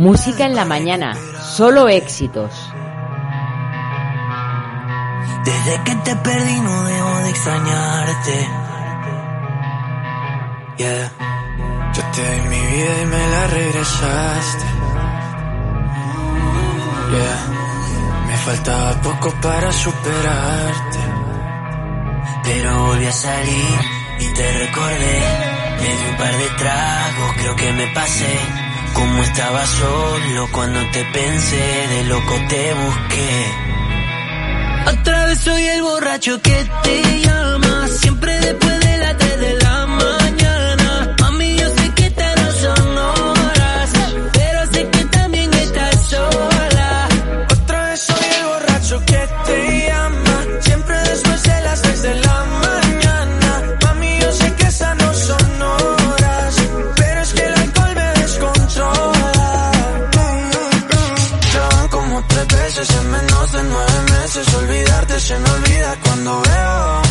Música 0.02 0.48
en 0.48 0.56
la 0.56 0.66
mañana, 0.66 1.14
solo 1.44 1.88
éxitos. 1.88 2.74
Desde 5.46 5.84
que 5.84 5.96
te 5.96 6.16
perdí 6.16 6.60
no 6.62 6.84
dejo 6.86 7.18
de 7.20 7.30
extrañarte. 7.30 8.48
Yeah. 10.78 11.12
Yo 11.94 12.04
te 12.16 12.32
di 12.34 12.42
mi 12.50 12.62
vida 12.72 13.02
y 13.02 13.06
me 13.06 13.28
la 13.34 13.48
regresaste. 13.48 14.66
Yeah. 17.12 17.40
Me 18.28 18.38
faltaba 18.38 19.02
poco 19.02 19.34
para 19.42 19.72
superarte. 19.72 21.00
Pero 22.44 22.86
volví 22.86 23.06
a 23.06 23.12
salir 23.12 23.80
y 24.20 24.34
te 24.34 24.52
recordé. 24.60 25.20
Me 25.82 25.88
di 25.88 26.06
un 26.10 26.18
par 26.18 26.38
de 26.38 26.50
tragos, 26.62 27.30
creo 27.38 27.56
que 27.56 27.72
me 27.74 27.88
pasé. 27.88 28.40
Como 28.94 29.24
estaba 29.24 29.66
solo 29.66 30.48
cuando 30.52 30.80
te 30.92 31.04
pensé, 31.06 31.88
de 31.90 32.04
loco 32.06 32.36
te 32.50 32.74
busqué. 32.74 33.72
Otra 34.88 35.26
vez 35.28 35.40
soy 35.40 35.64
el 35.68 35.82
borracho 35.82 36.42
que 36.42 36.70
te 36.84 37.20
llama, 37.22 37.71
Se 65.20 65.38
me 65.38 65.50
olvida 65.50 65.96
cuando 66.04 66.42
veo. 66.42 67.02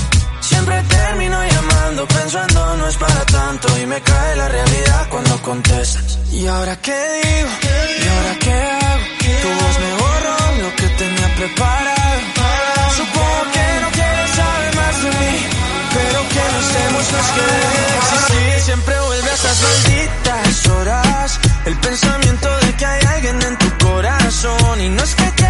Siempre 0.40 0.82
termino 0.82 1.38
llamando 1.44 2.06
pensando 2.08 2.76
no 2.76 2.88
es 2.88 2.96
para 2.96 3.24
tanto 3.26 3.68
y 3.78 3.86
me 3.86 4.00
cae 4.00 4.36
la 4.36 4.48
realidad 4.48 5.08
cuando 5.10 5.42
contestas. 5.42 6.18
¿Y 6.32 6.46
ahora 6.46 6.76
qué 6.80 6.98
digo? 7.22 7.50
¿Y 8.02 8.08
ahora 8.08 8.34
qué 8.40 8.52
hago? 8.52 9.04
Tu 9.42 9.48
voz 9.48 9.76
me 9.84 9.92
borró 10.02 10.36
lo 10.62 10.76
que 10.76 10.88
tenía 10.88 11.34
preparado. 11.36 12.20
Supongo 12.96 13.42
que 13.54 13.66
no 13.82 13.88
quieres 13.98 14.30
saber 14.40 14.76
más 14.76 15.02
de 15.04 15.10
mí, 15.20 15.36
pero 15.94 16.18
que 16.32 16.44
no 16.52 16.58
estemos 16.66 17.04
más 17.12 17.28
que 17.34 17.42
de 17.50 17.96
existir. 18.00 18.60
Siempre 18.64 19.00
vuelve 19.00 19.30
a 19.30 19.34
esas 19.34 19.58
malditas 19.62 20.66
horas. 20.68 21.40
El 21.66 21.76
pensamiento 21.76 22.48
de 22.64 22.72
que 22.76 22.86
hay 22.86 23.02
alguien 23.14 23.42
en 23.42 23.56
tu 23.58 23.86
corazón 23.86 24.80
y 24.80 24.88
no 24.88 25.02
es 25.02 25.14
que 25.14 25.30
volver, 25.30 25.49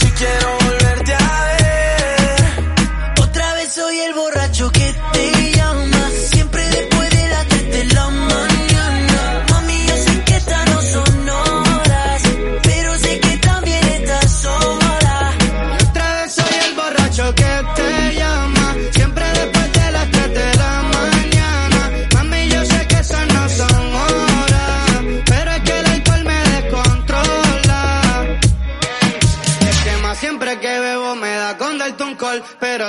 pe- 0.00 0.12
pero 0.18 0.45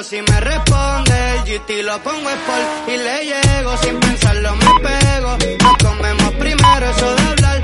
si 0.03 0.21
me 0.21 0.39
responde 0.41 1.33
el 1.33 1.43
GT 1.43 1.83
lo 1.83 1.97
pongo 2.03 2.29
sport 2.29 2.87
y 2.87 2.97
le 2.97 3.25
llego 3.25 3.77
sin 3.77 3.99
pensarlo 3.99 4.55
me 4.55 4.79
pego. 4.81 5.37
Nos 5.63 5.77
comemos 5.77 6.33
primero 6.35 6.89
eso 6.89 7.15
de 7.15 7.21
hablar, 7.23 7.61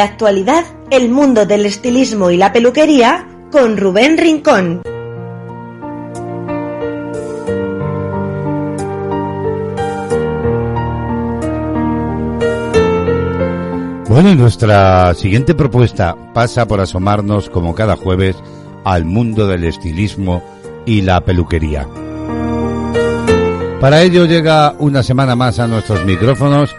Actualidad, 0.00 0.64
el 0.90 1.10
mundo 1.10 1.46
del 1.46 1.66
estilismo 1.66 2.30
y 2.30 2.36
la 2.36 2.52
peluquería 2.52 3.26
con 3.50 3.76
Rubén 3.76 4.18
Rincón. 4.18 4.82
Bueno, 14.08 14.30
y 14.30 14.34
nuestra 14.34 15.14
siguiente 15.14 15.54
propuesta 15.54 16.16
pasa 16.34 16.66
por 16.66 16.80
asomarnos, 16.80 17.48
como 17.48 17.74
cada 17.74 17.96
jueves, 17.96 18.36
al 18.84 19.04
mundo 19.04 19.46
del 19.46 19.64
estilismo 19.64 20.42
y 20.84 21.02
la 21.02 21.20
peluquería. 21.20 21.86
Para 23.80 24.02
ello 24.02 24.26
llega 24.26 24.74
una 24.78 25.02
semana 25.02 25.36
más 25.36 25.58
a 25.58 25.66
nuestros 25.66 26.04
micrófonos 26.04 26.74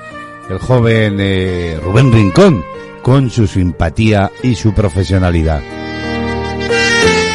el 0.52 0.60
joven 0.60 1.18
eh, 1.20 1.80
Rubén 1.82 2.12
Rincón, 2.12 2.64
con 3.02 3.30
su 3.30 3.48
simpatía 3.48 4.32
y 4.44 4.56
su 4.56 4.74
profesionalidad. 4.74 5.62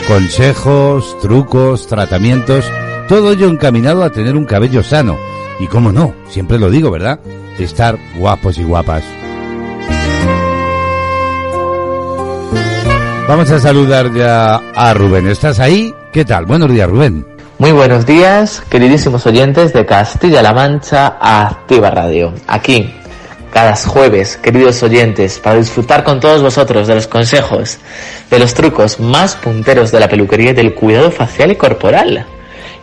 Consejos, 0.09 1.17
trucos, 1.21 1.87
tratamientos, 1.87 2.65
todo 3.09 3.33
ello 3.33 3.49
encaminado 3.49 4.05
a 4.05 4.11
tener 4.11 4.37
un 4.37 4.45
cabello 4.45 4.83
sano. 4.83 5.17
Y 5.59 5.67
cómo 5.67 5.91
no, 5.91 6.15
siempre 6.29 6.59
lo 6.59 6.71
digo, 6.71 6.91
¿verdad? 6.91 7.19
Estar 7.59 7.99
guapos 8.19 8.59
y 8.59 8.65
guapas. 8.65 9.03
Vamos 13.29 13.51
a 13.51 13.59
saludar 13.59 14.13
ya 14.15 14.61
a 14.75 14.95
Rubén. 14.95 15.27
¿Estás 15.27 15.59
ahí? 15.59 15.93
¿Qué 16.13 16.25
tal? 16.25 16.47
Buenos 16.47 16.71
días, 16.71 16.89
Rubén. 16.89 17.27
Muy 17.59 17.73
buenos 17.73 18.05
días, 18.05 18.63
queridísimos 18.69 19.27
oyentes 19.27 19.73
de 19.73 19.87
Castilla-La 19.87 20.53
Mancha 20.53 21.17
Activa 21.21 21.91
Radio. 21.91 22.35
Aquí, 22.47 22.95
cada 23.57 23.75
jueves, 23.75 24.37
queridos 24.37 24.83
oyentes, 24.83 25.39
para 25.39 25.57
disfrutar 25.57 26.05
con 26.05 26.21
todos 26.21 26.43
vosotros 26.43 26.87
de 26.87 26.95
los 26.95 27.07
consejos, 27.07 27.79
de 28.31 28.39
los 28.39 28.53
trucos 28.53 29.01
más 29.01 29.35
punteros 29.35 29.91
de 29.91 29.99
la 29.99 30.11
peluquería 30.11 30.51
y 30.51 30.53
del 30.53 30.75
cuidado 30.75 31.11
facial 31.11 31.53
y 31.53 31.57
corporal. 31.57 32.27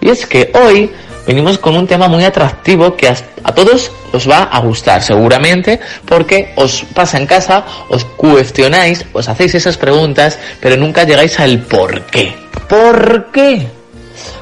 Y 0.01 0.09
es 0.09 0.25
que 0.25 0.51
hoy 0.65 0.89
venimos 1.27 1.59
con 1.59 1.77
un 1.77 1.85
tema 1.85 2.07
muy 2.07 2.23
atractivo 2.23 2.95
que 2.95 3.07
a, 3.07 3.15
a 3.43 3.53
todos 3.53 3.91
os 4.13 4.27
va 4.27 4.45
a 4.45 4.59
gustar, 4.61 5.03
seguramente, 5.03 5.79
porque 6.05 6.53
os 6.55 6.83
pasa 6.95 7.19
en 7.19 7.27
casa, 7.27 7.63
os 7.89 8.03
cuestionáis, 8.03 9.05
os 9.13 9.29
hacéis 9.29 9.53
esas 9.53 9.77
preguntas, 9.77 10.39
pero 10.59 10.75
nunca 10.75 11.03
llegáis 11.03 11.39
al 11.39 11.59
por 11.59 12.01
qué. 12.07 12.33
¿Por 12.67 13.31
qué? 13.31 13.67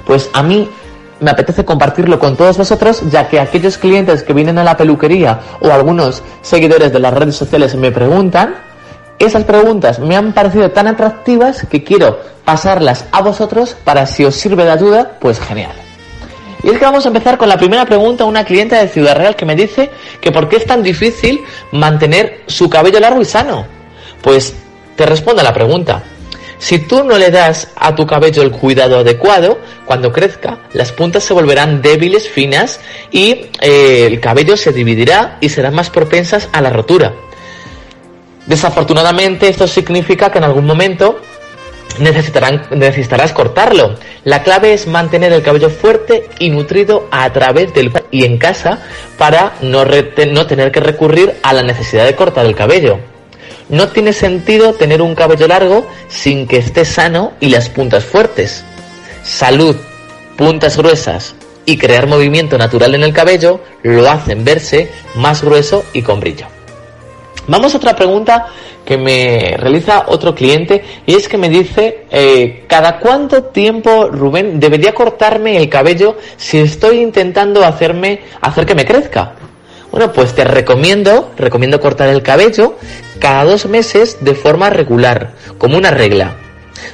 Pues 0.06 0.30
a 0.32 0.42
mí 0.44 0.70
me 1.22 1.32
apetece 1.32 1.64
compartirlo 1.64 2.20
con 2.20 2.36
todos 2.36 2.58
vosotros, 2.58 3.04
ya 3.10 3.30
que 3.30 3.40
aquellos 3.40 3.78
clientes 3.78 4.24
que 4.24 4.34
vienen 4.34 4.58
a 4.58 4.64
la 4.64 4.76
peluquería 4.76 5.40
o 5.62 5.72
algunos 5.72 6.22
seguidores 6.42 6.92
de 6.92 7.00
las 7.00 7.14
redes 7.14 7.36
sociales 7.36 7.76
me 7.76 7.92
preguntan, 7.92 8.56
esas 9.20 9.44
preguntas 9.44 10.00
me 10.00 10.16
han 10.16 10.34
parecido 10.34 10.72
tan 10.72 10.88
atractivas 10.88 11.66
que 11.70 11.84
quiero 11.84 12.20
pasarlas 12.44 13.06
a 13.12 13.22
vosotros 13.22 13.78
para 13.84 14.08
si 14.08 14.26
os 14.26 14.36
sirve 14.36 14.64
de 14.64 14.72
ayuda, 14.72 15.18
pues 15.20 15.40
genial. 15.40 15.74
Y 16.64 16.70
es 16.70 16.80
que 16.80 16.86
vamos 16.86 17.06
a 17.06 17.10
empezar 17.10 17.38
con 17.38 17.50
la 17.50 17.58
primera 17.58 17.86
pregunta, 17.86 18.26
una 18.26 18.44
clienta 18.44 18.80
de 18.80 18.88
Ciudad 18.88 19.16
Real 19.16 19.36
que 19.36 19.46
me 19.46 19.56
dice 19.56 19.92
que 20.20 20.32
por 20.32 20.50
qué 20.50 20.58
es 20.58 20.66
tan 20.66 20.82
difícil 20.84 21.42
mantener 21.72 22.42
su 22.48 22.70
cabello 22.70 23.00
largo 23.00 23.22
y 23.22 23.26
sano. 23.26 23.66
Pues 24.22 24.56
te 24.96 25.06
respondo 25.06 25.42
a 25.42 25.44
la 25.44 25.54
pregunta. 25.54 26.02
Si 26.62 26.78
tú 26.78 27.04
no 27.04 27.18
le 27.18 27.32
das 27.32 27.70
a 27.76 27.96
tu 27.96 28.06
cabello 28.06 28.44
el 28.44 28.52
cuidado 28.52 29.00
adecuado, 29.00 29.58
cuando 29.86 30.14
crezca, 30.14 30.60
las 30.74 30.92
puntas 30.92 31.24
se 31.24 31.34
volverán 31.34 31.82
débiles, 31.82 32.30
finas 32.30 32.80
y 33.12 33.48
eh, 33.62 34.06
el 34.06 34.20
cabello 34.20 34.56
se 34.56 34.72
dividirá 34.72 35.40
y 35.42 35.50
serán 35.50 35.74
más 35.74 35.90
propensas 35.90 36.50
a 36.54 36.62
la 36.62 36.70
rotura. 36.70 37.14
Desafortunadamente 38.46 39.50
esto 39.50 39.68
significa 39.68 40.32
que 40.32 40.38
en 40.38 40.44
algún 40.44 40.68
momento 40.68 41.20
necesitarás 41.98 43.34
cortarlo. 43.34 43.96
La 44.24 44.44
clave 44.44 44.74
es 44.74 44.86
mantener 44.86 45.34
el 45.34 45.42
cabello 45.42 45.72
fuerte 45.72 46.30
y 46.38 46.52
nutrido 46.52 47.08
a 47.10 47.34
través 47.34 47.74
del 47.74 47.92
y 48.12 48.24
en 48.24 48.38
casa 48.38 48.84
para 49.18 49.54
no 49.64 49.84
tener 50.46 50.72
que 50.72 50.80
recurrir 50.80 51.34
a 51.42 51.54
la 51.54 51.64
necesidad 51.64 52.06
de 52.06 52.16
cortar 52.16 52.46
el 52.46 52.56
cabello. 52.56 53.11
No 53.72 53.88
tiene 53.88 54.12
sentido 54.12 54.74
tener 54.74 55.02
un 55.02 55.16
cabello 55.16 55.48
largo 55.48 55.88
sin 56.10 56.46
que 56.46 56.58
esté 56.58 56.84
sano 56.84 57.32
y 57.40 57.50
las 57.50 57.70
puntas 57.70 58.04
fuertes. 58.04 58.66
Salud, 59.24 59.76
puntas 60.38 60.76
gruesas 60.76 61.36
y 61.66 61.78
crear 61.78 62.06
movimiento 62.06 62.58
natural 62.58 62.96
en 62.96 63.04
el 63.04 63.14
cabello 63.14 63.62
lo 63.84 64.10
hacen 64.10 64.44
verse 64.44 64.90
más 65.16 65.42
grueso 65.42 65.86
y 65.94 66.02
con 66.02 66.20
brillo. 66.20 66.48
Vamos 67.48 67.74
a 67.74 67.78
otra 67.78 67.96
pregunta 67.96 68.48
que 68.86 68.98
me 68.98 69.56
realiza 69.58 70.06
otro 70.08 70.36
cliente 70.36 70.84
y 71.06 71.16
es 71.16 71.30
que 71.30 71.38
me 71.38 71.50
dice, 71.50 72.06
eh, 72.12 72.66
¿cada 72.68 73.00
cuánto 73.00 73.46
tiempo, 73.46 74.10
Rubén, 74.10 74.60
debería 74.60 74.94
cortarme 74.94 75.56
el 75.56 75.70
cabello 75.70 76.18
si 76.36 76.60
estoy 76.60 77.00
intentando 77.00 77.64
hacerme, 77.64 78.22
hacer 78.42 78.66
que 78.66 78.76
me 78.76 78.86
crezca? 78.86 79.36
Bueno, 79.92 80.14
pues 80.14 80.34
te 80.34 80.46
recomiendo, 80.46 81.32
recomiendo 81.38 81.82
cortar 81.82 82.10
el 82.10 82.24
cabello 82.24 82.78
cada 83.20 83.44
dos 83.44 83.66
meses 83.66 84.18
de 84.22 84.36
forma 84.36 84.70
regular, 84.70 85.34
como 85.58 85.78
una 85.78 85.92
regla. 85.92 86.38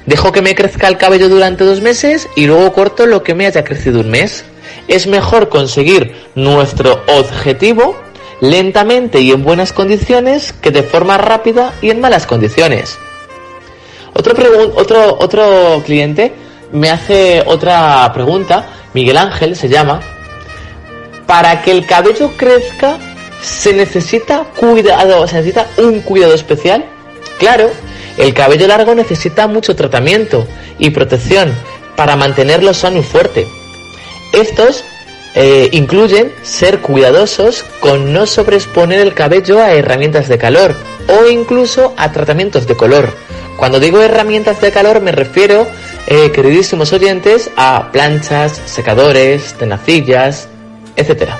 Dejo 0.06 0.32
que 0.32 0.42
me 0.42 0.56
crezca 0.56 0.88
el 0.88 0.98
cabello 0.98 1.30
durante 1.30 1.64
dos 1.64 1.82
meses 1.82 2.28
y 2.36 2.46
luego 2.46 2.74
corto 2.74 3.06
lo 3.06 3.24
que 3.24 3.36
me 3.36 3.46
haya 3.46 3.64
crecido 3.64 4.02
un 4.02 4.10
mes. 4.10 4.44
Es 4.88 5.06
mejor 5.06 5.50
conseguir 5.50 6.16
nuestro 6.36 7.04
objetivo 7.08 7.96
lentamente 8.42 9.22
y 9.22 9.32
en 9.32 9.44
buenas 9.44 9.74
condiciones 9.74 10.54
que 10.54 10.72
de 10.72 10.84
forma 10.84 11.18
rápida 11.18 11.74
y 11.82 11.92
en 11.92 12.02
malas 12.02 12.26
condiciones. 12.26 12.98
Otro, 14.14 14.34
otro, 14.76 15.18
otro 15.20 15.84
cliente 15.86 16.34
me 16.72 16.90
hace 16.90 17.44
otra 17.46 18.12
pregunta, 18.14 18.66
Miguel 18.94 19.18
Ángel 19.18 19.56
se 19.56 19.70
llama, 19.70 20.02
para 21.28 21.62
que 21.62 21.72
el 21.72 21.86
cabello 21.86 22.32
crezca 22.38 22.98
se 23.44 23.74
necesita 23.74 24.46
cuidado, 24.56 25.28
se 25.28 25.36
necesita 25.36 25.68
un 25.78 26.02
cuidado 26.02 26.34
especial. 26.34 26.86
Claro, 27.38 27.70
el 28.18 28.34
cabello 28.34 28.68
largo 28.68 28.96
necesita 28.96 29.48
mucho 29.48 29.76
tratamiento 29.76 30.48
y 30.80 30.90
protección 30.90 31.54
para 31.96 32.16
mantenerlo 32.16 32.74
sano 32.74 33.00
y 33.00 33.04
fuerte. 33.04 33.46
Estos 34.34 34.84
eh, 35.36 35.70
incluyen 35.72 36.34
ser 36.42 36.80
cuidadosos 36.80 37.64
con 37.80 38.12
no 38.12 38.26
sobreexponer 38.26 39.00
el 39.00 39.14
cabello 39.14 39.60
a 39.60 39.74
herramientas 39.74 40.28
de 40.28 40.38
calor 40.38 40.76
o 41.08 41.28
incluso 41.28 41.94
a 41.98 42.12
tratamientos 42.12 42.66
de 42.66 42.76
color. 42.76 43.14
Cuando 43.58 43.80
digo 43.80 44.02
herramientas 44.02 44.62
de 44.62 44.72
calor 44.72 45.02
me 45.02 45.12
refiero, 45.12 45.68
eh, 46.08 46.32
queridísimos 46.32 46.94
oyentes, 46.94 47.52
a 47.56 47.92
planchas, 47.92 48.62
secadores, 48.66 49.54
tenacillas, 49.56 50.48
etc. 50.98 51.32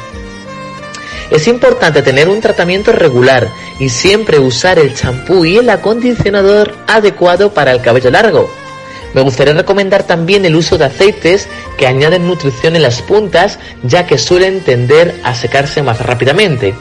Es 1.30 1.48
importante 1.48 2.02
tener 2.02 2.30
un 2.30 2.40
tratamiento 2.40 2.94
regular 2.94 3.50
y 3.80 3.90
siempre 3.90 4.40
usar 4.40 4.80
el 4.80 4.96
champú 4.96 5.44
y 5.44 5.58
el 5.58 5.70
acondicionador 5.70 6.74
adecuado 6.88 7.54
para 7.54 7.74
el 7.74 7.82
cabello 7.82 8.10
largo. 8.12 8.50
Me 9.14 9.22
gustaría 9.22 9.54
recomendar 9.54 10.04
también 10.04 10.46
el 10.46 10.56
uso 10.56 10.78
de 10.78 10.86
aceites 10.86 11.48
que 11.78 11.88
añaden 11.88 12.28
nutrición 12.28 12.76
en 12.76 12.84
las 12.84 13.02
puntas 13.02 13.60
ya 13.84 14.06
que 14.06 14.18
suelen 14.18 14.62
tender 14.62 15.20
a 15.24 15.34
secarse 15.34 15.82
más 15.82 16.00
rápidamente. 16.06 16.76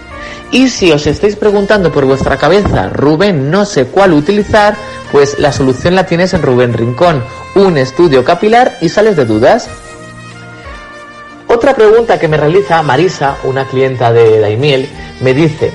Y 0.53 0.68
si 0.68 0.93
os 0.93 1.07
estáis 1.07 1.35
preguntando 1.35 1.91
por 1.93 2.05
vuestra 2.05 2.37
cabeza, 2.37 2.89
Rubén, 2.89 3.51
no 3.51 3.64
sé 3.64 3.87
cuál 3.87 4.12
utilizar, 4.12 4.77
pues 5.11 5.39
la 5.39 5.53
solución 5.53 5.95
la 5.95 6.07
tienes 6.07 6.35
en 6.35 6.43
Rubén 6.43 6.72
Rincón, 6.72 7.24
un 7.55 7.77
estudio 7.79 8.24
capilar 8.24 8.77
y 8.81 8.89
sales 8.89 9.16
de 9.16 9.24
dudas. 9.24 9.68
Otra 11.67 11.85
pregunta 11.85 12.21
que 12.21 12.29
me 12.29 12.37
realiza 12.37 12.81
Marisa, 12.81 13.39
una 13.43 13.64
clienta 13.64 14.12
de 14.12 14.39
Daimiel, 14.39 14.89
me 15.21 15.35
dice, 15.35 15.73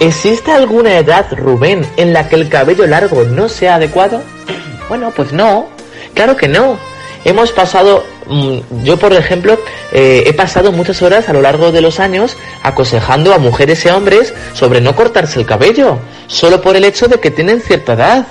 ¿existe 0.00 0.52
alguna 0.52 0.96
edad, 0.96 1.26
Rubén, 1.36 1.86
en 1.98 2.14
la 2.14 2.30
que 2.30 2.36
el 2.36 2.48
cabello 2.48 2.86
largo 2.86 3.24
no 3.24 3.50
sea 3.50 3.74
adecuado? 3.74 4.22
Bueno, 4.88 5.12
pues 5.14 5.34
no, 5.34 5.66
claro 6.14 6.34
que 6.34 6.48
no. 6.48 6.78
Hemos 7.26 7.52
pasado, 7.52 8.06
mm, 8.26 8.84
yo 8.84 8.96
por 8.96 9.12
ejemplo, 9.12 9.58
eh, 9.92 10.24
he 10.24 10.32
pasado 10.32 10.72
muchas 10.72 11.02
horas 11.02 11.28
a 11.28 11.34
lo 11.34 11.42
largo 11.42 11.72
de 11.72 11.82
los 11.82 12.00
años 12.00 12.34
aconsejando 12.62 13.34
a 13.34 13.38
mujeres 13.38 13.84
y 13.84 13.90
hombres 13.90 14.32
sobre 14.54 14.80
no 14.80 14.96
cortarse 14.96 15.38
el 15.38 15.44
cabello, 15.44 15.98
solo 16.26 16.62
por 16.62 16.74
el 16.74 16.86
hecho 16.86 17.06
de 17.06 17.20
que 17.20 17.30
tienen 17.30 17.60
cierta 17.60 17.92
edad. 17.92 18.26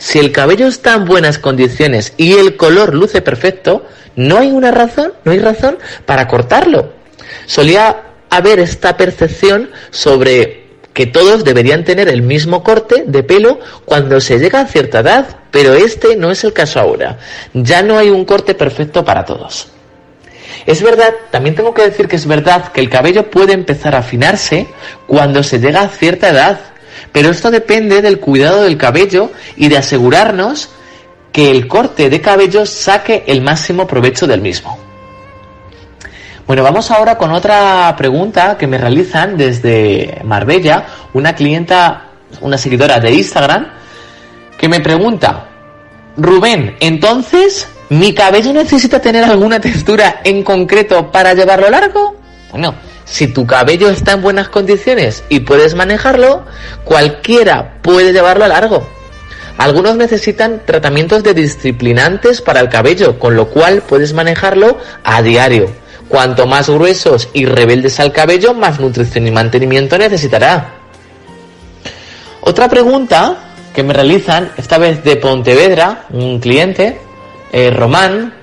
Si 0.00 0.18
el 0.18 0.32
cabello 0.32 0.66
está 0.66 0.94
en 0.94 1.04
buenas 1.04 1.38
condiciones 1.38 2.14
y 2.16 2.32
el 2.32 2.56
color 2.56 2.94
luce 2.94 3.20
perfecto, 3.20 3.86
no 4.16 4.38
hay 4.38 4.50
una 4.50 4.70
razón, 4.70 5.12
no 5.24 5.32
hay 5.32 5.38
razón 5.38 5.76
para 6.06 6.26
cortarlo. 6.26 6.94
Solía 7.44 8.04
haber 8.30 8.60
esta 8.60 8.96
percepción 8.96 9.70
sobre 9.90 10.68
que 10.94 11.04
todos 11.04 11.44
deberían 11.44 11.84
tener 11.84 12.08
el 12.08 12.22
mismo 12.22 12.64
corte 12.64 13.04
de 13.06 13.22
pelo 13.22 13.60
cuando 13.84 14.22
se 14.22 14.38
llega 14.38 14.60
a 14.60 14.66
cierta 14.66 15.00
edad, 15.00 15.36
pero 15.50 15.74
este 15.74 16.16
no 16.16 16.30
es 16.30 16.44
el 16.44 16.54
caso 16.54 16.80
ahora. 16.80 17.18
Ya 17.52 17.82
no 17.82 17.98
hay 17.98 18.08
un 18.08 18.24
corte 18.24 18.54
perfecto 18.54 19.04
para 19.04 19.26
todos. 19.26 19.68
Es 20.64 20.82
verdad, 20.82 21.12
también 21.30 21.54
tengo 21.54 21.74
que 21.74 21.82
decir 21.82 22.08
que 22.08 22.16
es 22.16 22.26
verdad 22.26 22.72
que 22.72 22.80
el 22.80 22.88
cabello 22.88 23.30
puede 23.30 23.52
empezar 23.52 23.94
a 23.94 23.98
afinarse 23.98 24.66
cuando 25.06 25.42
se 25.42 25.58
llega 25.58 25.82
a 25.82 25.88
cierta 25.88 26.30
edad, 26.30 26.58
pero 27.12 27.30
esto 27.30 27.50
depende 27.50 28.02
del 28.02 28.20
cuidado 28.20 28.62
del 28.62 28.76
cabello 28.76 29.30
y 29.56 29.68
de 29.68 29.78
asegurarnos 29.78 30.70
que 31.32 31.50
el 31.50 31.68
corte 31.68 32.10
de 32.10 32.20
cabello 32.20 32.66
saque 32.66 33.24
el 33.26 33.40
máximo 33.40 33.86
provecho 33.86 34.26
del 34.26 34.40
mismo. 34.40 34.78
Bueno, 36.46 36.64
vamos 36.64 36.90
ahora 36.90 37.16
con 37.16 37.30
otra 37.30 37.94
pregunta 37.96 38.58
que 38.58 38.66
me 38.66 38.76
realizan 38.76 39.36
desde 39.36 40.20
Marbella, 40.24 40.84
una 41.12 41.34
clienta, 41.34 42.06
una 42.40 42.58
seguidora 42.58 42.98
de 42.98 43.12
Instagram, 43.12 43.68
que 44.58 44.68
me 44.68 44.80
pregunta, 44.80 45.46
Rubén, 46.16 46.76
entonces, 46.80 47.68
¿mi 47.88 48.12
cabello 48.12 48.52
necesita 48.52 49.00
tener 49.00 49.22
alguna 49.22 49.60
textura 49.60 50.20
en 50.24 50.42
concreto 50.42 51.10
para 51.12 51.34
llevarlo 51.34 51.70
largo? 51.70 52.16
Bueno, 52.50 52.74
si 53.10 53.26
tu 53.26 53.44
cabello 53.44 53.90
está 53.90 54.12
en 54.12 54.22
buenas 54.22 54.48
condiciones 54.48 55.24
y 55.28 55.40
puedes 55.40 55.74
manejarlo, 55.74 56.44
cualquiera 56.84 57.74
puede 57.82 58.12
llevarlo 58.12 58.46
largo. 58.46 58.88
Algunos 59.58 59.96
necesitan 59.96 60.62
tratamientos 60.64 61.24
de 61.24 61.34
disciplinantes 61.34 62.40
para 62.40 62.60
el 62.60 62.68
cabello, 62.68 63.18
con 63.18 63.34
lo 63.34 63.48
cual 63.48 63.82
puedes 63.82 64.14
manejarlo 64.14 64.78
a 65.02 65.22
diario. 65.22 65.68
Cuanto 66.08 66.46
más 66.46 66.70
gruesos 66.70 67.28
y 67.32 67.46
rebeldes 67.46 67.98
al 67.98 68.12
cabello, 68.12 68.54
más 68.54 68.78
nutrición 68.78 69.26
y 69.26 69.32
mantenimiento 69.32 69.98
necesitará. 69.98 70.74
Otra 72.42 72.68
pregunta 72.68 73.54
que 73.74 73.82
me 73.82 73.92
realizan, 73.92 74.52
esta 74.56 74.78
vez 74.78 75.02
de 75.02 75.16
Pontevedra, 75.16 76.06
un 76.10 76.38
cliente, 76.38 77.00
eh, 77.52 77.70
Román, 77.70 78.39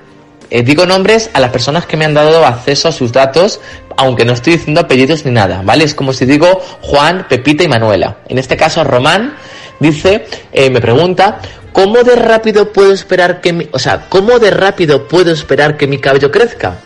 eh, 0.50 0.64
digo 0.64 0.86
nombres 0.86 1.30
a 1.34 1.40
las 1.40 1.52
personas 1.52 1.86
que 1.86 1.98
me 1.98 2.06
han 2.06 2.14
dado 2.14 2.46
acceso 2.46 2.88
a 2.88 2.92
sus 2.92 3.12
datos, 3.12 3.60
aunque 3.98 4.26
no 4.26 4.34
estoy 4.34 4.54
diciendo 4.54 4.82
apellidos 4.82 5.26
ni 5.26 5.32
nada, 5.32 5.62
¿vale? 5.64 5.84
Es 5.84 5.94
como 5.94 6.14
si 6.14 6.26
digo 6.26 6.62
Juan, 6.82 7.26
Pepita 7.28 7.64
y 7.64 7.68
Manuela. 7.68 8.18
En 8.28 8.38
este 8.38 8.56
caso, 8.56 8.84
Román 8.84 9.36
dice, 9.80 10.26
eh, 10.54 10.70
me 10.70 10.80
pregunta, 10.80 11.40
¿cómo 11.74 12.04
de 12.04 12.16
rápido 12.16 12.72
puedo 12.72 12.94
esperar 12.94 13.42
que 13.42 13.54
mi, 13.54 13.68
o 13.72 13.80
sea, 13.80 14.06
cómo 14.10 14.40
de 14.40 14.52
rápido 14.52 15.08
puedo 15.08 15.32
esperar 15.32 15.78
que 15.78 15.88
mi 15.88 16.00
cabello 16.00 16.32
crezca? 16.32 16.78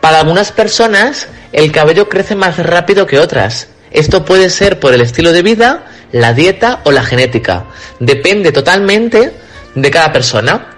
Para 0.00 0.20
algunas 0.20 0.52
personas, 0.52 1.28
el 1.52 1.72
cabello 1.72 2.08
crece 2.08 2.34
más 2.34 2.58
rápido 2.58 3.06
que 3.06 3.18
otras. 3.18 3.68
Esto 3.90 4.24
puede 4.24 4.50
ser 4.50 4.78
por 4.80 4.94
el 4.94 5.00
estilo 5.00 5.32
de 5.32 5.42
vida, 5.42 5.86
la 6.12 6.32
dieta 6.32 6.80
o 6.84 6.92
la 6.92 7.02
genética. 7.02 7.64
Depende 7.98 8.52
totalmente 8.52 9.32
de 9.74 9.90
cada 9.90 10.12
persona. 10.12 10.77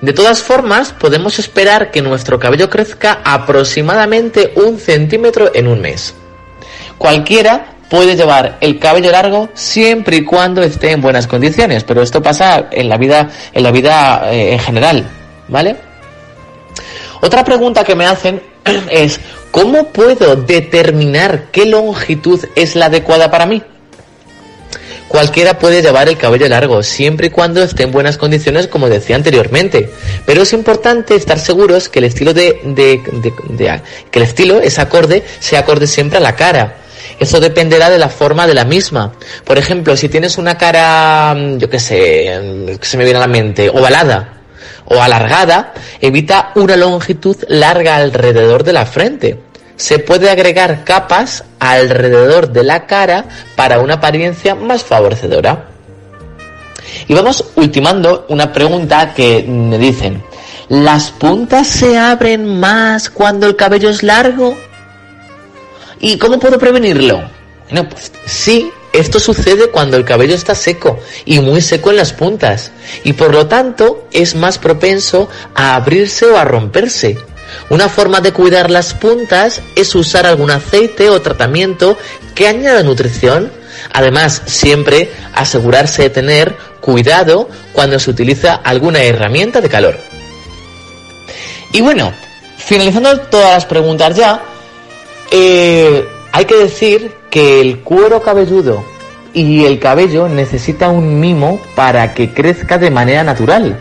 De 0.00 0.14
todas 0.14 0.42
formas, 0.42 0.92
podemos 0.92 1.38
esperar 1.38 1.90
que 1.90 2.00
nuestro 2.00 2.38
cabello 2.38 2.70
crezca 2.70 3.20
aproximadamente 3.22 4.52
un 4.56 4.78
centímetro 4.78 5.50
en 5.54 5.68
un 5.68 5.80
mes. 5.80 6.14
Cualquiera 6.96 7.74
puede 7.90 8.16
llevar 8.16 8.56
el 8.60 8.78
cabello 8.78 9.10
largo 9.10 9.50
siempre 9.52 10.18
y 10.18 10.24
cuando 10.24 10.62
esté 10.62 10.92
en 10.92 11.02
buenas 11.02 11.26
condiciones, 11.26 11.84
pero 11.84 12.00
esto 12.00 12.22
pasa 12.22 12.68
en 12.70 12.88
la 12.88 12.96
vida, 12.96 13.28
en 13.52 13.62
la 13.62 13.70
vida 13.72 14.32
eh, 14.32 14.52
en 14.54 14.58
general, 14.58 15.06
¿vale? 15.48 15.76
Otra 17.20 17.44
pregunta 17.44 17.84
que 17.84 17.94
me 17.94 18.06
hacen 18.06 18.40
es, 18.90 19.20
¿cómo 19.50 19.88
puedo 19.88 20.36
determinar 20.36 21.48
qué 21.52 21.66
longitud 21.66 22.42
es 22.54 22.74
la 22.74 22.86
adecuada 22.86 23.30
para 23.30 23.44
mí? 23.44 23.62
Cualquiera 25.10 25.58
puede 25.58 25.82
llevar 25.82 26.08
el 26.08 26.16
cabello 26.16 26.48
largo, 26.48 26.84
siempre 26.84 27.26
y 27.26 27.30
cuando 27.30 27.64
esté 27.64 27.82
en 27.82 27.90
buenas 27.90 28.16
condiciones, 28.16 28.68
como 28.68 28.88
decía 28.88 29.16
anteriormente. 29.16 29.90
Pero 30.24 30.42
es 30.42 30.52
importante 30.52 31.16
estar 31.16 31.40
seguros 31.40 31.88
que 31.88 31.98
el 31.98 32.04
estilo 32.04 32.32
de, 32.32 32.60
de, 32.62 33.02
de, 33.14 33.32
de 33.48 33.80
que 34.08 34.18
el 34.20 34.24
estilo, 34.24 34.60
es 34.60 34.78
acorde, 34.78 35.24
sea 35.40 35.60
acorde 35.60 35.88
siempre 35.88 36.18
a 36.18 36.20
la 36.20 36.36
cara. 36.36 36.76
Eso 37.18 37.40
dependerá 37.40 37.90
de 37.90 37.98
la 37.98 38.08
forma 38.08 38.46
de 38.46 38.54
la 38.54 38.64
misma. 38.64 39.12
Por 39.42 39.58
ejemplo, 39.58 39.96
si 39.96 40.08
tienes 40.08 40.38
una 40.38 40.56
cara, 40.56 41.36
yo 41.56 41.68
qué 41.68 41.80
sé, 41.80 42.76
que 42.80 42.86
se 42.86 42.96
me 42.96 43.02
viene 43.02 43.16
a 43.16 43.22
la 43.22 43.26
mente, 43.26 43.68
ovalada, 43.68 44.34
o 44.84 45.02
alargada, 45.02 45.74
evita 46.00 46.52
una 46.54 46.76
longitud 46.76 47.36
larga 47.48 47.96
alrededor 47.96 48.62
de 48.62 48.72
la 48.72 48.86
frente. 48.86 49.49
Se 49.80 49.98
puede 49.98 50.28
agregar 50.28 50.84
capas 50.84 51.42
alrededor 51.58 52.52
de 52.52 52.64
la 52.64 52.86
cara 52.86 53.24
para 53.56 53.80
una 53.80 53.94
apariencia 53.94 54.54
más 54.54 54.84
favorecedora. 54.84 55.70
Y 57.08 57.14
vamos 57.14 57.46
ultimando 57.56 58.26
una 58.28 58.52
pregunta 58.52 59.14
que 59.14 59.42
me 59.42 59.78
dicen, 59.78 60.22
¿las 60.68 61.10
puntas 61.10 61.66
se 61.66 61.96
abren 61.96 62.60
más 62.60 63.08
cuando 63.08 63.46
el 63.46 63.56
cabello 63.56 63.88
es 63.88 64.02
largo? 64.02 64.54
¿Y 65.98 66.18
cómo 66.18 66.38
puedo 66.38 66.58
prevenirlo? 66.58 67.22
Bueno, 67.70 67.88
pues 67.88 68.12
sí, 68.26 68.70
esto 68.92 69.18
sucede 69.18 69.70
cuando 69.70 69.96
el 69.96 70.04
cabello 70.04 70.34
está 70.34 70.54
seco 70.54 70.98
y 71.24 71.40
muy 71.40 71.62
seco 71.62 71.88
en 71.88 71.96
las 71.96 72.12
puntas 72.12 72.70
y 73.02 73.14
por 73.14 73.32
lo 73.32 73.46
tanto 73.46 74.06
es 74.12 74.34
más 74.34 74.58
propenso 74.58 75.30
a 75.54 75.74
abrirse 75.74 76.26
o 76.26 76.36
a 76.36 76.44
romperse. 76.44 77.16
Una 77.68 77.88
forma 77.88 78.20
de 78.20 78.32
cuidar 78.32 78.70
las 78.70 78.94
puntas 78.94 79.60
es 79.76 79.94
usar 79.94 80.26
algún 80.26 80.50
aceite 80.50 81.10
o 81.10 81.22
tratamiento 81.22 81.96
que 82.34 82.48
añada 82.48 82.82
nutrición. 82.82 83.52
Además, 83.92 84.42
siempre 84.46 85.10
asegurarse 85.34 86.02
de 86.02 86.10
tener 86.10 86.56
cuidado 86.80 87.48
cuando 87.72 87.98
se 87.98 88.10
utiliza 88.10 88.54
alguna 88.54 89.02
herramienta 89.02 89.60
de 89.60 89.68
calor. 89.68 89.98
Y 91.72 91.80
bueno, 91.80 92.12
finalizando 92.56 93.20
todas 93.20 93.54
las 93.54 93.66
preguntas 93.66 94.16
ya, 94.16 94.42
eh, 95.30 96.04
hay 96.32 96.44
que 96.44 96.56
decir 96.56 97.12
que 97.30 97.60
el 97.60 97.80
cuero 97.80 98.20
cabelludo 98.22 98.84
y 99.32 99.64
el 99.64 99.78
cabello 99.78 100.28
necesita 100.28 100.88
un 100.88 101.20
mimo 101.20 101.60
para 101.76 102.14
que 102.14 102.32
crezca 102.32 102.78
de 102.78 102.90
manera 102.90 103.22
natural. 103.22 103.78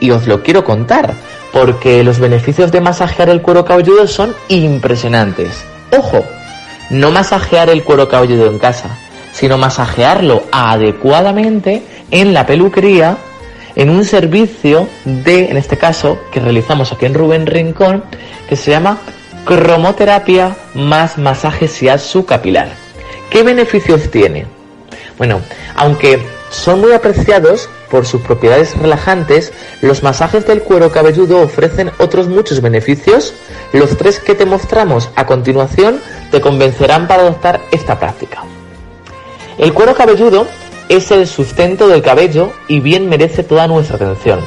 Y 0.00 0.10
os 0.10 0.26
lo 0.26 0.42
quiero 0.42 0.64
contar, 0.64 1.14
porque 1.52 2.02
los 2.02 2.18
beneficios 2.18 2.72
de 2.72 2.80
masajear 2.80 3.28
el 3.28 3.42
cuero 3.42 3.64
cabelludo 3.64 4.06
son 4.06 4.34
impresionantes. 4.48 5.62
Ojo, 5.96 6.24
no 6.90 7.10
masajear 7.10 7.68
el 7.70 7.84
cuero 7.84 8.08
cabelludo 8.08 8.46
en 8.46 8.58
casa, 8.58 8.96
sino 9.32 9.58
masajearlo 9.58 10.44
adecuadamente 10.50 11.82
en 12.10 12.34
la 12.34 12.46
peluquería, 12.46 13.18
en 13.76 13.90
un 13.90 14.04
servicio 14.04 14.88
de, 15.04 15.46
en 15.46 15.56
este 15.56 15.76
caso, 15.78 16.18
que 16.30 16.40
realizamos 16.40 16.92
aquí 16.92 17.06
en 17.06 17.14
Rubén 17.14 17.46
Rincón, 17.46 18.04
que 18.48 18.56
se 18.56 18.70
llama 18.70 18.98
cromoterapia 19.44 20.56
más 20.74 21.18
masaje 21.18 21.66
shiatsu 21.66 22.24
capilar. 22.24 22.68
¿Qué 23.30 23.42
beneficios 23.42 24.10
tiene? 24.10 24.46
Bueno, 25.18 25.40
aunque 25.74 26.20
son 26.52 26.80
muy 26.80 26.92
apreciados 26.92 27.68
por 27.90 28.06
sus 28.06 28.20
propiedades 28.20 28.76
relajantes, 28.78 29.52
los 29.80 30.02
masajes 30.02 30.46
del 30.46 30.62
cuero 30.62 30.92
cabelludo 30.92 31.40
ofrecen 31.40 31.90
otros 31.98 32.28
muchos 32.28 32.60
beneficios. 32.60 33.34
Los 33.72 33.96
tres 33.96 34.20
que 34.20 34.34
te 34.34 34.46
mostramos 34.46 35.10
a 35.16 35.26
continuación 35.26 36.00
te 36.30 36.40
convencerán 36.40 37.08
para 37.08 37.22
adoptar 37.22 37.60
esta 37.70 37.98
práctica. 37.98 38.44
El 39.58 39.72
cuero 39.72 39.94
cabelludo 39.94 40.46
es 40.88 41.10
el 41.10 41.26
sustento 41.26 41.88
del 41.88 42.02
cabello 42.02 42.52
y 42.68 42.80
bien 42.80 43.08
merece 43.08 43.42
toda 43.42 43.66
nuestra 43.66 43.96
atención. 43.96 44.40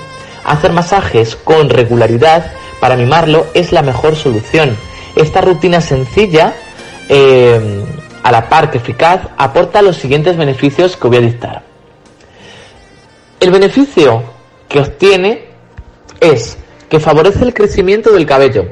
Hacer 0.44 0.73
masajes 0.73 1.36
con 1.36 1.69
regularidad 1.69 2.52
para 2.80 2.95
mimarlo 2.95 3.48
es 3.56 3.72
la 3.72 3.82
mejor 3.82 4.15
solución. 4.15 4.77
Esta 5.15 5.41
rutina 5.41 5.82
sencilla, 5.82 6.53
eh, 7.10 7.84
a 8.22 8.32
la 8.32 8.48
par 8.48 8.69
que 8.69 8.77
eficaz, 8.77 9.22
aporta 9.38 9.82
los 9.82 9.98
siguientes 9.98 10.38
beneficios 10.38 10.98
que 10.98 11.07
voy 11.07 11.18
a 11.18 11.22
dictar. 11.22 11.64
El 13.40 13.52
beneficio 13.52 14.24
que 14.70 14.80
obtiene 14.80 15.45
es 16.22 16.57
que 16.90 16.99
favorece 16.99 17.44
el 17.44 17.53
crecimiento 17.53 18.12
del 18.14 18.26
cabello. 18.26 18.72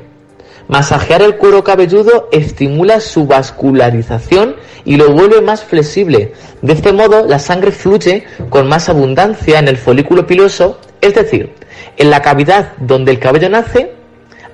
Masajear 0.69 1.22
el 1.22 1.35
cuero 1.35 1.64
cabelludo 1.64 2.30
estimula 2.31 3.02
su 3.02 3.27
vascularización 3.27 4.56
y 4.85 4.95
lo 4.95 5.11
vuelve 5.11 5.41
más 5.41 5.64
flexible. 5.65 6.34
De 6.61 6.73
este 6.73 6.94
modo, 6.94 7.27
la 7.27 7.40
sangre 7.40 7.72
fluye 7.72 8.23
con 8.49 8.68
más 8.68 8.88
abundancia 8.88 9.60
en 9.60 9.68
el 9.68 9.77
folículo 9.77 10.26
piloso, 10.26 10.80
es 11.02 11.14
decir, 11.14 11.53
en 11.98 12.10
la 12.10 12.22
cavidad 12.22 12.73
donde 12.80 13.11
el 13.11 13.19
cabello 13.19 13.49
nace, 13.49 13.91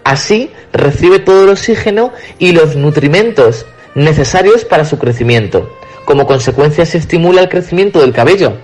así 0.04 0.52
recibe 0.74 1.20
todo 1.20 1.44
el 1.44 1.50
oxígeno 1.50 2.12
y 2.40 2.52
los 2.54 2.76
nutrimentos 2.76 3.68
necesarios 3.94 4.66
para 4.66 4.86
su 4.86 4.98
crecimiento. 4.98 5.70
Como 6.06 6.26
consecuencia 6.26 6.88
se 6.88 6.98
estimula 6.98 7.42
el 7.42 7.50
crecimiento 7.50 8.02
del 8.02 8.14
cabello. 8.14 8.58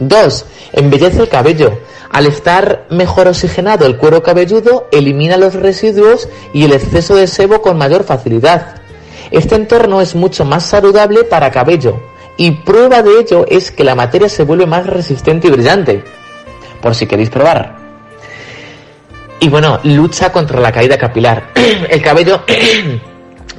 2. 0.00 0.46
Embellece 0.72 1.22
el 1.22 1.28
cabello. 1.28 1.78
Al 2.10 2.26
estar 2.26 2.86
mejor 2.90 3.28
oxigenado 3.28 3.86
el 3.86 3.96
cuero 3.96 4.22
cabelludo, 4.22 4.88
elimina 4.90 5.36
los 5.36 5.54
residuos 5.54 6.28
y 6.52 6.64
el 6.64 6.72
exceso 6.72 7.14
de 7.14 7.28
sebo 7.28 7.62
con 7.62 7.78
mayor 7.78 8.02
facilidad. 8.02 8.80
Este 9.30 9.54
entorno 9.54 10.00
es 10.00 10.16
mucho 10.16 10.44
más 10.44 10.64
saludable 10.64 11.22
para 11.22 11.52
cabello 11.52 12.00
y 12.36 12.50
prueba 12.50 13.02
de 13.02 13.20
ello 13.20 13.44
es 13.48 13.70
que 13.70 13.84
la 13.84 13.94
materia 13.94 14.28
se 14.28 14.44
vuelve 14.44 14.66
más 14.66 14.86
resistente 14.86 15.48
y 15.48 15.50
brillante. 15.50 16.02
Por 16.80 16.94
si 16.94 17.06
queréis 17.06 17.30
probar. 17.30 17.76
Y 19.38 19.48
bueno, 19.48 19.78
lucha 19.84 20.32
contra 20.32 20.60
la 20.60 20.72
caída 20.72 20.98
capilar. 20.98 21.52
el 21.88 22.02
cabello 22.02 22.42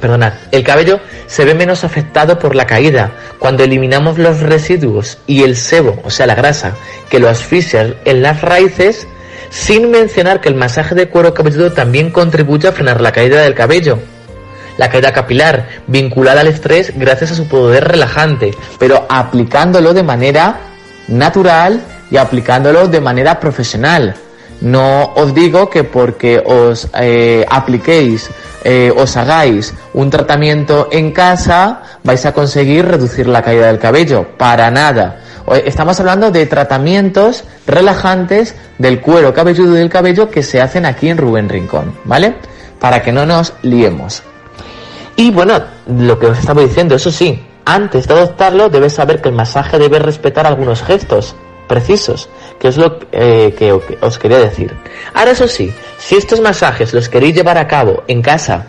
perdonad, 0.01 0.33
el 0.51 0.63
cabello 0.63 0.99
se 1.27 1.45
ve 1.45 1.53
menos 1.53 1.85
afectado 1.85 2.37
por 2.39 2.55
la 2.55 2.67
caída 2.67 3.11
cuando 3.39 3.63
eliminamos 3.63 4.17
los 4.17 4.41
residuos 4.41 5.19
y 5.27 5.43
el 5.43 5.55
sebo, 5.55 6.01
o 6.03 6.09
sea, 6.09 6.27
la 6.27 6.35
grasa, 6.35 6.73
que 7.09 7.19
lo 7.19 7.29
asfixia 7.29 7.95
en 8.03 8.21
las 8.21 8.41
raíces, 8.41 9.07
sin 9.49 9.89
mencionar 9.91 10.41
que 10.41 10.49
el 10.49 10.55
masaje 10.55 10.95
de 10.95 11.07
cuero 11.07 11.33
cabelludo 11.33 11.71
también 11.71 12.09
contribuye 12.09 12.67
a 12.67 12.71
frenar 12.73 12.99
la 12.99 13.11
caída 13.11 13.41
del 13.41 13.53
cabello. 13.53 13.99
La 14.77 14.89
caída 14.89 15.13
capilar, 15.13 15.67
vinculada 15.87 16.41
al 16.41 16.47
estrés 16.47 16.93
gracias 16.97 17.31
a 17.31 17.35
su 17.35 17.47
poder 17.47 17.87
relajante, 17.87 18.51
pero 18.79 19.05
aplicándolo 19.09 19.93
de 19.93 20.03
manera 20.03 20.59
natural 21.07 21.81
y 22.09 22.17
aplicándolo 22.17 22.87
de 22.87 23.01
manera 23.01 23.39
profesional. 23.39 24.15
No 24.61 25.13
os 25.15 25.33
digo 25.33 25.69
que 25.69 25.83
porque 25.83 26.37
os 26.37 26.87
eh, 26.93 27.45
apliquéis 27.49 28.29
eh, 28.63 28.93
os 28.95 29.17
hagáis 29.17 29.73
un 29.93 30.09
tratamiento 30.09 30.87
en 30.91 31.11
casa, 31.11 31.81
vais 32.03 32.23
a 32.25 32.33
conseguir 32.33 32.85
reducir 32.85 33.27
la 33.27 33.41
caída 33.41 33.67
del 33.67 33.79
cabello. 33.79 34.37
Para 34.37 34.69
nada. 34.69 35.17
Estamos 35.65 35.99
hablando 35.99 36.29
de 36.29 36.45
tratamientos 36.45 37.43
relajantes 37.65 38.55
del 38.77 39.01
cuero 39.01 39.33
cabelludo 39.33 39.75
y 39.75 39.79
del 39.79 39.89
cabello 39.89 40.29
que 40.29 40.43
se 40.43 40.61
hacen 40.61 40.85
aquí 40.85 41.09
en 41.09 41.17
Rubén 41.17 41.49
Rincón, 41.49 41.97
¿vale? 42.05 42.35
Para 42.79 43.01
que 43.01 43.11
no 43.11 43.25
nos 43.25 43.53
liemos. 43.63 44.21
Y 45.15 45.31
bueno, 45.31 45.59
lo 45.87 46.19
que 46.19 46.27
os 46.27 46.37
estaba 46.37 46.61
diciendo, 46.61 46.95
eso 46.95 47.11
sí, 47.11 47.43
antes 47.65 48.07
de 48.07 48.13
adoptarlo 48.13 48.69
debes 48.69 48.93
saber 48.93 49.21
que 49.21 49.29
el 49.29 49.35
masaje 49.35 49.79
debe 49.79 49.99
respetar 49.99 50.45
algunos 50.45 50.83
gestos 50.83 51.35
precisos, 51.71 52.27
que 52.59 52.67
es 52.67 52.75
lo 52.75 52.99
eh, 53.13 53.55
que 53.57 53.71
os 54.01 54.19
quería 54.19 54.39
decir. 54.39 54.75
Ahora 55.13 55.31
eso 55.31 55.47
sí, 55.47 55.73
si 55.97 56.17
estos 56.17 56.41
masajes 56.41 56.93
los 56.93 57.07
queréis 57.07 57.33
llevar 57.33 57.57
a 57.57 57.65
cabo 57.65 58.03
en 58.09 58.21
casa, 58.21 58.67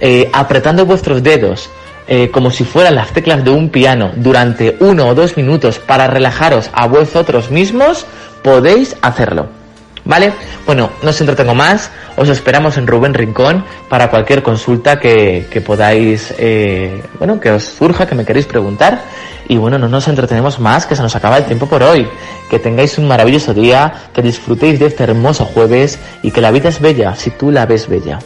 eh, 0.00 0.30
apretando 0.32 0.86
vuestros 0.86 1.20
dedos, 1.20 1.68
eh, 2.06 2.30
como 2.30 2.52
si 2.52 2.62
fueran 2.62 2.94
las 2.94 3.12
teclas 3.12 3.44
de 3.44 3.50
un 3.50 3.70
piano 3.70 4.12
durante 4.14 4.76
uno 4.78 5.08
o 5.08 5.16
dos 5.16 5.36
minutos 5.36 5.80
para 5.80 6.06
relajaros 6.06 6.70
a 6.72 6.86
vosotros 6.86 7.50
mismos, 7.50 8.06
podéis 8.44 8.94
hacerlo. 9.02 9.63
¿Vale? 10.04 10.32
Bueno, 10.66 10.90
no 11.02 11.10
os 11.10 11.20
entretengo 11.20 11.54
más, 11.54 11.90
os 12.16 12.28
esperamos 12.28 12.76
en 12.76 12.86
Rubén 12.86 13.14
Rincón 13.14 13.64
para 13.88 14.10
cualquier 14.10 14.42
consulta 14.42 15.00
que, 15.00 15.46
que 15.50 15.60
podáis, 15.62 16.34
eh, 16.38 17.02
bueno, 17.18 17.40
que 17.40 17.50
os 17.50 17.64
surja, 17.64 18.06
que 18.06 18.14
me 18.14 18.24
queréis 18.24 18.46
preguntar. 18.46 19.02
Y 19.48 19.56
bueno, 19.56 19.78
no 19.78 19.88
nos 19.88 20.08
entretenemos 20.08 20.58
más, 20.58 20.86
que 20.86 20.96
se 20.96 21.02
nos 21.02 21.16
acaba 21.16 21.38
el 21.38 21.44
tiempo 21.44 21.66
por 21.66 21.82
hoy. 21.82 22.08
Que 22.50 22.58
tengáis 22.58 22.98
un 22.98 23.08
maravilloso 23.08 23.52
día, 23.54 23.92
que 24.12 24.22
disfrutéis 24.22 24.78
de 24.78 24.86
este 24.86 25.04
hermoso 25.04 25.44
jueves 25.44 25.98
y 26.22 26.30
que 26.30 26.40
la 26.40 26.50
vida 26.50 26.68
es 26.68 26.80
bella 26.80 27.14
si 27.14 27.30
tú 27.30 27.50
la 27.50 27.66
ves 27.66 27.88
bella. 27.88 28.18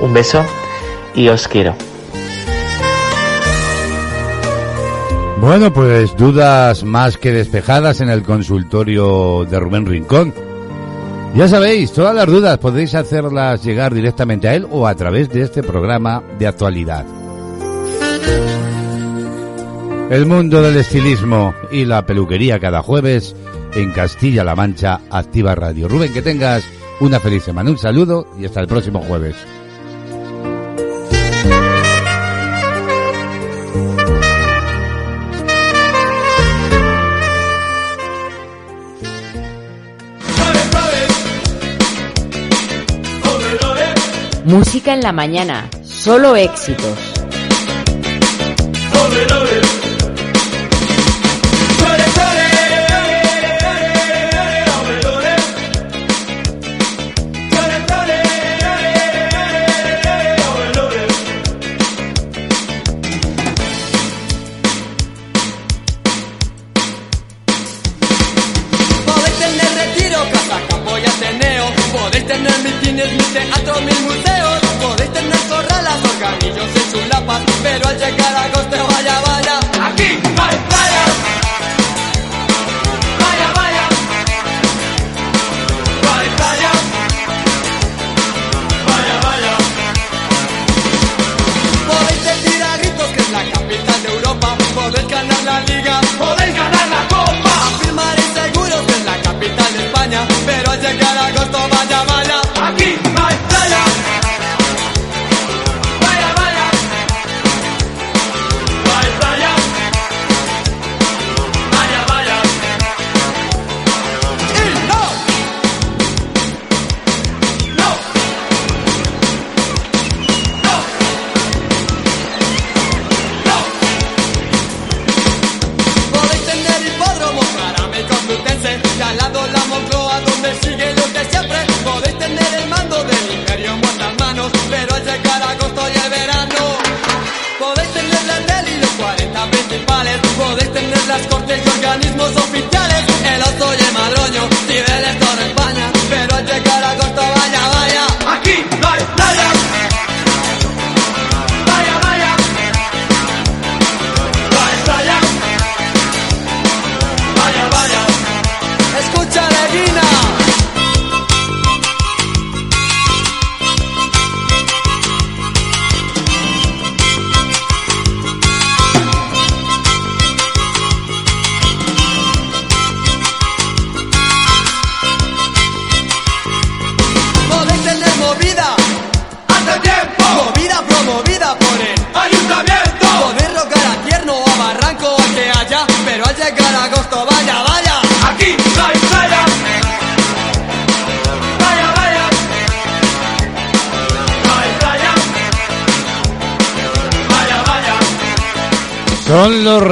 Un 0.00 0.12
beso 0.12 0.42
y 1.14 1.28
os 1.28 1.48
quiero. 1.48 1.74
Bueno, 5.40 5.72
pues 5.72 6.14
dudas 6.16 6.84
más 6.84 7.16
que 7.16 7.32
despejadas 7.32 8.02
en 8.02 8.10
el 8.10 8.22
consultorio 8.22 9.46
de 9.46 9.58
Rubén 9.58 9.86
Rincón. 9.86 10.49
Ya 11.34 11.46
sabéis, 11.46 11.92
todas 11.92 12.14
las 12.14 12.26
dudas 12.26 12.58
podéis 12.58 12.94
hacerlas 12.94 13.64
llegar 13.64 13.94
directamente 13.94 14.48
a 14.48 14.54
él 14.54 14.66
o 14.70 14.86
a 14.86 14.94
través 14.94 15.28
de 15.30 15.42
este 15.42 15.62
programa 15.62 16.22
de 16.38 16.46
actualidad. 16.46 17.06
El 20.10 20.26
mundo 20.26 20.60
del 20.60 20.76
estilismo 20.76 21.54
y 21.70 21.84
la 21.84 22.04
peluquería 22.04 22.58
cada 22.58 22.82
jueves 22.82 23.36
en 23.74 23.92
Castilla-La 23.92 24.56
Mancha, 24.56 25.00
Activa 25.08 25.54
Radio. 25.54 25.86
Rubén, 25.86 26.12
que 26.12 26.20
tengas 26.20 26.64
una 26.98 27.20
feliz 27.20 27.44
semana. 27.44 27.70
Un 27.70 27.78
saludo 27.78 28.26
y 28.36 28.44
hasta 28.44 28.60
el 28.60 28.66
próximo 28.66 29.00
jueves. 29.00 29.36
Música 44.50 44.94
en 44.94 45.00
la 45.02 45.12
mañana, 45.12 45.70
solo 45.84 46.34
éxitos. 46.34 47.09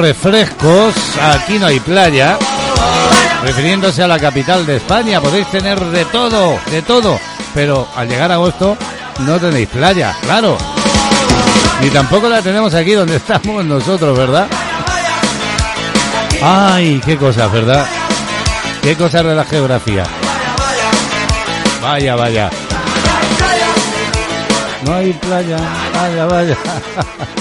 Refrescos, 0.09 0.95
aquí 1.21 1.59
no 1.59 1.67
hay 1.67 1.79
playa. 1.79 2.35
Refiriéndose 3.43 4.01
a 4.01 4.07
la 4.07 4.17
capital 4.17 4.65
de 4.65 4.77
España, 4.77 5.21
podéis 5.21 5.47
tener 5.51 5.79
de 5.79 6.03
todo, 6.05 6.59
de 6.71 6.81
todo. 6.81 7.19
Pero 7.53 7.87
al 7.95 8.09
llegar 8.09 8.31
a 8.31 8.33
agosto 8.33 8.75
no 9.19 9.39
tenéis 9.39 9.69
playa, 9.69 10.15
claro. 10.23 10.57
Ni 11.81 11.91
tampoco 11.91 12.27
la 12.27 12.41
tenemos 12.41 12.73
aquí 12.73 12.93
donde 12.93 13.15
estamos 13.23 13.63
nosotros, 13.63 14.17
¿verdad? 14.17 14.47
Ay, 16.41 16.99
qué 17.05 17.15
cosas, 17.15 17.51
¿verdad? 17.51 17.85
Qué 18.81 18.95
cosas 18.95 19.23
de 19.23 19.35
la 19.35 19.45
geografía. 19.45 20.05
Vaya, 21.83 22.15
vaya. 22.15 22.49
No 24.85 24.95
hay 24.95 25.13
playa, 25.13 25.57
vaya, 25.93 26.25
vaya. 26.25 26.57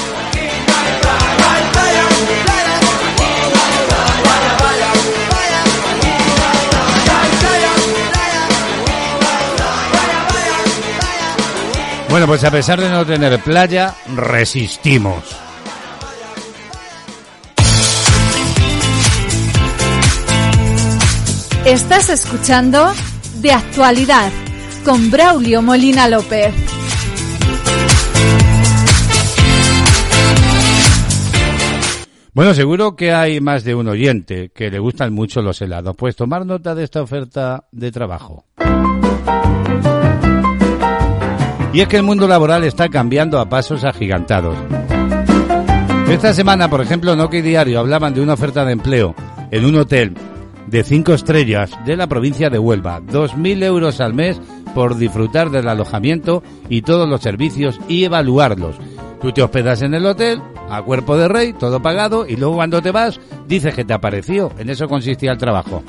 Bueno, 12.11 12.27
pues 12.27 12.43
a 12.45 12.51
pesar 12.51 12.81
de 12.81 12.89
no 12.89 13.05
tener 13.05 13.39
playa, 13.41 13.95
resistimos. 14.17 15.37
Estás 21.67 22.09
escuchando 22.09 22.93
De 23.43 23.53
Actualidad 23.53 24.33
con 24.87 25.11
Braulio 25.11 25.61
Molina 25.61 26.09
López. 26.09 26.55
Bueno, 32.33 32.55
seguro 32.55 32.97
que 32.97 33.13
hay 33.13 33.41
más 33.41 33.65
de 33.65 33.75
un 33.75 33.87
oyente 33.87 34.51
que 34.55 34.71
le 34.71 34.79
gustan 34.79 35.13
mucho 35.13 35.43
los 35.43 35.61
helados. 35.61 35.95
Pues 35.95 36.17
tomar 36.17 36.47
nota 36.47 36.75
de 36.75 36.85
esta 36.85 37.03
oferta 37.03 37.67
de 37.71 37.93
trabajo. 37.93 38.45
Y 41.73 41.81
es 41.81 41.89
que 41.89 41.97
el 41.97 42.03
mundo 42.03 42.27
laboral 42.27 42.65
está 42.65 42.89
cambiando 42.89 43.39
a 43.39 43.49
pasos 43.49 43.85
agigantados. 43.85 44.57
Esta 46.09 46.33
semana, 46.33 46.71
por 46.71 46.81
ejemplo, 46.81 47.13
en 47.13 47.21
OK 47.21 47.33
Diario 47.33 47.79
hablaban 47.79 48.15
de 48.15 48.23
una 48.23 48.33
oferta 48.33 48.65
de 48.65 48.73
empleo 48.73 49.15
en 49.51 49.65
un 49.67 49.77
hotel 49.77 50.15
de 50.67 50.83
cinco 50.83 51.13
estrellas 51.13 51.71
de 51.85 51.97
la 51.97 52.07
provincia 52.07 52.49
de 52.49 52.59
Huelva. 52.59 53.01
2.000 53.01 53.63
euros 53.65 54.01
al 54.01 54.15
mes 54.15 54.41
por 54.75 54.97
disfrutar 54.97 55.51
del 55.51 55.69
alojamiento 55.69 56.43
y 56.69 56.83
todos 56.83 57.09
los 57.09 57.21
servicios 57.21 57.79
y 57.89 58.05
evaluarlos. 58.05 58.77
Tú 59.21 59.33
te 59.33 59.43
hospedas 59.43 59.83
en 59.83 59.95
el 59.95 60.07
hotel, 60.07 60.41
a 60.71 60.83
cuerpo 60.83 61.17
de 61.17 61.29
rey, 61.29 61.53
todo 61.53 61.83
pagado, 61.83 62.27
y 62.27 62.37
luego 62.37 62.55
cuando 62.55 62.81
te 62.81 62.91
vas, 62.91 63.21
dices 63.47 63.75
que 63.75 63.85
te 63.85 63.93
apareció. 63.93 64.53
En 64.59 64.71
eso 64.71 64.89
consistía 64.89 65.33
el 65.33 65.39
trabajo. 65.39 65.83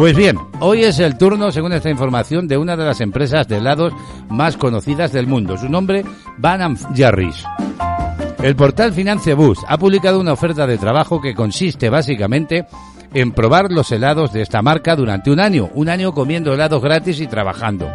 Pues 0.00 0.16
bien, 0.16 0.38
hoy 0.60 0.82
es 0.84 0.98
el 0.98 1.18
turno, 1.18 1.52
según 1.52 1.74
esta 1.74 1.90
información, 1.90 2.48
de 2.48 2.56
una 2.56 2.74
de 2.74 2.86
las 2.86 3.02
empresas 3.02 3.46
de 3.46 3.58
helados 3.58 3.92
más 4.30 4.56
conocidas 4.56 5.12
del 5.12 5.26
mundo. 5.26 5.58
Su 5.58 5.68
nombre, 5.68 6.06
Van 6.38 6.74
Jarris. 6.96 7.44
El 8.42 8.56
portal 8.56 8.94
Financebus 8.94 9.58
ha 9.68 9.76
publicado 9.76 10.18
una 10.18 10.32
oferta 10.32 10.66
de 10.66 10.78
trabajo 10.78 11.20
que 11.20 11.34
consiste 11.34 11.90
básicamente 11.90 12.64
en 13.12 13.32
probar 13.32 13.70
los 13.70 13.92
helados 13.92 14.32
de 14.32 14.40
esta 14.40 14.62
marca 14.62 14.96
durante 14.96 15.30
un 15.30 15.38
año, 15.38 15.68
un 15.74 15.90
año 15.90 16.14
comiendo 16.14 16.54
helados 16.54 16.82
gratis 16.82 17.20
y 17.20 17.26
trabajando. 17.26 17.86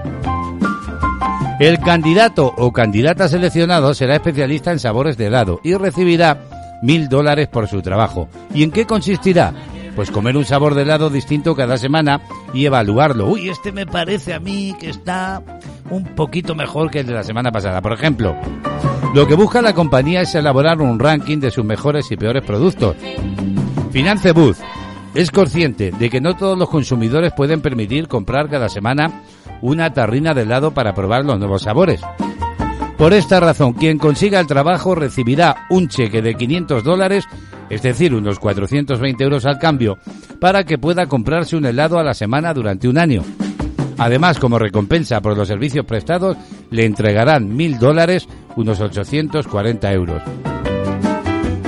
El 1.59 1.79
candidato 1.79 2.53
o 2.55 2.71
candidata 2.71 3.27
seleccionado 3.27 3.95
será 3.95 4.13
especialista 4.13 4.71
en 4.71 4.77
sabores 4.77 5.17
de 5.17 5.25
helado 5.25 5.59
y 5.63 5.73
recibirá 5.73 6.37
mil 6.83 7.09
dólares 7.09 7.47
por 7.47 7.67
su 7.67 7.81
trabajo. 7.81 8.29
¿Y 8.53 8.61
en 8.61 8.69
qué 8.69 8.85
consistirá? 8.85 9.55
Pues 9.95 10.11
comer 10.11 10.35
un 10.35 10.45
sabor 10.45 10.75
de 10.75 10.81
helado 10.81 11.09
distinto 11.09 11.55
cada 11.55 11.77
semana 11.77 12.21
y 12.53 12.65
evaluarlo. 12.65 13.27
Uy, 13.27 13.49
este 13.49 13.71
me 13.71 13.85
parece 13.85 14.33
a 14.33 14.39
mí 14.39 14.75
que 14.79 14.89
está 14.89 15.41
un 15.89 16.03
poquito 16.15 16.55
mejor 16.55 16.91
que 16.91 16.99
el 16.99 17.07
de 17.07 17.13
la 17.13 17.23
semana 17.23 17.51
pasada. 17.51 17.81
Por 17.81 17.93
ejemplo, 17.93 18.35
lo 19.13 19.25
que 19.27 19.35
busca 19.35 19.61
la 19.61 19.73
compañía 19.73 20.21
es 20.21 20.35
elaborar 20.35 20.81
un 20.81 20.99
ranking 20.99 21.39
de 21.39 21.51
sus 21.51 21.63
mejores 21.63 22.11
y 22.11 22.17
peores 22.17 22.43
productos. 22.43 22.97
Finance 23.91 24.33
Booth 24.33 24.57
es 25.13 25.31
consciente 25.31 25.91
de 25.91 26.09
que 26.09 26.19
no 26.19 26.35
todos 26.35 26.57
los 26.57 26.69
consumidores 26.69 27.31
pueden 27.31 27.61
permitir 27.61 28.09
comprar 28.09 28.49
cada 28.49 28.67
semana 28.67 29.21
una 29.61 29.93
tarrina 29.93 30.33
de 30.33 30.41
helado 30.41 30.71
para 30.73 30.93
probar 30.93 31.23
los 31.23 31.39
nuevos 31.39 31.61
sabores. 31.61 32.01
Por 32.97 33.13
esta 33.13 33.39
razón, 33.39 33.73
quien 33.73 33.97
consiga 33.97 34.39
el 34.39 34.47
trabajo 34.47 34.95
recibirá 34.95 35.67
un 35.69 35.87
cheque 35.87 36.21
de 36.21 36.35
500 36.35 36.83
dólares, 36.83 37.25
es 37.69 37.81
decir, 37.81 38.13
unos 38.13 38.39
420 38.39 39.23
euros 39.23 39.45
al 39.45 39.59
cambio, 39.59 39.97
para 40.39 40.63
que 40.63 40.77
pueda 40.77 41.07
comprarse 41.07 41.55
un 41.55 41.65
helado 41.65 41.99
a 41.99 42.03
la 42.03 42.13
semana 42.13 42.53
durante 42.53 42.87
un 42.87 42.97
año. 42.97 43.23
Además, 43.97 44.39
como 44.39 44.59
recompensa 44.59 45.21
por 45.21 45.37
los 45.37 45.47
servicios 45.47 45.85
prestados, 45.85 46.37
le 46.69 46.85
entregarán 46.85 47.49
1.000 47.49 47.79
dólares, 47.79 48.27
unos 48.55 48.81
840 48.81 49.91
euros. 49.93 50.21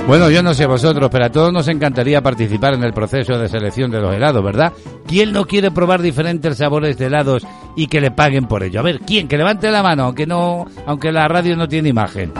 Bueno, 0.06 0.30
yo 0.30 0.42
no 0.42 0.54
sé 0.54 0.64
vosotros, 0.64 1.10
pero 1.12 1.26
a 1.26 1.30
todos 1.30 1.52
nos 1.52 1.68
encantaría 1.68 2.22
participar 2.22 2.72
en 2.72 2.82
el 2.82 2.94
proceso 2.94 3.38
de 3.38 3.46
selección 3.46 3.90
de 3.90 4.00
los 4.00 4.14
helados, 4.14 4.42
¿verdad? 4.42 4.72
¿Quién 5.06 5.32
no 5.32 5.44
quiere 5.44 5.70
probar 5.70 6.00
diferentes 6.00 6.56
sabores 6.56 6.96
de 6.96 7.06
helados 7.06 7.46
y 7.76 7.88
que 7.88 8.00
le 8.00 8.10
paguen 8.10 8.46
por 8.46 8.62
ello? 8.62 8.80
A 8.80 8.84
ver, 8.84 9.00
¿quién? 9.00 9.28
Que 9.28 9.36
levante 9.36 9.70
la 9.70 9.82
mano, 9.82 10.04
aunque 10.04 10.26
no, 10.26 10.66
aunque 10.86 11.12
la 11.12 11.28
radio 11.28 11.56
no 11.56 11.68
tiene 11.68 11.90
imagen. 11.90 12.32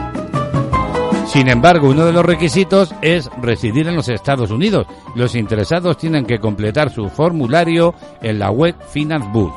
Sin 1.29 1.49
embargo, 1.49 1.91
uno 1.91 2.07
de 2.07 2.13
los 2.13 2.25
requisitos 2.25 2.95
es 3.03 3.31
residir 3.43 3.87
en 3.87 3.97
los 3.97 4.09
Estados 4.09 4.51
Unidos. 4.51 4.87
Los 5.15 5.35
interesados 5.35 5.99
tienen 5.99 6.25
que 6.25 6.39
completar 6.39 6.91
su 6.91 7.11
formulario 7.11 7.95
en 8.23 8.39
la 8.39 8.51
web 8.51 8.75
Finance 8.91 9.29
Booth. 9.31 9.53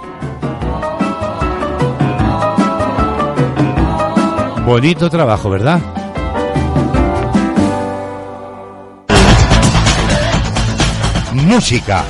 Bonito 4.66 5.10
trabajo, 5.10 5.50
¿verdad? 5.50 5.80
Música, 11.34 12.04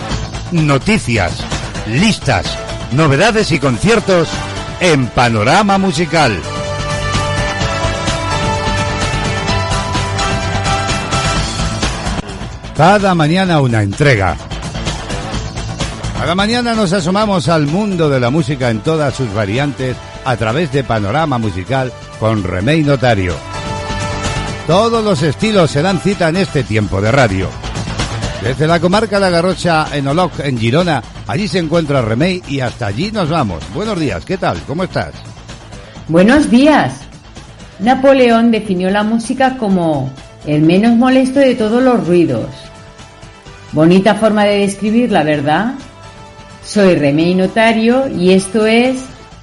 noticias, 0.52 1.46
listas, 1.88 2.58
novedades 2.94 3.52
y 3.52 3.60
conciertos 3.60 4.28
en 4.80 5.08
Panorama 5.08 5.78
Musical. 5.78 6.34
Cada 12.82 13.14
mañana 13.14 13.62
una 13.62 13.84
entrega. 13.84 14.36
Cada 16.18 16.34
mañana 16.34 16.74
nos 16.74 16.92
asomamos 16.92 17.48
al 17.48 17.68
mundo 17.68 18.10
de 18.10 18.20
la 18.20 18.32
música 18.32 18.72
en 18.72 18.80
todas 18.80 19.14
sus 19.14 19.32
variantes 19.36 19.96
a 20.26 20.36
través 20.36 20.72
de 20.72 20.84
Panorama 20.84 21.38
Musical 21.38 21.94
con 22.20 22.44
Remey 22.44 22.82
Notario. 22.82 23.36
Todos 24.66 25.06
los 25.06 25.22
estilos 25.22 25.70
se 25.70 25.84
dan 25.84 26.00
cita 26.00 26.30
en 26.30 26.38
este 26.38 26.64
tiempo 26.64 27.00
de 27.02 27.12
radio. 27.12 27.50
Desde 28.42 28.66
la 28.66 28.80
comarca 28.80 29.20
La 29.20 29.30
Garrocha 29.30 29.86
en 29.96 30.08
Oloc, 30.08 30.40
en 30.40 30.58
Girona, 30.58 31.04
allí 31.28 31.48
se 31.48 31.60
encuentra 31.60 32.02
Remey 32.02 32.42
y 32.48 32.62
hasta 32.62 32.88
allí 32.88 33.12
nos 33.12 33.30
vamos. 33.30 33.64
Buenos 33.76 34.00
días, 34.00 34.26
¿qué 34.26 34.40
tal? 34.40 34.58
¿Cómo 34.66 34.86
estás? 34.86 35.12
Buenos 36.08 36.50
días. 36.50 36.94
Napoleón 37.78 38.50
definió 38.50 38.90
la 38.90 39.04
música 39.04 39.56
como 39.60 40.12
el 40.48 40.64
menos 40.64 40.98
molesto 40.98 41.40
de 41.40 41.54
todos 41.54 41.84
los 41.84 42.08
ruidos. 42.08 42.71
Bonita 43.74 44.16
forma 44.16 44.44
de 44.44 44.60
describirla, 44.60 45.24
¿verdad? 45.24 45.76
Soy 46.66 46.96
Remey 46.96 47.36
Notario 47.36 48.10
y 48.10 48.32
esto 48.32 48.66
es 48.66 48.98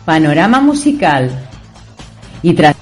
Panorama 0.05 0.61
Musical. 0.61 1.31
Y 2.43 2.53
tras 2.53 2.77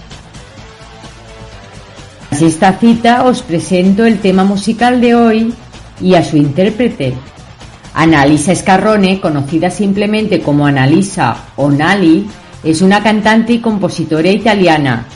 esta 2.33 2.73
cita 2.75 3.25
os 3.25 3.43
presento 3.43 4.05
el 4.05 4.19
tema 4.19 4.45
musical 4.45 5.01
de 5.01 5.15
hoy 5.15 5.55
y 6.01 6.15
a 6.15 6.25
su 6.25 6.37
intérprete. 6.37 7.15
Annalisa 7.95 8.55
Scarrone, 8.55 9.21
conocida 9.21 9.71
simplemente 9.71 10.41
como 10.41 10.67
Annalisa 10.67 11.37
o 11.55 11.71
Nali, 11.71 12.27
es 12.65 12.83
una 12.83 13.03
cantante 13.03 13.55
y 13.55 13.61
compositora 13.61 14.29
italiana. 14.29 15.07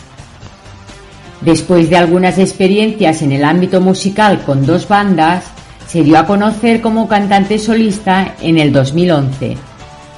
Después 1.41 1.91
de 1.91 1.97
algunas 1.97 2.39
experiencias 2.39 3.21
en 3.21 3.33
el 3.33 3.45
ámbito 3.45 3.81
musical 3.81 4.43
con 4.45 4.65
dos 4.65 4.89
bandas, 4.89 5.45
se 5.91 6.05
dio 6.05 6.19
a 6.19 6.27
conocer 6.27 6.81
como 6.81 7.09
cantante 7.09 7.59
solista 7.59 8.37
en 8.41 8.59
el 8.59 8.73
2011, 8.73 9.57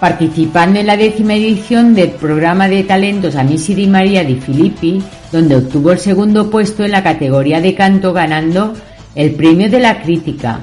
participando 0.01 0.79
en 0.79 0.87
la 0.87 0.99
décima 0.99 1.33
edición 1.33 1.95
del 1.95 2.11
programa 2.11 2.69
de 2.69 2.83
talentos 2.85 3.37
Amici 3.37 3.75
di 3.75 3.87
Maria 3.87 4.23
di 4.23 4.35
Filippi, 4.35 5.03
donde 5.33 5.57
obtuvo 5.57 5.93
el 5.93 5.99
segundo 5.99 6.51
puesto 6.51 6.85
en 6.85 6.91
la 6.91 7.03
categoría 7.03 7.63
de 7.63 7.75
canto 7.75 8.13
ganando 8.13 8.75
el 9.15 9.31
premio 9.31 9.71
de 9.71 9.81
la 9.81 10.03
crítica. 10.03 10.61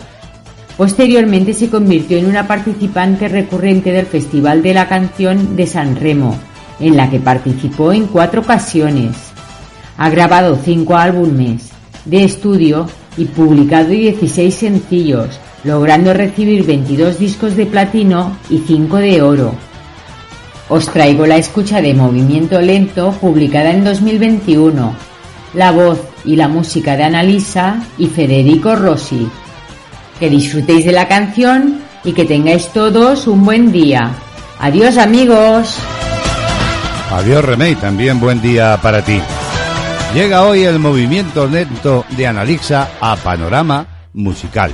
Posteriormente 0.77 1.55
se 1.55 1.71
convirtió 1.71 2.19
en 2.19 2.27
una 2.27 2.45
participante 2.45 3.27
recurrente 3.29 3.91
del 3.91 4.05
Festival 4.05 4.61
de 4.61 4.75
la 4.75 4.87
Canción 4.87 5.55
de 5.55 5.65
San 5.65 5.95
Remo, 5.95 6.37
en 6.79 6.95
la 6.95 7.09
que 7.09 7.19
participó 7.19 7.91
en 7.93 8.05
cuatro 8.05 8.41
ocasiones. 8.41 9.15
Ha 9.97 10.11
grabado 10.11 10.59
cinco 10.63 10.95
álbumes 10.95 11.71
de 12.05 12.23
estudio 12.23 12.87
y 13.19 13.25
publicado 13.25 13.89
16 13.89 14.55
sencillos, 14.55 15.39
logrando 15.65 16.13
recibir 16.13 16.65
22 16.65 17.19
discos 17.19 17.55
de 17.57 17.65
platino 17.65 18.37
y 18.49 18.59
5 18.59 18.97
de 18.97 19.21
oro. 19.21 19.53
Os 20.69 20.85
traigo 20.87 21.25
la 21.25 21.35
escucha 21.35 21.81
de 21.81 21.93
Movimiento 21.93 22.61
Lento, 22.61 23.11
publicada 23.11 23.71
en 23.71 23.83
2021. 23.83 24.95
La 25.55 25.71
voz 25.71 25.99
y 26.23 26.37
la 26.37 26.47
música 26.47 26.95
de 26.95 27.03
Annalisa 27.03 27.83
y 27.97 28.07
Federico 28.07 28.75
Rossi. 28.75 29.27
Que 30.17 30.29
disfrutéis 30.29 30.85
de 30.85 30.93
la 30.93 31.07
canción 31.07 31.81
y 32.05 32.13
que 32.13 32.23
tengáis 32.23 32.69
todos 32.69 33.27
un 33.27 33.43
buen 33.43 33.71
día. 33.73 34.11
Adiós 34.59 34.97
amigos. 34.97 35.75
Adiós 37.11 37.43
Remey, 37.43 37.75
también 37.75 38.19
buen 38.19 38.41
día 38.41 38.79
para 38.81 39.03
ti. 39.03 39.19
Llega 40.13 40.43
hoy 40.43 40.63
el 40.63 40.79
movimiento 40.79 41.45
lento 41.45 42.03
de 42.09 42.25
Analixa 42.25 42.89
a 42.99 43.15
Panorama 43.15 43.85
Musical. 44.13 44.73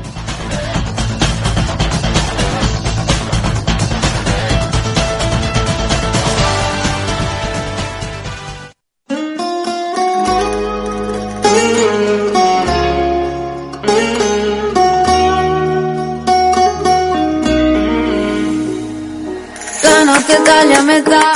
La 19.84 20.04
notte 20.06 20.42
taglia 20.44 20.80
a 20.80 20.84
metà 20.84 21.34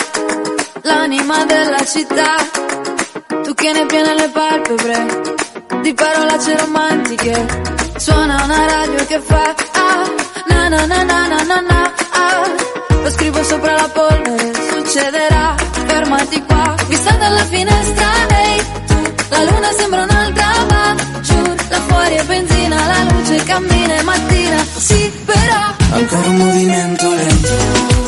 l'anima 0.84 1.44
della 1.44 1.84
città. 1.84 2.69
Tu 3.60 3.66
che 3.66 3.74
ne 3.74 3.86
piene 3.88 4.16
le 4.16 4.30
palpebre 4.30 5.08
di 5.82 5.94
parolacce 5.94 6.56
romantiche. 6.56 7.46
Suona 7.98 8.42
una 8.46 8.66
radio 8.66 9.06
che 9.06 9.20
fa 9.20 9.54
ah, 9.74 10.10
na 10.48 10.70
na 10.70 10.86
na 10.86 11.04
na 11.04 11.26
na 11.28 11.60
na 11.60 11.92
ah. 12.12 12.44
Lo 13.04 13.10
scrivo 13.10 13.44
sopra 13.44 13.76
la 13.76 13.90
polvere, 13.90 14.54
succederà, 14.54 15.56
fermati 15.88 16.42
qua. 16.44 16.76
Vista 16.88 17.12
dalla 17.16 17.44
finestra, 17.44 18.08
ehi, 18.30 18.64
tu, 18.88 19.14
la 19.28 19.44
luna 19.44 19.72
sembra 19.78 20.04
un'altra, 20.04 20.66
ma 20.70 20.96
giù, 21.22 21.56
là 21.70 21.80
fuori 21.82 22.16
è 22.16 22.24
benzina, 22.24 22.88
la 22.88 23.12
luce 23.12 23.44
cammina 23.44 23.94
e 23.96 24.04
mattina. 24.04 24.66
Sì, 24.78 25.12
però, 25.26 25.62
Ancora 25.92 26.28
un 26.30 26.38
movimento 26.38 27.14
lento 27.14 27.99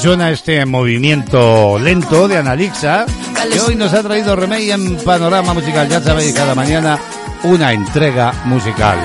Suena 0.00 0.30
este 0.30 0.64
movimiento 0.66 1.78
lento 1.78 2.28
de 2.28 2.36
Analixa 2.36 3.06
que 3.50 3.60
hoy 3.60 3.74
nos 3.74 3.92
ha 3.92 4.02
traído 4.02 4.36
Remey 4.36 4.70
en 4.70 4.96
Panorama 4.98 5.54
Musical. 5.54 5.88
Ya 5.88 6.00
sabéis, 6.00 6.34
cada 6.34 6.54
mañana 6.54 6.98
una 7.42 7.72
entrega 7.72 8.32
musical. 8.44 8.98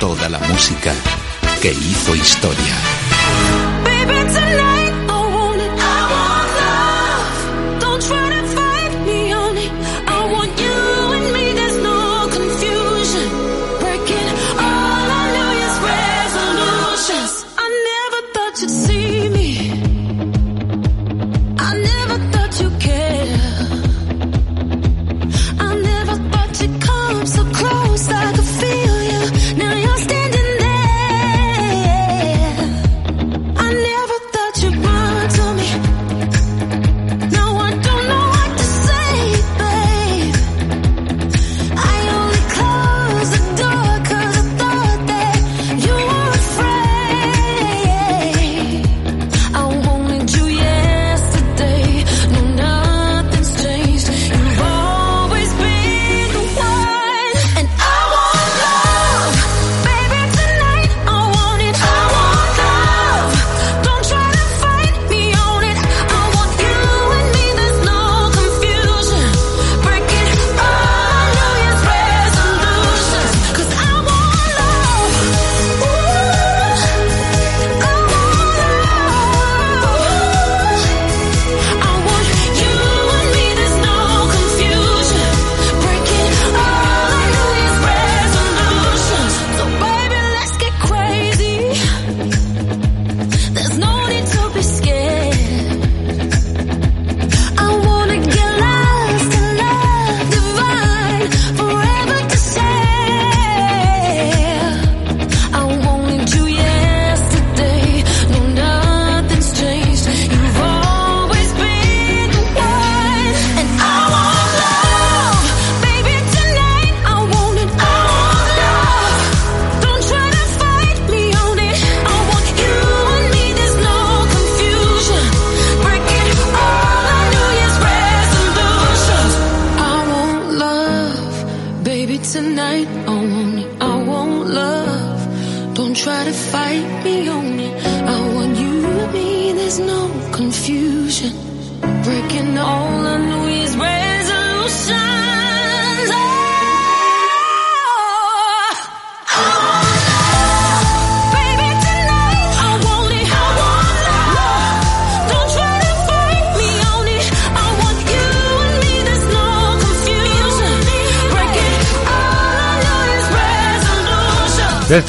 Toda 0.00 0.30
la 0.30 0.38
música 0.38 0.94
que 1.60 1.72
hizo 1.72 2.16
historia. 2.16 3.59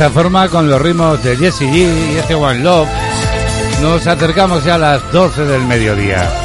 Esta 0.02 0.19
forma, 0.19 0.49
con 0.49 0.68
los 0.68 0.82
ritmos 0.82 1.23
de 1.23 1.38
Jesse 1.38 1.61
G 1.61 2.14
y 2.14 2.18
este 2.18 2.34
One 2.34 2.61
Love, 2.61 2.90
nos 3.84 4.07
acercamos 4.07 4.64
ya 4.64 4.73
a 4.73 4.78
las 4.80 5.11
12 5.11 5.45
del 5.45 5.64
mediodía. 5.68 6.41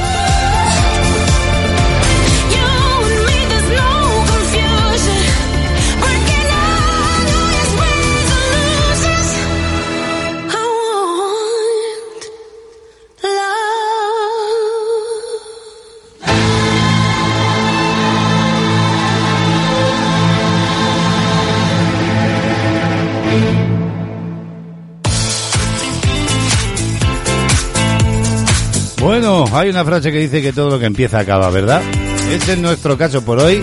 Bueno, 29.27 29.45
hay 29.57 29.71
una 29.71 29.85
frase 29.85 30.13
que 30.13 30.21
dice 30.21 30.41
que 30.41 30.53
todo 30.53 30.71
lo 30.71 30.79
que 30.79 30.87
empieza 30.87 31.19
acaba, 31.19 31.51
¿verdad? 31.51 31.83
Este 32.31 32.53
es 32.53 32.59
nuestro 32.59 32.97
caso 32.97 33.25
por 33.25 33.41
hoy. 33.41 33.61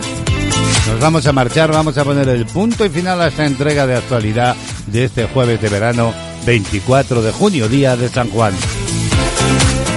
Nos 0.88 1.00
vamos 1.00 1.26
a 1.26 1.32
marchar, 1.32 1.72
vamos 1.72 1.98
a 1.98 2.04
poner 2.04 2.28
el 2.28 2.46
punto 2.46 2.84
y 2.84 2.90
final 2.90 3.22
a 3.22 3.28
esta 3.28 3.46
entrega 3.46 3.88
de 3.88 3.96
actualidad 3.96 4.58
de 4.88 5.06
este 5.06 5.24
jueves 5.24 5.62
de 5.62 5.70
verano 5.70 6.14
24 6.46 7.22
de 7.22 7.32
junio, 7.32 7.70
día 7.70 7.96
de 7.96 8.10
San 8.10 8.30
Juan. 8.30 8.54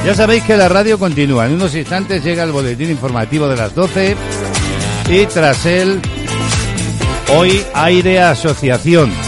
Ya 0.05 0.15
sabéis 0.15 0.45
que 0.45 0.57
la 0.57 0.69
radio 0.69 1.01
continúa. 1.01 1.47
En 1.47 1.55
unos 1.55 1.75
instantes 1.75 2.23
llega 2.23 2.45
el 2.45 2.53
boletín 2.53 2.89
informativo 2.89 3.49
de 3.49 3.57
las 3.57 3.75
12 3.75 4.15
y 5.09 5.27
tras 5.27 5.67
él, 5.67 6.01
hoy 7.35 7.61
Aire 7.75 8.21
Asociación. 8.21 9.26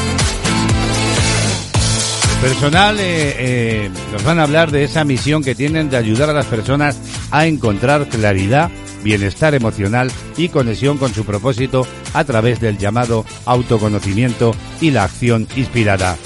Personal 2.40 3.00
eh, 3.00 3.34
eh, 3.36 3.90
nos 4.12 4.22
van 4.22 4.38
a 4.38 4.44
hablar 4.44 4.70
de 4.70 4.84
esa 4.84 5.02
misión 5.02 5.42
que 5.42 5.56
tienen 5.56 5.90
de 5.90 5.96
ayudar 5.96 6.30
a 6.30 6.32
las 6.32 6.46
personas 6.46 6.96
a 7.32 7.46
encontrar 7.46 8.08
claridad, 8.08 8.70
bienestar 9.02 9.56
emocional 9.56 10.12
y 10.36 10.48
conexión 10.48 10.98
con 10.98 11.12
su 11.12 11.24
propósito 11.24 11.84
a 12.14 12.22
través 12.22 12.60
del 12.60 12.78
llamado 12.78 13.24
autoconocimiento 13.44 14.54
y 14.80 14.92
la 14.92 15.02
acción 15.02 15.48
inspirada. 15.56 16.16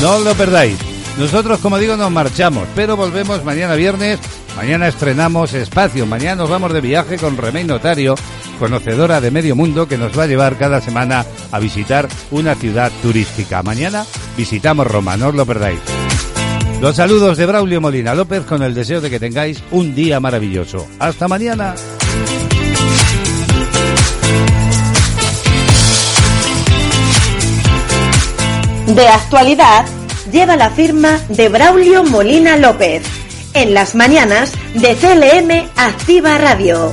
No 0.00 0.16
os 0.16 0.24
lo 0.24 0.34
perdáis. 0.34 0.78
Nosotros, 1.18 1.58
como 1.60 1.78
digo, 1.78 1.98
nos 1.98 2.10
marchamos, 2.10 2.66
pero 2.74 2.96
volvemos 2.96 3.44
mañana 3.44 3.74
viernes. 3.74 4.18
Mañana 4.56 4.88
estrenamos 4.88 5.52
Espacio. 5.52 6.06
Mañana 6.06 6.36
nos 6.36 6.50
vamos 6.50 6.72
de 6.72 6.80
viaje 6.80 7.16
con 7.16 7.36
Remey 7.36 7.64
Notario, 7.64 8.14
conocedora 8.58 9.20
de 9.20 9.30
medio 9.30 9.54
mundo, 9.54 9.86
que 9.86 9.98
nos 9.98 10.18
va 10.18 10.22
a 10.24 10.26
llevar 10.26 10.56
cada 10.56 10.80
semana 10.80 11.26
a 11.50 11.58
visitar 11.58 12.08
una 12.30 12.54
ciudad 12.54 12.90
turística. 13.02 13.62
Mañana 13.62 14.06
visitamos 14.36 14.86
Roma, 14.86 15.16
no 15.16 15.28
os 15.28 15.34
lo 15.34 15.46
perdáis. 15.46 15.80
Los 16.80 16.96
saludos 16.96 17.36
de 17.38 17.46
Braulio 17.46 17.80
Molina 17.80 18.14
López 18.14 18.44
con 18.44 18.62
el 18.62 18.74
deseo 18.74 19.00
de 19.00 19.08
que 19.08 19.20
tengáis 19.20 19.62
un 19.70 19.94
día 19.94 20.18
maravilloso. 20.18 20.88
Hasta 20.98 21.28
mañana. 21.28 21.74
De 28.86 29.08
actualidad 29.08 29.86
lleva 30.32 30.56
la 30.56 30.70
firma 30.70 31.20
de 31.28 31.48
Braulio 31.48 32.02
Molina 32.02 32.56
López. 32.56 33.04
En 33.54 33.74
las 33.74 33.94
mañanas 33.94 34.52
de 34.74 34.96
CLM 34.96 35.70
Activa 35.76 36.38
Radio. 36.38 36.92